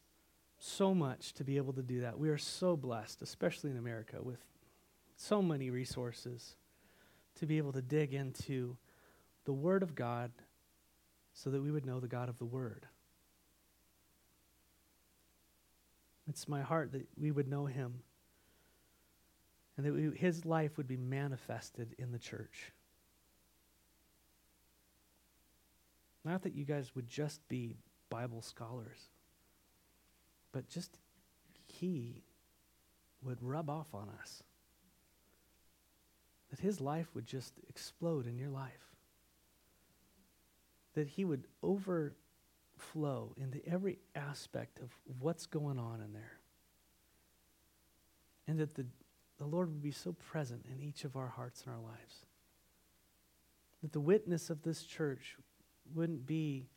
so 0.60 0.94
much 0.94 1.34
to 1.34 1.44
be 1.44 1.58
able 1.58 1.74
to 1.74 1.82
do 1.82 2.02
that. 2.02 2.18
We 2.18 2.30
are 2.30 2.38
so 2.38 2.76
blessed, 2.76 3.22
especially 3.22 3.72
in 3.72 3.78
America, 3.78 4.18
with 4.22 4.40
so 5.16 5.42
many 5.42 5.70
resources 5.70 6.56
to 7.36 7.46
be 7.46 7.58
able 7.58 7.74
to 7.74 7.82
dig 7.82 8.14
into 8.14 8.78
the 9.46 9.54
Word 9.54 9.84
of 9.84 9.96
God 9.96 10.32
so 11.34 11.50
that 11.50 11.62
we 11.62 11.72
would 11.72 11.86
know 11.86 12.00
the 12.00 12.08
God 12.08 12.30
of 12.30 12.38
the 12.38 12.46
Word. 12.46 12.88
It's 16.28 16.48
my 16.48 16.62
heart 16.62 16.92
that 16.94 17.08
we 17.18 17.32
would 17.32 17.48
know 17.48 17.66
Him 17.66 18.02
and 19.78 19.86
that 19.86 19.94
we, 19.94 20.18
His 20.18 20.46
life 20.46 20.78
would 20.78 20.88
be 20.88 20.98
manifested 20.98 21.96
in 22.00 22.12
the 22.12 22.20
church. 22.20 22.72
Not 26.24 26.42
that 26.44 26.56
you 26.56 26.66
guys 26.66 26.96
would 26.96 27.08
just 27.08 27.48
be 27.48 27.76
Bible 28.10 28.42
scholars 28.42 29.10
but 30.56 30.70
just 30.70 30.98
He 31.66 32.24
would 33.22 33.44
rub 33.44 33.70
off 33.70 33.94
on 33.94 34.10
us. 34.22 34.42
That 36.50 36.62
His 36.62 36.80
life 36.80 37.08
would 37.14 37.28
just 37.28 37.52
explode 37.68 38.26
in 38.26 38.38
your 38.38 38.50
life. 38.50 38.96
That 40.94 41.10
He 41.10 41.26
would 41.26 41.44
overflow 41.62 42.16
into 43.36 43.68
every 43.68 44.00
aspect 44.16 44.80
of 44.80 44.96
what's 45.20 45.46
going 45.46 45.78
on 45.78 46.00
in 46.00 46.14
there. 46.14 46.40
And 48.48 48.58
that 48.60 48.76
the, 48.76 48.86
the 49.38 49.46
Lord 49.46 49.68
would 49.68 49.84
be 49.84 49.92
so 49.92 50.14
present 50.14 50.66
in 50.72 50.82
each 50.82 51.04
of 51.04 51.18
our 51.18 51.28
hearts 51.28 51.66
and 51.66 51.76
our 51.76 51.82
lives. 51.82 52.26
That 53.82 53.92
the 53.92 54.00
witness 54.00 54.50
of 54.50 54.62
this 54.62 54.84
church 54.84 55.36
wouldn't 55.94 56.26
be 56.26 56.70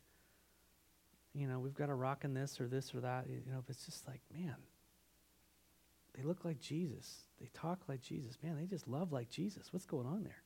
you 1.33 1.47
know, 1.47 1.59
we've 1.59 1.75
got 1.75 1.89
a 1.89 1.93
rock 1.93 2.23
in 2.23 2.33
this 2.33 2.59
or 2.59 2.67
this 2.67 2.93
or 2.93 3.01
that. 3.01 3.25
You 3.29 3.51
know, 3.51 3.63
it's 3.67 3.85
just 3.85 4.07
like, 4.07 4.21
man, 4.33 4.55
they 6.15 6.23
look 6.23 6.43
like 6.43 6.59
Jesus. 6.59 7.23
They 7.39 7.49
talk 7.53 7.81
like 7.87 8.01
Jesus. 8.01 8.37
Man, 8.43 8.57
they 8.57 8.65
just 8.65 8.87
love 8.87 9.11
like 9.11 9.29
Jesus. 9.29 9.71
What's 9.71 9.85
going 9.85 10.07
on 10.07 10.23
there? 10.23 10.43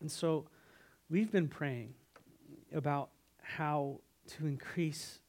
And 0.00 0.10
so 0.10 0.46
we've 1.08 1.30
been 1.30 1.48
praying 1.48 1.94
about 2.74 3.10
how 3.42 4.00
to 4.36 4.46
increase 4.46 5.20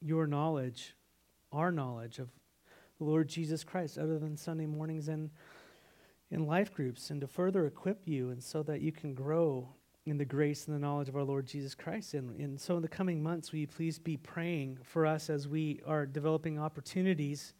your 0.00 0.26
knowledge, 0.26 0.94
our 1.52 1.70
knowledge 1.70 2.18
of 2.18 2.28
the 2.98 3.04
Lord 3.04 3.28
Jesus 3.28 3.64
Christ, 3.64 3.98
other 3.98 4.18
than 4.18 4.36
Sunday 4.36 4.66
mornings 4.66 5.08
and 5.08 5.30
in 6.30 6.46
life 6.46 6.74
groups, 6.74 7.10
and 7.10 7.20
to 7.20 7.26
further 7.26 7.66
equip 7.66 8.06
you 8.06 8.30
and 8.30 8.42
so 8.42 8.62
that 8.62 8.80
you 8.80 8.90
can 8.90 9.14
grow 9.14 9.68
in 10.04 10.18
the 10.18 10.24
grace 10.24 10.66
and 10.66 10.74
the 10.74 10.80
knowledge 10.80 11.08
of 11.08 11.16
our 11.16 11.22
Lord 11.22 11.46
Jesus 11.46 11.74
Christ. 11.74 12.14
And, 12.14 12.38
and 12.40 12.60
so, 12.60 12.76
in 12.76 12.82
the 12.82 12.88
coming 12.88 13.22
months, 13.22 13.52
will 13.52 13.60
you 13.60 13.68
please 13.68 13.98
be 13.98 14.16
praying 14.16 14.78
for 14.82 15.06
us 15.06 15.30
as 15.30 15.46
we 15.46 15.80
are 15.86 16.06
developing 16.06 16.58
opportunities, 16.58 17.54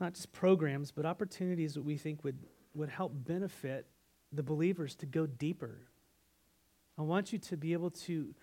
not 0.00 0.14
just 0.14 0.32
programs, 0.32 0.90
but 0.90 1.06
opportunities 1.06 1.74
that 1.74 1.82
we 1.82 1.96
think 1.96 2.24
would, 2.24 2.38
would 2.74 2.88
help 2.88 3.12
benefit 3.14 3.86
the 4.32 4.42
believers 4.42 4.94
to 4.96 5.06
go 5.06 5.26
deeper. 5.26 5.78
I 6.98 7.02
want 7.02 7.32
you 7.32 7.38
to 7.38 7.56
be 7.56 7.72
able 7.72 7.90
to, 7.90 8.34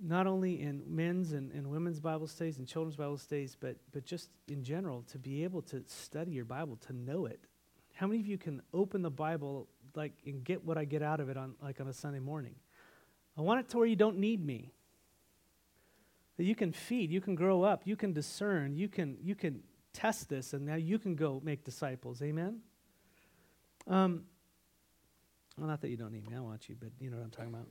not 0.00 0.26
only 0.26 0.60
in 0.60 0.82
men's 0.86 1.32
and, 1.32 1.50
and 1.52 1.66
women's 1.68 1.98
Bible 1.98 2.26
studies 2.26 2.58
and 2.58 2.66
children's 2.66 2.96
Bible 2.96 3.18
studies, 3.18 3.56
but, 3.58 3.76
but 3.92 4.04
just 4.04 4.30
in 4.48 4.62
general, 4.62 5.02
to 5.10 5.18
be 5.18 5.44
able 5.44 5.62
to 5.62 5.82
study 5.86 6.32
your 6.32 6.44
Bible, 6.44 6.76
to 6.86 6.92
know 6.92 7.26
it, 7.26 7.40
How 7.94 8.06
many 8.06 8.20
of 8.20 8.26
you 8.26 8.38
can 8.38 8.62
open 8.72 9.02
the 9.02 9.10
Bible 9.10 9.68
like 9.94 10.12
and 10.26 10.44
get 10.44 10.64
what 10.64 10.78
I 10.78 10.84
get 10.84 11.02
out 11.02 11.20
of 11.20 11.28
it 11.28 11.36
on 11.36 11.54
like 11.62 11.80
on 11.80 11.88
a 11.88 11.92
Sunday 11.92 12.20
morning? 12.20 12.54
I 13.36 13.40
want 13.40 13.60
it 13.60 13.68
to 13.70 13.78
where 13.78 13.86
you 13.86 13.96
don't 13.96 14.18
need 14.18 14.44
me. 14.44 14.72
That 16.36 16.44
you 16.44 16.54
can 16.54 16.72
feed, 16.72 17.10
you 17.10 17.20
can 17.20 17.34
grow 17.34 17.62
up, 17.62 17.82
you 17.84 17.96
can 17.96 18.12
discern, 18.12 18.74
you 18.74 18.88
can 18.88 19.16
you 19.22 19.34
can 19.34 19.62
test 19.92 20.28
this, 20.28 20.52
and 20.52 20.64
now 20.64 20.76
you 20.76 20.98
can 20.98 21.14
go 21.14 21.40
make 21.44 21.64
disciples. 21.64 22.22
Amen. 22.22 22.60
Um, 23.86 24.24
well, 25.58 25.68
not 25.68 25.80
that 25.82 25.90
you 25.90 25.96
don't 25.96 26.12
need 26.12 26.28
me, 26.28 26.36
I 26.36 26.40
want 26.40 26.68
you, 26.68 26.76
but 26.78 26.90
you 26.98 27.10
know 27.10 27.18
what 27.18 27.24
I'm 27.24 27.30
talking 27.30 27.52
about. 27.52 27.66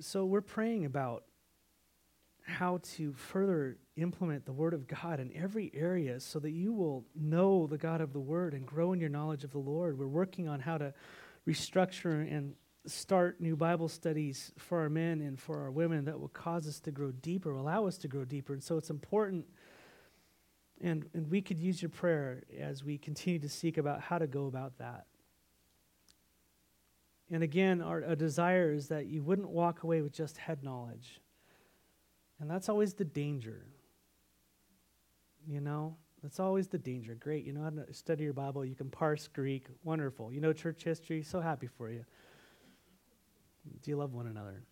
So 0.00 0.24
we're 0.24 0.40
praying 0.40 0.86
about 0.86 1.24
how 2.50 2.80
to 2.96 3.12
further 3.12 3.78
implement 3.96 4.44
the 4.44 4.52
Word 4.52 4.74
of 4.74 4.86
God 4.86 5.20
in 5.20 5.32
every 5.34 5.70
area 5.72 6.20
so 6.20 6.38
that 6.40 6.50
you 6.50 6.72
will 6.72 7.06
know 7.14 7.66
the 7.66 7.78
God 7.78 8.00
of 8.00 8.12
the 8.12 8.20
Word 8.20 8.52
and 8.52 8.66
grow 8.66 8.92
in 8.92 9.00
your 9.00 9.08
knowledge 9.08 9.44
of 9.44 9.52
the 9.52 9.58
Lord. 9.58 9.98
We're 9.98 10.06
working 10.06 10.48
on 10.48 10.60
how 10.60 10.76
to 10.78 10.92
restructure 11.48 12.30
and 12.30 12.54
start 12.86 13.40
new 13.40 13.56
Bible 13.56 13.88
studies 13.88 14.52
for 14.58 14.80
our 14.80 14.88
men 14.88 15.20
and 15.20 15.38
for 15.38 15.60
our 15.60 15.70
women 15.70 16.04
that 16.06 16.18
will 16.18 16.28
cause 16.28 16.66
us 16.66 16.80
to 16.80 16.90
grow 16.90 17.12
deeper, 17.12 17.52
allow 17.52 17.86
us 17.86 17.98
to 17.98 18.08
grow 18.08 18.24
deeper. 18.24 18.52
And 18.52 18.62
so 18.62 18.76
it's 18.76 18.90
important, 18.90 19.46
and, 20.80 21.06
and 21.14 21.30
we 21.30 21.40
could 21.42 21.58
use 21.58 21.80
your 21.80 21.90
prayer 21.90 22.42
as 22.58 22.82
we 22.82 22.98
continue 22.98 23.38
to 23.38 23.48
seek 23.48 23.78
about 23.78 24.00
how 24.00 24.18
to 24.18 24.26
go 24.26 24.46
about 24.46 24.78
that. 24.78 25.06
And 27.30 27.42
again, 27.42 27.80
our, 27.80 28.04
our 28.04 28.16
desire 28.16 28.72
is 28.72 28.88
that 28.88 29.06
you 29.06 29.22
wouldn't 29.22 29.50
walk 29.50 29.84
away 29.84 30.00
with 30.00 30.12
just 30.12 30.36
head 30.36 30.64
knowledge. 30.64 31.20
And 32.40 32.50
that's 32.50 32.68
always 32.68 32.94
the 32.94 33.04
danger. 33.04 33.66
You 35.46 35.60
know, 35.60 35.96
that's 36.22 36.40
always 36.40 36.68
the 36.68 36.78
danger. 36.78 37.14
Great, 37.14 37.44
you 37.44 37.52
know 37.52 37.62
how 37.62 37.70
to 37.70 37.92
study 37.92 38.24
your 38.24 38.32
Bible, 38.32 38.64
you 38.64 38.74
can 38.74 38.90
parse 38.90 39.28
Greek, 39.28 39.66
wonderful. 39.84 40.32
You 40.32 40.40
know 40.40 40.52
church 40.52 40.84
history, 40.84 41.22
so 41.22 41.40
happy 41.40 41.66
for 41.66 41.90
you. 41.90 42.04
Do 43.82 43.90
you 43.90 43.96
love 43.96 44.12
one 44.12 44.26
another? 44.26 44.62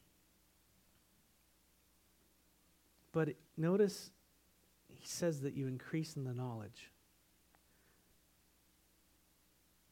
But 3.12 3.30
notice 3.56 4.10
he 4.88 5.06
says 5.06 5.40
that 5.40 5.54
you 5.54 5.66
increase 5.66 6.16
in 6.16 6.24
the 6.24 6.34
knowledge. 6.34 6.90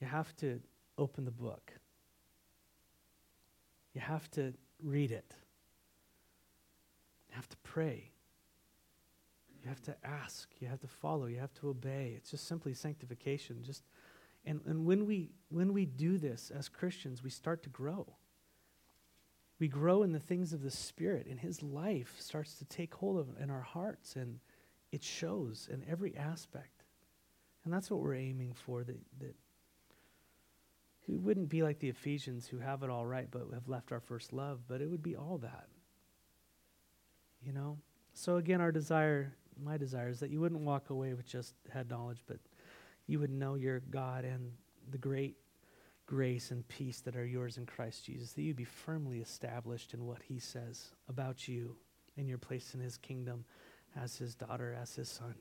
You 0.01 0.07
have 0.07 0.35
to 0.37 0.61
open 0.99 1.25
the 1.25 1.31
book. 1.31 1.73
You 3.95 4.01
have 4.03 4.31
to 4.33 4.53
read 4.83 5.11
it. 5.11 5.35
Pray. 7.77 8.11
You 9.63 9.69
have 9.69 9.83
to 9.83 9.95
ask. 10.03 10.49
You 10.61 10.69
have 10.69 10.81
to 10.81 10.89
follow. 10.89 11.27
You 11.27 11.41
have 11.41 11.53
to 11.61 11.69
obey. 11.69 12.15
It's 12.17 12.31
just 12.31 12.49
simply 12.49 12.73
sanctification. 12.73 13.63
Just 13.63 13.83
and, 14.47 14.63
and 14.65 14.87
when 14.87 15.05
we 15.05 15.29
when 15.51 15.75
we 15.75 15.85
do 15.85 16.17
this 16.17 16.51
as 16.57 16.71
Christians, 16.71 17.23
we 17.23 17.29
start 17.29 17.63
to 17.65 17.69
grow. 17.69 18.15
We 19.59 19.69
grow 19.69 20.05
in 20.05 20.13
the 20.13 20.19
things 20.19 20.55
of 20.55 20.63
the 20.63 20.71
Spirit, 20.71 21.27
and 21.27 21.39
His 21.39 21.63
life 21.63 22.15
starts 22.19 22.55
to 22.55 22.65
take 22.65 22.95
hold 22.95 23.19
of 23.19 23.29
in 23.39 23.51
our 23.51 23.61
hearts, 23.61 24.17
and 24.17 24.39
it 24.91 25.05
shows 25.05 25.69
in 25.71 25.85
every 25.87 26.17
aspect. 26.17 26.85
And 27.63 27.75
that's 27.75 27.91
what 27.91 28.01
we're 28.01 28.15
aiming 28.15 28.55
for, 28.55 28.85
that, 28.85 29.01
that 29.19 29.37
we 31.07 31.19
wouldn't 31.19 31.51
be 31.51 31.63
like 31.63 31.81
the 31.81 31.91
Ephesians 31.91 32.49
who 32.49 32.59
have 32.59 32.83
it 32.83 32.89
all 32.89 33.05
right 33.05 33.29
but 33.31 33.49
have 33.53 33.69
left 33.69 33.93
our 33.93 34.01
first 34.01 34.33
love, 34.33 34.61
but 34.67 34.81
it 34.81 34.89
would 34.89 35.03
be 35.03 35.15
all 35.15 35.37
that. 35.43 35.69
You 37.47 37.53
know? 37.53 37.79
So 38.13 38.37
again, 38.37 38.61
our 38.61 38.73
desire, 38.73 39.33
my 39.63 39.77
desire, 39.77 40.09
is 40.09 40.19
that 40.21 40.31
you 40.31 40.41
wouldn't 40.41 40.63
walk 40.63 40.91
away 40.91 41.15
with 41.15 41.27
just 41.27 41.55
head 41.73 41.89
knowledge, 41.89 42.25
but 42.27 42.39
you 43.07 43.21
would 43.21 43.31
know 43.31 43.55
your 43.55 43.81
God 43.81 44.25
and 44.25 44.51
the 44.91 44.99
great 44.99 45.37
grace 46.07 46.51
and 46.51 46.67
peace 46.69 47.01
that 47.01 47.17
are 47.17 47.27
yours 47.27 47.57
in 47.57 47.67
Christ 47.67 48.05
Jesus, 48.05 48.33
that 48.33 48.43
you'd 48.43 48.57
be 48.57 48.65
firmly 48.65 49.21
established 49.21 49.95
in 49.95 50.07
what 50.07 50.23
he 50.23 50.39
says 50.39 50.89
about 51.09 51.47
you 51.47 51.77
and 52.17 52.29
your 52.29 52.39
place 52.39 52.75
in 52.75 52.81
his 52.81 52.97
kingdom 52.97 53.45
as 54.01 54.17
his 54.17 54.35
daughter, 54.35 54.77
as 54.81 54.95
his 54.95 55.09
son. 55.09 55.35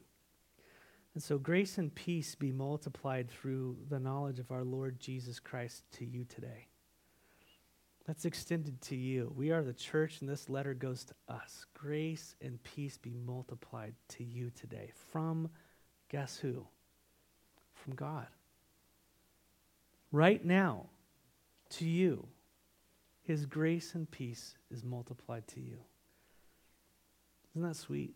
And 1.13 1.23
so 1.23 1.37
grace 1.37 1.77
and 1.77 1.93
peace 1.93 2.35
be 2.35 2.51
multiplied 2.51 3.29
through 3.29 3.77
the 3.89 3.99
knowledge 3.99 4.39
of 4.39 4.51
our 4.51 4.63
Lord 4.63 4.99
Jesus 4.99 5.39
Christ 5.39 5.83
to 5.93 6.05
you 6.05 6.25
today. 6.25 6.67
That's 8.07 8.25
extended 8.25 8.81
to 8.83 8.95
you. 8.95 9.33
We 9.35 9.51
are 9.51 9.63
the 9.63 9.73
church, 9.73 10.21
and 10.21 10.29
this 10.29 10.49
letter 10.49 10.73
goes 10.73 11.05
to 11.05 11.13
us. 11.27 11.65
Grace 11.73 12.35
and 12.41 12.61
peace 12.63 12.97
be 12.97 13.13
multiplied 13.25 13.95
to 14.09 14.23
you 14.23 14.51
today. 14.51 14.91
From, 15.11 15.49
guess 16.09 16.37
who? 16.37 16.67
From 17.73 17.95
God 17.95 18.27
right 20.15 20.43
now 20.45 20.85
to 21.69 21.85
you, 21.85 22.27
his 23.23 23.45
grace 23.45 23.95
and 23.95 24.09
peace 24.09 24.55
is 24.71 24.83
multiplied 24.83 25.47
to 25.49 25.59
you. 25.59 25.77
Isn't 27.51 27.67
that 27.67 27.75
sweet? 27.75 28.15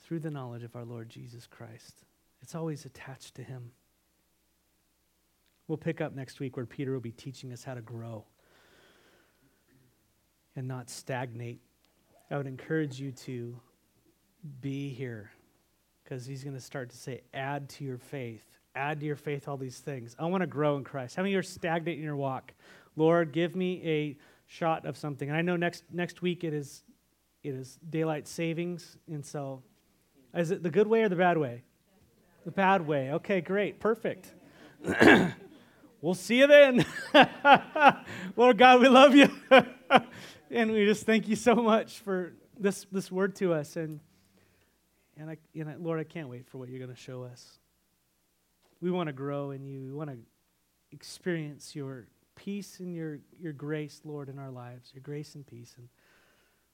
Through 0.00 0.20
the 0.20 0.30
knowledge 0.30 0.64
of 0.64 0.74
our 0.74 0.84
Lord 0.84 1.08
Jesus 1.08 1.46
Christ. 1.46 2.04
It's 2.40 2.56
always 2.56 2.84
attached 2.84 3.36
to 3.36 3.42
him. 3.42 3.70
We'll 5.72 5.78
pick 5.78 6.02
up 6.02 6.14
next 6.14 6.38
week 6.38 6.58
where 6.58 6.66
Peter 6.66 6.92
will 6.92 7.00
be 7.00 7.12
teaching 7.12 7.50
us 7.50 7.64
how 7.64 7.72
to 7.72 7.80
grow 7.80 8.26
and 10.54 10.68
not 10.68 10.90
stagnate. 10.90 11.62
I 12.30 12.36
would 12.36 12.46
encourage 12.46 13.00
you 13.00 13.10
to 13.10 13.58
be 14.60 14.90
here 14.90 15.30
because 16.04 16.26
he's 16.26 16.44
going 16.44 16.56
to 16.56 16.60
start 16.60 16.90
to 16.90 16.96
say, 16.98 17.22
add 17.32 17.70
to 17.70 17.84
your 17.84 17.96
faith 17.96 18.44
add 18.74 19.00
to 19.00 19.06
your 19.06 19.16
faith 19.16 19.48
all 19.48 19.56
these 19.56 19.78
things. 19.78 20.14
I 20.18 20.26
want 20.26 20.42
to 20.42 20.46
grow 20.46 20.76
in 20.76 20.84
Christ. 20.84 21.16
How 21.16 21.22
many 21.22 21.30
of 21.30 21.32
you 21.32 21.38
are 21.38 21.42
stagnant 21.42 21.96
in 21.96 22.04
your 22.04 22.16
walk? 22.16 22.52
Lord, 22.96 23.32
give 23.32 23.56
me 23.56 23.80
a 23.82 24.16
shot 24.46 24.84
of 24.84 24.98
something. 24.98 25.30
And 25.30 25.38
I 25.38 25.40
know 25.40 25.56
next 25.56 25.84
next 25.90 26.20
week 26.20 26.44
it 26.44 26.52
is 26.52 26.82
it 27.42 27.54
is 27.54 27.78
daylight 27.88 28.28
savings, 28.28 28.98
and 29.08 29.24
so 29.24 29.62
is 30.34 30.50
it 30.50 30.62
the 30.62 30.70
good 30.70 30.86
way 30.86 31.02
or 31.02 31.08
the 31.08 31.16
bad 31.16 31.38
way? 31.38 31.62
The 32.44 32.50
bad 32.50 32.86
way. 32.86 33.12
Okay, 33.12 33.40
great, 33.40 33.80
perfect. 33.80 34.34
we'll 36.02 36.14
see 36.14 36.40
you 36.40 36.46
then. 36.46 36.84
Lord 38.36 38.58
God, 38.58 38.80
we 38.80 38.88
love 38.88 39.14
you, 39.14 39.30
and 40.50 40.70
we 40.72 40.84
just 40.84 41.06
thank 41.06 41.28
you 41.28 41.36
so 41.36 41.54
much 41.54 42.00
for 42.00 42.34
this 42.58 42.84
this 42.92 43.10
word 43.10 43.34
to 43.36 43.54
us. 43.54 43.76
And 43.76 44.00
and 45.16 45.30
I, 45.30 45.36
and 45.54 45.70
I, 45.70 45.76
Lord, 45.76 46.00
I 46.00 46.04
can't 46.04 46.28
wait 46.28 46.46
for 46.46 46.58
what 46.58 46.68
you're 46.68 46.78
going 46.78 46.94
to 46.94 47.00
show 47.00 47.22
us. 47.22 47.58
We 48.80 48.90
want 48.90 49.06
to 49.06 49.12
grow 49.12 49.50
in 49.52 49.64
you. 49.64 49.80
We 49.80 49.92
want 49.92 50.10
to 50.10 50.18
experience 50.90 51.76
your 51.76 52.08
peace 52.34 52.80
and 52.80 52.94
your, 52.94 53.20
your 53.38 53.52
grace, 53.52 54.00
Lord, 54.04 54.28
in 54.28 54.38
our 54.38 54.50
lives, 54.50 54.90
your 54.94 55.02
grace 55.02 55.34
and 55.34 55.46
peace. 55.46 55.74
And 55.78 55.88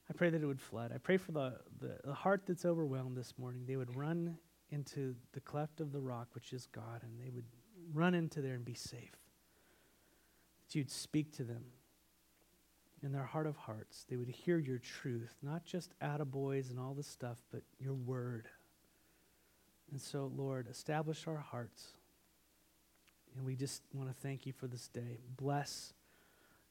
I 0.09 0.13
pray 0.13 0.29
that 0.29 0.41
it 0.41 0.45
would 0.45 0.61
flood. 0.61 0.91
I 0.93 0.97
pray 0.97 1.17
for 1.17 1.31
the, 1.31 1.59
the, 1.79 1.97
the 2.05 2.13
heart 2.13 2.43
that's 2.47 2.65
overwhelmed 2.65 3.17
this 3.17 3.33
morning. 3.37 3.65
They 3.67 3.75
would 3.75 3.95
run 3.95 4.37
into 4.71 5.15
the 5.33 5.41
cleft 5.41 5.81
of 5.81 5.91
the 5.91 5.99
rock, 5.99 6.29
which 6.33 6.53
is 6.53 6.67
God, 6.67 7.03
and 7.03 7.19
they 7.23 7.29
would 7.29 7.45
run 7.93 8.13
into 8.13 8.41
there 8.41 8.55
and 8.55 8.65
be 8.65 8.73
safe. 8.73 9.18
That 10.69 10.77
you'd 10.77 10.91
speak 10.91 11.35
to 11.37 11.43
them 11.43 11.63
in 13.01 13.11
their 13.11 13.23
heart 13.23 13.47
of 13.47 13.57
hearts. 13.57 14.05
They 14.07 14.17
would 14.17 14.29
hear 14.29 14.59
your 14.59 14.77
truth, 14.77 15.35
not 15.41 15.65
just 15.65 15.97
attaboys 15.99 16.69
and 16.69 16.79
all 16.79 16.93
this 16.93 17.07
stuff, 17.07 17.37
but 17.51 17.63
your 17.79 17.95
word. 17.95 18.47
And 19.91 19.99
so, 19.99 20.31
Lord, 20.35 20.67
establish 20.69 21.27
our 21.27 21.37
hearts 21.37 21.93
and 23.35 23.45
we 23.45 23.55
just 23.55 23.83
want 23.93 24.09
to 24.09 24.15
thank 24.21 24.45
you 24.45 24.53
for 24.53 24.67
this 24.67 24.87
day. 24.87 25.19
Bless 25.37 25.93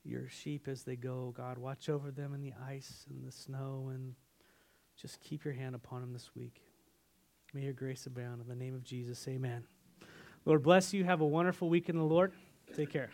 your 0.04 0.28
sheep 0.28 0.68
as 0.68 0.82
they 0.82 0.96
go, 0.96 1.34
God. 1.36 1.58
Watch 1.58 1.88
over 1.88 2.10
them 2.10 2.34
in 2.34 2.40
the 2.40 2.52
ice 2.66 3.06
and 3.10 3.26
the 3.26 3.32
snow 3.32 3.90
and 3.92 4.14
just 5.00 5.20
keep 5.20 5.44
your 5.44 5.54
hand 5.54 5.74
upon 5.74 6.00
them 6.00 6.12
this 6.12 6.30
week. 6.34 6.62
May 7.54 7.62
your 7.62 7.72
grace 7.72 8.06
abound. 8.06 8.40
In 8.40 8.48
the 8.48 8.54
name 8.54 8.74
of 8.74 8.84
Jesus, 8.84 9.26
amen. 9.28 9.64
Lord 10.44 10.62
bless 10.62 10.92
you. 10.92 11.04
Have 11.04 11.20
a 11.20 11.26
wonderful 11.26 11.68
week 11.68 11.88
in 11.88 11.96
the 11.96 12.04
Lord. 12.04 12.32
Take 12.74 12.92
care. 12.92 13.10